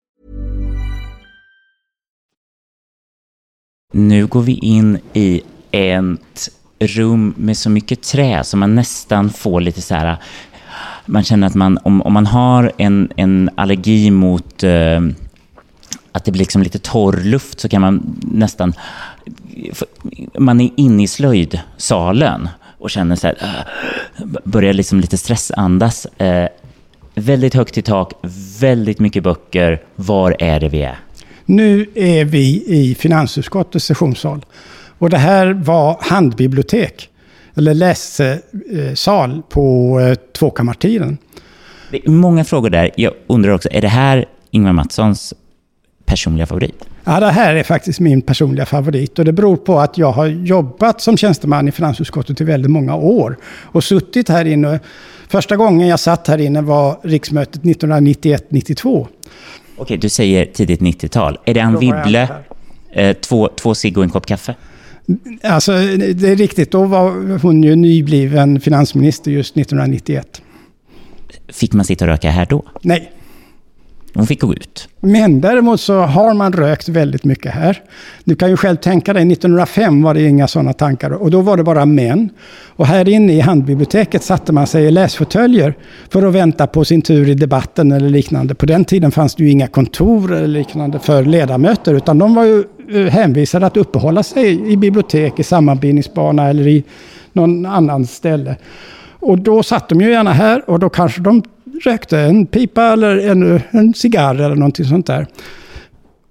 Nu 3.91 4.27
går 4.27 4.41
vi 4.41 4.53
in 4.53 4.99
i 5.13 5.41
ett 5.71 6.49
rum 6.79 7.33
med 7.37 7.57
så 7.57 7.69
mycket 7.69 8.03
trä 8.03 8.43
så 8.43 8.57
man 8.57 8.75
nästan 8.75 9.29
får 9.29 9.61
lite 9.61 9.81
så 9.81 9.95
här... 9.95 10.17
Man 11.05 11.23
känner 11.23 11.47
att 11.47 11.55
man, 11.55 11.79
om, 11.83 12.01
om 12.01 12.13
man 12.13 12.25
har 12.25 12.71
en, 12.77 13.11
en 13.15 13.49
allergi 13.55 14.11
mot 14.11 14.63
eh, 14.63 15.01
att 16.11 16.25
det 16.25 16.31
blir 16.31 16.39
liksom 16.39 16.63
lite 16.63 16.79
torr 16.79 17.17
luft 17.23 17.59
så 17.59 17.69
kan 17.69 17.81
man 17.81 18.19
nästan... 18.21 18.73
Man 20.37 20.61
är 20.61 20.69
inne 20.77 21.03
i 21.03 21.07
slöjdsalen 21.07 22.49
och 22.77 22.89
känner 22.89 23.15
så 23.15 23.27
här... 23.27 23.37
Eh, 23.41 24.25
börjar 24.43 24.73
liksom 24.73 24.99
lite 24.99 25.17
stressandas. 25.17 26.05
Eh, 26.05 26.49
väldigt 27.15 27.53
högt 27.53 27.77
i 27.77 27.81
tak, 27.81 28.13
väldigt 28.59 28.99
mycket 28.99 29.23
böcker. 29.23 29.81
Var 29.95 30.35
är 30.39 30.59
det 30.59 30.69
vi 30.69 30.81
är? 30.81 30.99
Nu 31.45 31.87
är 31.95 32.25
vi 32.25 32.63
i 32.67 32.95
finansutskottets 32.95 33.85
sessionssal. 33.85 34.45
Och 34.97 35.09
det 35.09 35.17
här 35.17 35.53
var 35.53 35.97
handbibliotek, 36.01 37.09
eller 37.55 37.73
lässal 37.73 39.41
på 39.49 39.99
eh, 39.99 40.15
tvåkammartiden. 40.39 41.17
Det 41.91 42.05
är 42.05 42.09
många 42.09 42.43
frågor 42.43 42.69
där. 42.69 42.91
Jag 42.95 43.13
undrar 43.27 43.51
också, 43.51 43.69
är 43.71 43.81
det 43.81 43.87
här 43.87 44.25
Ingvar 44.51 44.73
Mattssons 44.73 45.33
personliga 46.05 46.45
favorit? 46.45 46.85
Ja, 47.03 47.19
det 47.19 47.31
här 47.31 47.55
är 47.55 47.63
faktiskt 47.63 47.99
min 47.99 48.21
personliga 48.21 48.65
favorit 48.65 49.19
och 49.19 49.25
det 49.25 49.31
beror 49.31 49.57
på 49.57 49.79
att 49.79 49.97
jag 49.97 50.11
har 50.11 50.27
jobbat 50.27 51.01
som 51.01 51.17
tjänsteman 51.17 51.67
i 51.67 51.71
finansutskottet 51.71 52.41
i 52.41 52.43
väldigt 52.43 52.71
många 52.71 52.95
år 52.95 53.37
och 53.45 53.83
suttit 53.83 54.29
här 54.29 54.45
inne. 54.45 54.79
Första 55.27 55.55
gången 55.55 55.87
jag 55.87 55.99
satt 55.99 56.27
här 56.27 56.37
inne 56.37 56.61
var 56.61 56.99
riksmötet 57.03 57.61
1991-92. 57.61 59.07
Okej, 59.81 59.97
du 59.97 60.09
säger 60.09 60.45
tidigt 60.45 60.79
90-tal. 60.79 61.37
Är 61.45 61.53
det 61.53 61.59
Ann 61.59 61.79
Wibble, 61.79 62.27
eh, 62.91 63.13
två, 63.13 63.47
två 63.47 63.75
cigg 63.75 63.97
och 63.97 64.03
en 64.03 64.09
kopp 64.09 64.25
kaffe? 64.25 64.55
Alltså, 65.43 65.71
det 65.71 66.29
är 66.29 66.35
riktigt. 66.35 66.71
Då 66.71 66.85
var 66.85 67.37
hon 67.37 67.63
ju 67.63 67.75
nybliven 67.75 68.59
finansminister 68.59 69.31
just 69.31 69.57
1991. 69.57 70.41
Fick 71.47 71.73
man 71.73 71.85
sitta 71.85 72.05
och 72.05 72.09
röka 72.09 72.29
här 72.29 72.45
då? 72.45 72.63
Nej. 72.81 73.11
Hon 74.13 74.27
fick 74.27 74.41
gå 74.41 74.53
ut. 74.53 74.87
Men 74.99 75.41
däremot 75.41 75.81
så 75.81 75.99
har 75.99 76.33
man 76.33 76.53
rökt 76.53 76.89
väldigt 76.89 77.23
mycket 77.23 77.51
här. 77.51 77.81
Du 78.23 78.35
kan 78.35 78.49
ju 78.49 78.57
själv 78.57 78.75
tänka 78.75 79.13
dig, 79.13 79.31
1905 79.31 80.01
var 80.03 80.13
det 80.13 80.27
inga 80.27 80.47
sådana 80.47 80.73
tankar 80.73 81.11
och 81.11 81.31
då 81.31 81.41
var 81.41 81.57
det 81.57 81.63
bara 81.63 81.85
män. 81.85 82.29
Och 82.65 82.87
här 82.87 83.09
inne 83.09 83.33
i 83.33 83.39
handbiblioteket 83.39 84.23
satte 84.23 84.53
man 84.53 84.67
sig 84.67 84.85
i 84.85 84.91
läsfåtöljer 84.91 85.73
för 86.09 86.27
att 86.27 86.33
vänta 86.33 86.67
på 86.67 86.85
sin 86.85 87.01
tur 87.01 87.29
i 87.29 87.33
debatten 87.33 87.91
eller 87.91 88.09
liknande. 88.09 88.55
På 88.55 88.65
den 88.65 88.85
tiden 88.85 89.11
fanns 89.11 89.35
det 89.35 89.43
ju 89.43 89.49
inga 89.49 89.67
kontor 89.67 90.33
eller 90.33 90.47
liknande 90.47 90.99
för 90.99 91.23
ledamöter 91.23 91.93
utan 91.93 92.17
de 92.17 92.35
var 92.35 92.45
ju 92.45 92.63
eh, 92.93 93.11
hänvisade 93.11 93.65
att 93.65 93.77
uppehålla 93.77 94.23
sig 94.23 94.71
i 94.71 94.77
bibliotek, 94.77 95.39
i 95.39 95.43
sammanbindningsbana 95.43 96.49
eller 96.49 96.67
i 96.67 96.83
någon 97.33 97.65
annan 97.65 98.05
ställe. 98.07 98.55
Och 99.19 99.39
då 99.39 99.63
satt 99.63 99.89
de 99.89 100.01
ju 100.01 100.11
gärna 100.11 100.33
här 100.33 100.69
och 100.69 100.79
då 100.79 100.89
kanske 100.89 101.21
de 101.21 101.43
rökte 101.83 102.19
en 102.19 102.45
pipa 102.45 102.83
eller 102.83 103.17
en, 103.17 103.61
en 103.71 103.93
cigarr 103.93 104.35
eller 104.35 104.55
någonting 104.55 104.85
sånt 104.85 105.07
där. 105.07 105.27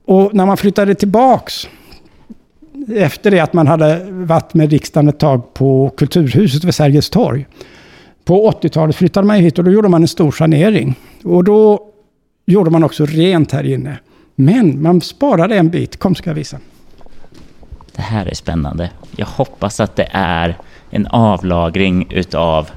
Och 0.04 0.34
när 0.34 0.46
man 0.46 0.56
flyttade 0.56 0.94
tillbaks 0.94 1.68
efter 2.94 3.30
det 3.30 3.40
att 3.40 3.52
man 3.52 3.66
hade 3.66 4.04
varit 4.10 4.54
med 4.54 4.70
riksdagen 4.70 5.08
ett 5.08 5.18
tag 5.18 5.54
på 5.54 5.90
Kulturhuset 5.96 6.64
vid 6.64 6.74
Sergels 6.74 7.10
torg. 7.10 7.46
På 8.24 8.50
80-talet 8.50 8.96
flyttade 8.96 9.26
man 9.26 9.36
hit 9.36 9.58
och 9.58 9.64
då 9.64 9.70
gjorde 9.70 9.88
man 9.88 10.02
en 10.02 10.08
stor 10.08 10.32
sanering. 10.32 10.94
Och 11.24 11.44
då 11.44 11.90
gjorde 12.46 12.70
man 12.70 12.84
också 12.84 13.06
rent 13.06 13.52
här 13.52 13.66
inne. 13.66 13.98
Men 14.34 14.82
man 14.82 15.00
sparade 15.00 15.56
en 15.56 15.70
bit. 15.70 15.96
Kom 15.96 16.14
ska 16.14 16.30
jag 16.30 16.34
visa. 16.34 16.58
Det 17.96 18.02
här 18.02 18.26
är 18.26 18.34
spännande. 18.34 18.90
Jag 19.16 19.26
hoppas 19.26 19.80
att 19.80 19.96
det 19.96 20.08
är 20.12 20.58
en 20.90 21.06
avlagring 21.06 22.06
utav 22.10 22.70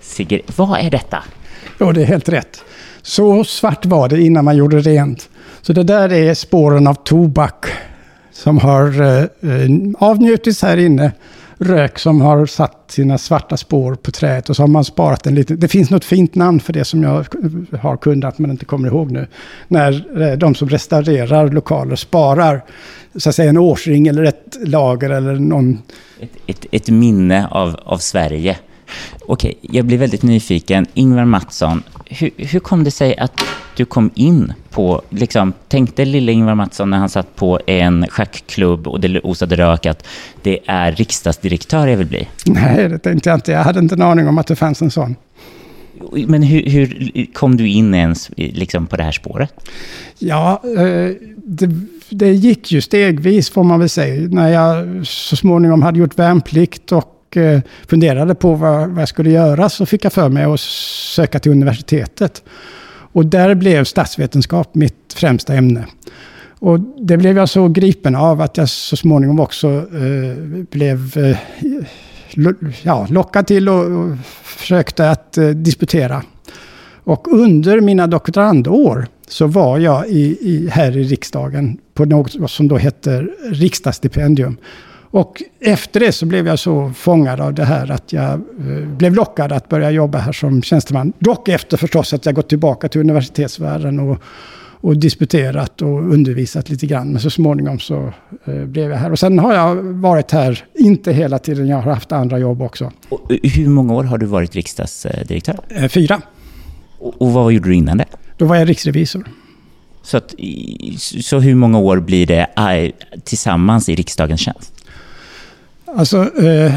cigaretter. 0.00 0.54
Vad 0.56 0.80
är 0.80 0.90
detta? 0.90 1.22
Jo, 1.78 1.92
det 1.92 2.02
är 2.02 2.06
helt 2.06 2.28
rätt. 2.28 2.64
Så 3.02 3.44
svart 3.44 3.86
var 3.86 4.08
det 4.08 4.20
innan 4.20 4.44
man 4.44 4.56
gjorde 4.56 4.80
rent. 4.80 5.28
Så 5.62 5.72
det 5.72 5.82
där 5.82 6.12
är 6.12 6.34
spåren 6.34 6.86
av 6.86 6.94
tobak 6.94 7.66
som 8.32 8.58
har 8.58 9.00
eh, 9.00 9.22
eh, 9.22 9.70
avnjutits 9.98 10.62
här 10.62 10.76
inne. 10.76 11.12
Rök 11.58 11.98
som 11.98 12.20
har 12.20 12.46
satt 12.46 12.84
sina 12.88 13.18
svarta 13.18 13.56
spår 13.56 13.94
på 13.94 14.10
träet 14.10 14.50
och 14.50 14.56
så 14.56 14.62
har 14.62 14.68
man 14.68 14.84
sparat 14.84 15.26
en 15.26 15.34
liten... 15.34 15.60
Det 15.60 15.68
finns 15.68 15.90
något 15.90 16.04
fint 16.04 16.34
namn 16.34 16.60
för 16.60 16.72
det 16.72 16.84
som 16.84 17.02
jag 17.02 17.26
har 17.80 17.96
kunnat 17.96 18.38
men 18.38 18.50
inte 18.50 18.64
kommer 18.64 18.88
ihåg 18.88 19.10
nu. 19.10 19.26
När 19.68 20.22
eh, 20.22 20.38
de 20.38 20.54
som 20.54 20.68
restaurerar 20.68 21.48
lokaler 21.48 21.96
sparar 21.96 22.64
så 23.16 23.28
att 23.28 23.34
säga 23.34 23.50
en 23.50 23.58
årsring 23.58 24.06
eller 24.06 24.24
ett 24.24 24.56
lager 24.64 25.10
eller 25.10 25.34
någon... 25.34 25.78
Ett, 26.20 26.30
ett, 26.46 26.66
ett 26.72 26.88
minne 26.88 27.48
av, 27.50 27.80
av 27.84 27.98
Sverige. 27.98 28.56
Okej, 29.26 29.54
jag 29.60 29.84
blir 29.84 29.98
väldigt 29.98 30.22
nyfiken. 30.22 30.86
Ingvar 30.94 31.24
Mattsson, 31.24 31.82
hur, 32.04 32.30
hur 32.36 32.60
kom 32.60 32.84
det 32.84 32.90
sig 32.90 33.16
att 33.16 33.40
du 33.76 33.84
kom 33.84 34.10
in 34.14 34.52
på, 34.70 35.02
liksom, 35.10 35.52
tänkte 35.68 36.04
lille 36.04 36.32
Ingvar 36.32 36.54
Mattsson 36.54 36.90
när 36.90 36.98
han 36.98 37.08
satt 37.08 37.36
på 37.36 37.60
en 37.66 38.06
schackklubb 38.08 38.86
och 38.86 39.00
det 39.00 39.20
osade 39.20 39.56
rök 39.56 39.86
att 39.86 40.06
det 40.42 40.58
är 40.66 40.92
riksdagsdirektör 40.92 41.86
jag 41.86 41.96
vill 41.96 42.06
bli? 42.06 42.28
Nej, 42.46 42.88
det 42.88 42.98
tänkte 42.98 43.28
jag 43.28 43.36
inte. 43.36 43.52
Jag 43.52 43.64
hade 43.64 43.78
inte 43.78 43.94
en 43.94 44.02
aning 44.02 44.28
om 44.28 44.38
att 44.38 44.46
det 44.46 44.56
fanns 44.56 44.82
en 44.82 44.90
sån. 44.90 45.16
Men 46.26 46.42
hur, 46.42 46.62
hur 46.70 47.26
kom 47.32 47.56
du 47.56 47.68
in 47.68 47.94
ens 47.94 48.30
liksom, 48.36 48.86
på 48.86 48.96
det 48.96 49.02
här 49.02 49.12
spåret? 49.12 49.54
Ja, 50.18 50.62
eh, 50.64 51.10
det, 51.36 51.70
det 52.10 52.32
gick 52.32 52.72
ju 52.72 52.80
stegvis 52.80 53.50
får 53.50 53.64
man 53.64 53.80
väl 53.80 53.88
säga. 53.88 54.28
När 54.30 54.48
jag 54.48 55.06
så 55.06 55.36
småningom 55.36 55.82
hade 55.82 55.98
gjort 55.98 56.18
värnplikt 56.18 56.92
och 56.92 57.15
och 57.36 57.62
funderade 57.88 58.34
på 58.34 58.54
vad, 58.54 58.88
vad 58.88 59.02
jag 59.02 59.08
skulle 59.08 59.30
göra 59.30 59.68
så 59.68 59.86
fick 59.86 60.04
jag 60.04 60.12
för 60.12 60.28
mig 60.28 60.44
att 60.44 60.60
söka 60.60 61.38
till 61.38 61.52
universitetet. 61.52 62.42
Och 63.12 63.26
där 63.26 63.54
blev 63.54 63.84
statsvetenskap 63.84 64.74
mitt 64.74 65.14
främsta 65.14 65.54
ämne. 65.54 65.86
Och 66.58 66.80
det 66.80 67.16
blev 67.16 67.36
jag 67.36 67.48
så 67.48 67.68
gripen 67.68 68.14
av 68.14 68.40
att 68.40 68.56
jag 68.56 68.68
så 68.68 68.96
småningom 68.96 69.40
också 69.40 69.68
eh, 69.68 70.64
blev 70.70 71.18
eh, 71.18 71.38
ja, 72.82 73.06
lockad 73.10 73.46
till 73.46 73.68
och, 73.68 73.84
och 73.84 74.16
försökte 74.42 75.10
att 75.10 75.38
eh, 75.38 75.48
disputera. 75.48 76.22
Och 77.04 77.28
under 77.32 77.80
mina 77.80 78.06
doktorandår 78.06 79.06
så 79.28 79.46
var 79.46 79.78
jag 79.78 80.08
i, 80.08 80.38
i, 80.40 80.68
här 80.72 80.96
i 80.96 81.02
riksdagen 81.02 81.78
på 81.94 82.04
något 82.04 82.50
som 82.50 82.68
då 82.68 82.76
hette 82.76 83.26
riksdagsstipendium. 83.44 84.56
Och 85.16 85.42
efter 85.60 86.00
det 86.00 86.12
så 86.12 86.26
blev 86.26 86.46
jag 86.46 86.58
så 86.58 86.92
fångad 86.96 87.40
av 87.40 87.54
det 87.54 87.64
här 87.64 87.90
att 87.90 88.12
jag 88.12 88.32
eh, 88.32 88.88
blev 88.96 89.14
lockad 89.14 89.52
att 89.52 89.68
börja 89.68 89.90
jobba 89.90 90.18
här 90.18 90.32
som 90.32 90.62
tjänsteman. 90.62 91.12
Dock 91.18 91.48
efter 91.48 91.76
förstås 91.76 92.12
att 92.12 92.26
jag 92.26 92.34
gått 92.34 92.48
tillbaka 92.48 92.88
till 92.88 93.00
universitetsvärlden 93.00 94.00
och, 94.00 94.18
och 94.80 94.96
disputerat 94.96 95.82
och 95.82 96.12
undervisat 96.12 96.68
lite 96.68 96.86
grann. 96.86 97.12
Men 97.12 97.20
så 97.20 97.30
småningom 97.30 97.78
så 97.78 98.12
eh, 98.44 98.64
blev 98.64 98.90
jag 98.90 98.98
här. 98.98 99.12
Och 99.12 99.18
sen 99.18 99.38
har 99.38 99.54
jag 99.54 99.74
varit 99.82 100.30
här, 100.30 100.64
inte 100.74 101.12
hela 101.12 101.38
tiden, 101.38 101.68
jag 101.68 101.76
har 101.76 101.92
haft 101.94 102.12
andra 102.12 102.38
jobb 102.38 102.62
också. 102.62 102.92
Och 103.08 103.30
hur 103.42 103.68
många 103.68 103.94
år 103.94 104.04
har 104.04 104.18
du 104.18 104.26
varit 104.26 104.54
riksdagsdirektör? 104.54 105.58
Eh, 105.68 105.88
fyra. 105.88 106.20
Och, 106.98 107.22
och 107.22 107.32
vad 107.32 107.52
gjorde 107.52 107.68
du 107.68 107.74
innan 107.74 107.98
det? 107.98 108.06
Då 108.36 108.44
var 108.44 108.56
jag 108.56 108.68
riksrevisor. 108.68 109.24
Så, 110.02 110.16
att, 110.16 110.34
så 111.20 111.38
hur 111.38 111.54
många 111.54 111.78
år 111.78 112.00
blir 112.00 112.26
det 112.26 112.46
tillsammans 113.24 113.88
i 113.88 113.94
riksdagens 113.94 114.40
tjänst? 114.40 114.75
Alltså, 115.94 116.38
eh, 116.38 116.74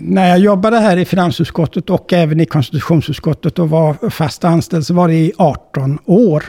när 0.00 0.28
jag 0.28 0.38
jobbade 0.38 0.78
här 0.78 0.96
i 0.96 1.04
finansutskottet 1.04 1.90
och 1.90 2.12
även 2.12 2.40
i 2.40 2.46
konstitutionsutskottet 2.46 3.58
och 3.58 3.70
var 3.70 4.10
fast 4.10 4.44
anställd 4.44 4.86
så 4.86 4.94
var 4.94 5.08
det 5.08 5.14
i 5.14 5.32
18 5.38 5.98
år. 6.04 6.44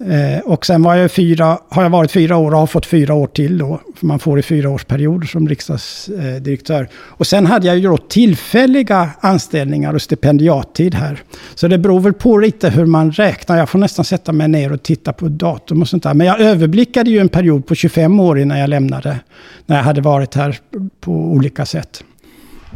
Eh, 0.00 0.40
och 0.44 0.66
sen 0.66 0.82
var 0.82 0.94
jag 0.94 1.10
fyra, 1.10 1.58
har 1.68 1.82
jag 1.82 1.90
varit 1.90 2.10
fyra 2.10 2.36
år 2.36 2.52
och 2.52 2.58
har 2.58 2.66
fått 2.66 2.86
fyra 2.86 3.14
år 3.14 3.26
till 3.26 3.58
då. 3.58 3.80
För 3.96 4.06
man 4.06 4.18
får 4.18 4.38
i 4.38 4.42
fyra 4.42 4.70
årsperioder 4.70 5.26
som 5.26 5.48
riksdagsdirektör. 5.48 6.88
Och 6.94 7.26
sen 7.26 7.46
hade 7.46 7.66
jag 7.66 7.76
ju 7.76 7.88
då 7.88 7.96
tillfälliga 7.96 9.10
anställningar 9.20 9.94
och 9.94 10.02
stipendiattid 10.02 10.94
här. 10.94 11.22
Så 11.54 11.68
det 11.68 11.78
beror 11.78 12.00
väl 12.00 12.12
på 12.12 12.38
lite 12.38 12.70
hur 12.70 12.86
man 12.86 13.12
räknar. 13.12 13.56
Jag 13.56 13.68
får 13.68 13.78
nästan 13.78 14.04
sätta 14.04 14.32
mig 14.32 14.48
ner 14.48 14.72
och 14.72 14.82
titta 14.82 15.12
på 15.12 15.28
datum 15.28 15.82
och 15.82 15.88
sånt 15.88 16.02
där. 16.02 16.14
Men 16.14 16.26
jag 16.26 16.40
överblickade 16.40 17.10
ju 17.10 17.18
en 17.18 17.28
period 17.28 17.66
på 17.66 17.74
25 17.74 18.20
år 18.20 18.38
innan 18.38 18.58
jag 18.58 18.70
lämnade. 18.70 19.18
När 19.66 19.76
jag 19.76 19.84
hade 19.84 20.00
varit 20.00 20.34
här 20.34 20.58
på 21.00 21.12
olika 21.12 21.66
sätt. 21.66 22.04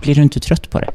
Blir 0.03 0.14
du 0.14 0.23
inte 0.23 0.41
trött 0.41 0.71
på 0.71 0.79
det? 0.79 0.91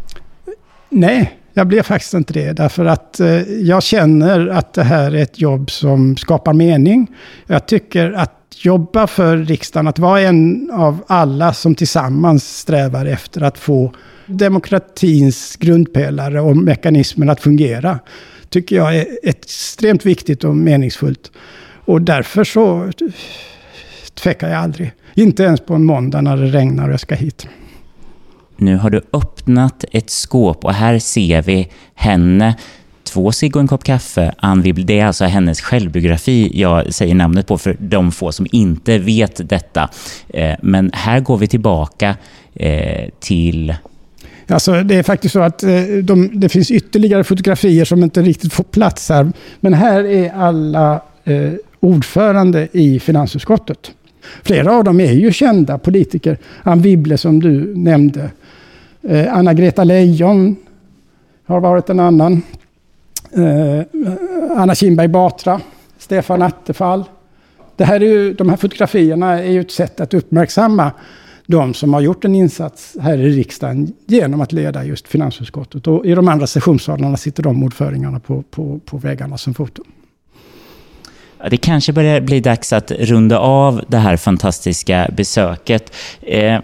Nej, 0.89 1.42
jag 1.53 1.67
blev 1.67 1.83
faktiskt 1.83 2.13
inte 2.13 2.33
det. 2.33 2.53
Därför 2.53 2.85
att 2.85 3.19
eh, 3.19 3.41
jag 3.41 3.83
känner 3.83 4.47
att 4.47 4.73
det 4.73 4.83
här 4.83 5.15
är 5.15 5.21
ett 5.21 5.41
jobb 5.41 5.71
som 5.71 6.17
skapar 6.17 6.53
mening. 6.53 7.07
Jag 7.47 7.67
tycker 7.67 8.11
att 8.11 8.39
jobba 8.57 9.07
för 9.07 9.37
riksdagen, 9.37 9.87
att 9.87 9.99
vara 9.99 10.21
en 10.21 10.71
av 10.73 11.03
alla 11.07 11.53
som 11.53 11.75
tillsammans 11.75 12.57
strävar 12.57 13.05
efter 13.05 13.41
att 13.41 13.57
få 13.57 13.93
demokratins 14.25 15.55
grundpelare 15.55 16.41
och 16.41 16.57
mekanismer 16.57 17.27
att 17.27 17.41
fungera, 17.41 17.99
tycker 18.49 18.75
jag 18.75 18.95
är 18.97 19.07
extremt 19.23 20.05
viktigt 20.05 20.43
och 20.43 20.55
meningsfullt. 20.55 21.31
Och 21.85 22.01
därför 22.01 22.43
så 22.43 22.91
tvekar 24.13 24.49
jag 24.49 24.57
aldrig. 24.57 24.91
Inte 25.13 25.43
ens 25.43 25.61
på 25.61 25.73
en 25.73 25.85
måndag 25.85 26.21
när 26.21 26.37
det 26.37 26.45
regnar 26.45 26.87
och 26.87 26.93
jag 26.93 26.99
ska 26.99 27.15
hit. 27.15 27.47
Nu 28.63 28.77
har 28.77 28.89
du 28.89 29.01
öppnat 29.13 29.85
ett 29.91 30.09
skåp 30.09 30.65
och 30.65 30.73
här 30.73 30.99
ser 30.99 31.41
vi 31.41 31.67
henne 31.95 32.55
två 33.03 33.31
cigg 33.31 33.55
och 33.55 33.61
en 33.61 33.67
kopp 33.67 33.83
kaffe. 33.83 34.33
Ann 34.37 34.61
Wibble, 34.61 34.83
det 34.83 34.99
är 34.99 35.05
alltså 35.05 35.25
hennes 35.25 35.61
självbiografi 35.61 36.51
jag 36.53 36.93
säger 36.93 37.15
namnet 37.15 37.47
på 37.47 37.57
för 37.57 37.77
de 37.79 38.11
få 38.11 38.31
som 38.31 38.47
inte 38.51 38.97
vet 38.97 39.49
detta. 39.49 39.89
Eh, 40.27 40.55
men 40.61 40.91
här 40.93 41.19
går 41.19 41.37
vi 41.37 41.47
tillbaka 41.47 42.15
eh, 42.53 43.09
till 43.19 43.75
Alltså, 44.47 44.83
det 44.83 44.95
är 44.95 45.03
faktiskt 45.03 45.33
så 45.33 45.39
att 45.39 45.63
eh, 45.63 45.81
de, 46.03 46.39
det 46.39 46.49
finns 46.49 46.71
ytterligare 46.71 47.23
fotografier 47.23 47.85
som 47.85 48.03
inte 48.03 48.21
riktigt 48.21 48.53
får 48.53 48.63
plats 48.63 49.09
här. 49.09 49.31
Men 49.59 49.73
här 49.73 50.03
är 50.03 50.33
alla 50.33 51.01
eh, 51.23 51.51
ordförande 51.79 52.67
i 52.71 52.99
finansutskottet. 52.99 53.91
Flera 54.43 54.75
av 54.75 54.83
dem 54.83 54.99
är 54.99 55.13
ju 55.13 55.31
kända 55.31 55.77
politiker. 55.77 56.37
Ann 56.63 56.81
Wibble 56.81 57.17
som 57.17 57.39
du 57.39 57.75
nämnde. 57.75 58.29
Eh, 59.07 59.37
Anna-Greta 59.37 59.83
Leijon 59.83 60.55
har 61.45 61.59
varit 61.59 61.89
en 61.89 61.99
annan. 61.99 62.41
Eh, 63.31 63.81
Anna 64.57 64.75
Kinberg 64.75 65.07
Batra. 65.07 65.61
Stefan 65.97 66.41
Attefall. 66.41 67.03
Det 67.75 67.85
här 67.85 67.95
är 67.95 68.05
ju, 68.05 68.33
de 68.33 68.49
här 68.49 68.57
fotografierna 68.57 69.43
är 69.43 69.51
ju 69.51 69.61
ett 69.61 69.71
sätt 69.71 70.01
att 70.01 70.13
uppmärksamma 70.13 70.91
de 71.45 71.73
som 71.73 71.93
har 71.93 72.01
gjort 72.01 72.25
en 72.25 72.35
insats 72.35 72.97
här 73.01 73.17
i 73.17 73.29
riksdagen 73.29 73.93
genom 74.05 74.41
att 74.41 74.51
leda 74.51 74.83
just 74.83 75.07
finansutskottet. 75.07 75.87
Och 75.87 76.05
i 76.05 76.15
de 76.15 76.27
andra 76.27 76.47
sessionssalarna 76.47 77.17
sitter 77.17 77.43
de 77.43 77.63
ordföringarna 77.63 78.19
på, 78.19 78.41
på, 78.41 78.79
på 78.85 78.97
väggarna 78.97 79.37
som 79.37 79.53
foton. 79.53 79.85
Det 81.49 81.57
kanske 81.57 81.93
börjar 81.93 82.21
bli 82.21 82.39
dags 82.39 82.73
att 82.73 82.91
runda 82.91 83.39
av 83.39 83.83
det 83.87 83.97
här 83.97 84.17
fantastiska 84.17 85.09
besöket. 85.17 85.93
Eh, 86.21 86.61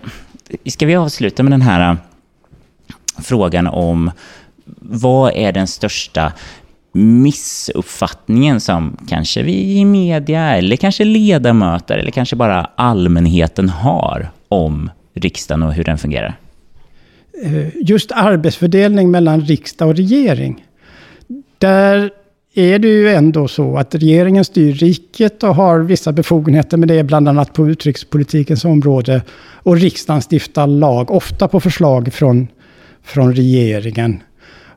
ska 0.65 0.85
vi 0.85 0.95
avsluta 0.95 1.43
med 1.43 1.51
den 1.51 1.61
här 1.61 1.97
frågan 3.19 3.67
om 3.67 4.11
vad 4.81 5.31
är 5.35 5.51
den 5.51 5.67
största 5.67 6.33
missuppfattningen 6.91 8.61
som 8.61 8.97
kanske 9.07 9.43
vi 9.43 9.77
i 9.77 9.85
media 9.85 10.57
eller 10.57 10.75
kanske 10.75 11.03
ledamöter 11.03 11.97
eller 11.97 12.11
kanske 12.11 12.35
bara 12.35 12.69
allmänheten 12.75 13.69
har 13.69 14.29
om 14.49 14.91
riksdagen 15.13 15.63
och 15.63 15.73
hur 15.73 15.83
den 15.83 15.97
fungerar? 15.97 16.37
Eh, 17.43 17.67
just 17.75 18.11
arbetsfördelning 18.11 19.11
mellan 19.11 19.41
riksdag 19.41 19.89
och 19.89 19.95
regering. 19.95 20.65
Där 21.57 22.11
är 22.53 22.79
det 22.79 22.87
ju 22.87 23.09
ändå 23.09 23.47
så 23.47 23.77
att 23.77 23.95
regeringen 23.95 24.45
styr 24.45 24.73
riket 24.73 25.43
och 25.43 25.55
har 25.55 25.79
vissa 25.79 26.11
befogenheter 26.11 26.77
med 26.77 26.87
det, 26.87 27.03
bland 27.03 27.29
annat 27.29 27.53
på 27.53 27.69
utrikespolitikens 27.69 28.65
område. 28.65 29.21
Och 29.53 29.77
riksdagen 29.77 30.21
stiftar 30.21 30.67
lag, 30.67 31.11
ofta 31.11 31.47
på 31.47 31.59
förslag 31.59 32.13
från, 32.13 32.47
från 33.09 33.33
regeringen. 33.33 34.23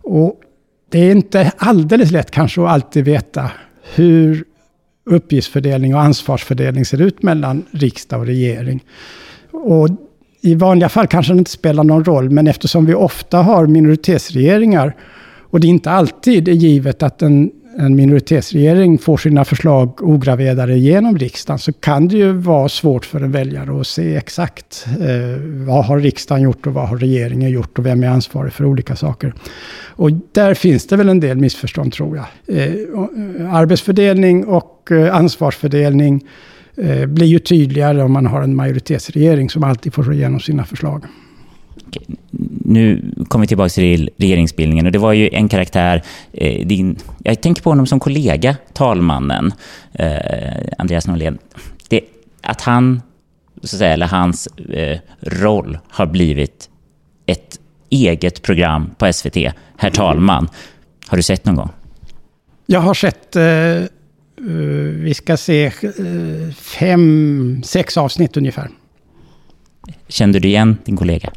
Och 0.03 0.41
det 0.91 0.99
är 0.99 1.11
inte 1.11 1.53
alldeles 1.57 2.11
lätt 2.11 2.31
kanske 2.31 2.63
att 2.63 2.69
alltid 2.69 3.05
veta 3.05 3.51
hur 3.95 4.45
uppgiftsfördelning 5.05 5.95
och 5.95 6.01
ansvarsfördelning 6.01 6.85
ser 6.85 7.01
ut 7.01 7.23
mellan 7.23 7.65
riksdag 7.71 8.21
och 8.21 8.27
regering. 8.27 8.85
Och 9.51 9.89
i 10.41 10.55
vanliga 10.55 10.89
fall 10.89 11.07
kanske 11.07 11.33
det 11.33 11.39
inte 11.39 11.51
spelar 11.51 11.85
någon 11.85 12.05
roll, 12.05 12.31
men 12.31 12.47
eftersom 12.47 12.87
vi 12.87 12.95
ofta 12.95 13.39
har 13.39 13.67
minoritetsregeringar 13.67 14.97
och 15.51 15.61
det 15.61 15.67
inte 15.67 15.91
alltid 15.91 16.49
är 16.49 16.53
givet 16.53 17.03
att 17.03 17.23
en 17.23 17.51
en 17.79 17.97
minoritetsregering 17.97 18.99
får 18.99 19.17
sina 19.17 19.45
förslag 19.45 20.03
ograverade 20.03 20.79
genom 20.79 21.19
riksdagen 21.19 21.59
så 21.59 21.73
kan 21.73 22.09
det 22.09 22.17
ju 22.17 22.33
vara 22.33 22.69
svårt 22.69 23.05
för 23.05 23.21
en 23.21 23.33
väljare 23.33 23.81
att 23.81 23.87
se 23.87 24.17
exakt 24.17 24.87
eh, 25.01 25.41
vad 25.67 25.85
har 25.85 25.99
riksdagen 25.99 26.43
gjort 26.43 26.67
och 26.67 26.75
vad 26.75 26.89
har 26.89 26.97
regeringen 26.97 27.51
gjort 27.51 27.79
och 27.79 27.87
vem 27.87 28.03
är 28.03 28.09
ansvarig 28.09 28.53
för 28.53 28.65
olika 28.65 28.97
saker. 28.97 29.35
Och 29.87 30.11
där 30.33 30.55
finns 30.55 30.87
det 30.87 30.97
väl 30.97 31.09
en 31.09 31.21
del 31.21 31.37
missförstånd 31.37 31.93
tror 31.93 32.17
jag. 32.17 32.57
Eh, 32.57 32.65
eh 32.65 33.55
arbetsfördelning 33.55 34.45
och 34.45 34.89
eh, 34.91 35.17
ansvarsfördelning 35.17 36.25
eh, 36.77 37.07
blir 37.07 37.27
ju 37.27 37.39
tydligare 37.39 38.03
om 38.03 38.13
man 38.13 38.27
har 38.27 38.43
en 38.43 38.57
majoritetsregering 38.57 39.51
som 39.51 39.65
alltid 39.65 39.95
får 39.95 40.13
igenom 40.13 40.41
sina 40.41 40.65
förslag 40.65 41.05
nu 42.65 43.13
kommer 43.29 43.43
vi 43.43 43.49
tillbaka 43.49 43.69
till 43.69 44.11
regeringsbildningen 44.17 44.87
och 44.87 44.93
det 44.93 44.99
var 44.99 45.13
ju 45.13 45.29
en 45.33 45.49
karaktär, 45.49 46.03
eh, 46.33 46.67
din, 46.67 46.99
jag 47.23 47.43
tänker 47.43 47.63
på 47.63 47.71
honom 47.71 47.87
som 47.87 48.01
kollega, 48.01 48.57
talmannen 48.73 49.53
eh, 49.93 50.09
Andreas 50.79 51.07
Norlén. 51.07 51.39
Det, 51.89 52.01
att 52.41 52.61
han, 52.61 53.03
så 53.63 53.77
att 53.77 53.79
säga, 53.79 53.93
eller 53.93 54.07
hans 54.07 54.47
eh, 54.47 54.99
roll 55.21 55.79
har 55.89 56.07
blivit 56.07 56.69
ett 57.27 57.61
eget 57.91 58.43
program 58.43 58.91
på 58.99 59.13
SVT, 59.13 59.37
Herr 59.77 59.91
talman. 59.91 60.49
Har 61.07 61.17
du 61.17 61.23
sett 61.23 61.45
någon 61.45 61.57
gång? 61.57 61.71
Jag 62.67 62.81
har 62.81 62.95
sett, 62.95 63.37
eh, 63.37 63.45
eh 63.45 63.87
vi 64.95 65.15
ska 65.15 65.37
se, 65.37 65.67
eh, 65.67 66.55
fem, 66.55 67.63
sex 67.65 67.97
avsnitt 67.97 68.37
ungefär. 68.37 68.69
Kände 70.09 70.39
du 70.39 70.49
igen 70.49 70.77
din 70.85 70.97
kollega? 70.97 71.33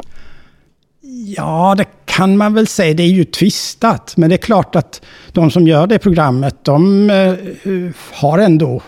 Ja, 1.27 1.75
det 1.77 1.85
kan 2.05 2.37
man 2.37 2.53
väl 2.53 2.67
säga. 2.67 2.93
Det 2.93 3.03
är 3.03 3.07
ju 3.07 3.23
tvistat. 3.23 4.13
Men 4.17 4.29
det 4.29 4.35
är 4.35 4.37
klart 4.37 4.75
att 4.75 5.01
de 5.31 5.51
som 5.51 5.67
gör 5.67 5.87
det 5.87 5.99
programmet, 5.99 6.55
de 6.61 7.09
eh, 7.09 7.33
har 8.13 8.39
ändå 8.39 8.81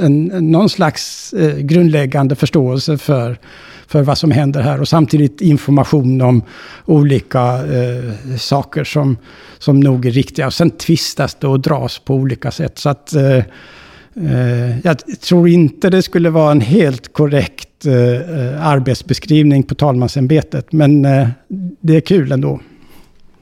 en, 0.00 0.24
någon 0.24 0.68
slags 0.68 1.32
eh, 1.32 1.56
grundläggande 1.56 2.36
förståelse 2.36 2.98
för, 2.98 3.38
för 3.86 4.02
vad 4.02 4.18
som 4.18 4.30
händer 4.30 4.60
här 4.60 4.80
och 4.80 4.88
samtidigt 4.88 5.40
information 5.40 6.20
om 6.20 6.42
olika 6.84 7.40
eh, 7.56 8.36
saker 8.38 8.84
som, 8.84 9.16
som 9.58 9.80
nog 9.80 10.06
är 10.06 10.10
riktiga. 10.10 10.46
Och 10.46 10.54
sen 10.54 10.70
tvistas 10.70 11.34
det 11.34 11.46
och 11.46 11.60
dras 11.60 11.98
på 11.98 12.14
olika 12.14 12.50
sätt. 12.50 12.78
Så 12.78 12.88
att 12.88 13.14
eh, 13.14 13.42
Eh, 14.16 14.80
jag 14.80 15.20
tror 15.20 15.48
inte 15.48 15.90
det 15.90 16.02
skulle 16.02 16.30
vara 16.30 16.52
en 16.52 16.60
helt 16.60 17.12
korrekt 17.12 17.68
eh, 17.86 18.66
arbetsbeskrivning 18.66 19.62
på 19.62 19.74
talmansämbetet, 19.74 20.72
men 20.72 21.04
eh, 21.04 21.28
det 21.80 21.96
är 21.96 22.00
kul 22.00 22.32
ändå. 22.32 22.60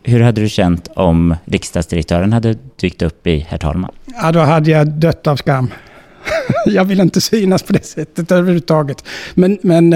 Hur 0.02 0.20
hade 0.20 0.40
du 0.40 0.48
känt 0.48 0.88
om 0.96 1.34
riksdagsdirektören 1.44 2.32
hade 2.32 2.56
dykt 2.80 3.02
upp 3.02 3.26
i 3.26 3.38
Herr 3.48 3.58
talman? 3.58 3.90
Ja, 4.22 4.32
då 4.32 4.40
hade 4.40 4.70
jag 4.70 4.88
dött 4.88 5.26
av 5.26 5.36
skam. 5.36 5.70
jag 6.66 6.84
vill 6.84 7.00
inte 7.00 7.20
synas 7.20 7.62
på 7.62 7.72
det 7.72 7.84
sättet 7.84 8.32
överhuvudtaget. 8.32 9.04
Men, 9.34 9.58
men 9.62 9.90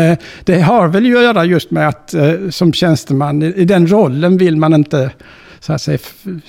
det 0.44 0.60
har 0.60 0.88
väl 0.88 1.04
att 1.04 1.22
göra 1.22 1.44
just 1.44 1.70
med 1.70 1.88
att 1.88 2.14
som 2.50 2.72
tjänsteman, 2.72 3.42
i 3.42 3.64
den 3.64 3.86
rollen 3.86 4.36
vill 4.38 4.56
man 4.56 4.74
inte 4.74 5.10
så 5.62 5.72
att 5.72 5.82
säga, 5.82 5.98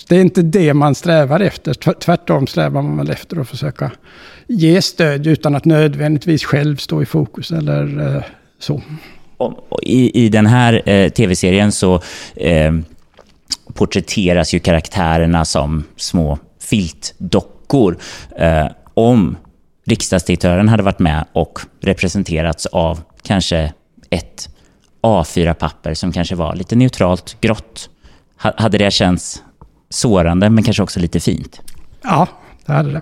det 0.07 0.15
är 0.15 0.21
inte 0.21 0.41
det 0.41 0.73
man 0.73 0.95
strävar 0.95 1.39
efter. 1.39 1.93
Tvärtom 1.93 2.47
strävar 2.47 2.81
man 2.81 2.97
väl 2.97 3.09
efter 3.09 3.39
att 3.39 3.49
försöka 3.49 3.91
ge 4.47 4.81
stöd 4.81 5.27
utan 5.27 5.55
att 5.55 5.65
nödvändigtvis 5.65 6.43
själv 6.43 6.77
stå 6.77 7.01
i 7.01 7.05
fokus 7.05 7.51
eller 7.51 8.15
eh, 8.15 8.23
så. 8.59 8.81
I, 9.81 10.25
I 10.25 10.29
den 10.29 10.45
här 10.45 10.89
eh, 10.89 11.09
tv-serien 11.09 11.71
så 11.71 12.01
eh, 12.35 12.73
porträtteras 13.73 14.53
ju 14.53 14.59
karaktärerna 14.59 15.45
som 15.45 15.83
små 15.95 16.37
filtdockor. 16.61 17.97
Eh, 18.37 18.67
om 18.93 19.37
riksdagsdirektören 19.85 20.69
hade 20.69 20.83
varit 20.83 20.99
med 20.99 21.25
och 21.33 21.59
representerats 21.81 22.65
av 22.65 23.01
kanske 23.23 23.73
ett 24.09 24.49
A4-papper 25.01 25.93
som 25.93 26.11
kanske 26.11 26.35
var 26.35 26.55
lite 26.55 26.75
neutralt 26.75 27.37
grått 27.41 27.89
hade 28.37 28.77
det 28.77 28.91
känts 28.91 29.43
sårande, 29.89 30.49
men 30.49 30.63
kanske 30.63 30.83
också 30.83 30.99
lite 30.99 31.19
fint? 31.19 31.61
Ja, 32.03 32.27
det 32.65 32.71
hade 32.73 32.91
det. 32.91 33.01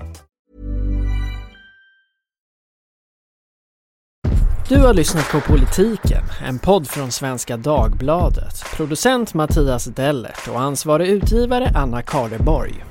Du 4.71 4.79
har 4.79 4.93
lyssnat 4.93 5.31
på 5.31 5.41
Politiken, 5.41 6.23
en 6.47 6.59
podd 6.59 6.87
från 6.87 7.11
Svenska 7.11 7.57
Dagbladet. 7.57 8.65
Producent 8.75 9.33
Mattias 9.33 9.85
Dellert 9.85 10.47
och 10.47 10.61
ansvarig 10.61 11.07
utgivare 11.07 11.71
Anna 11.75 12.01
Karleborg. 12.01 12.90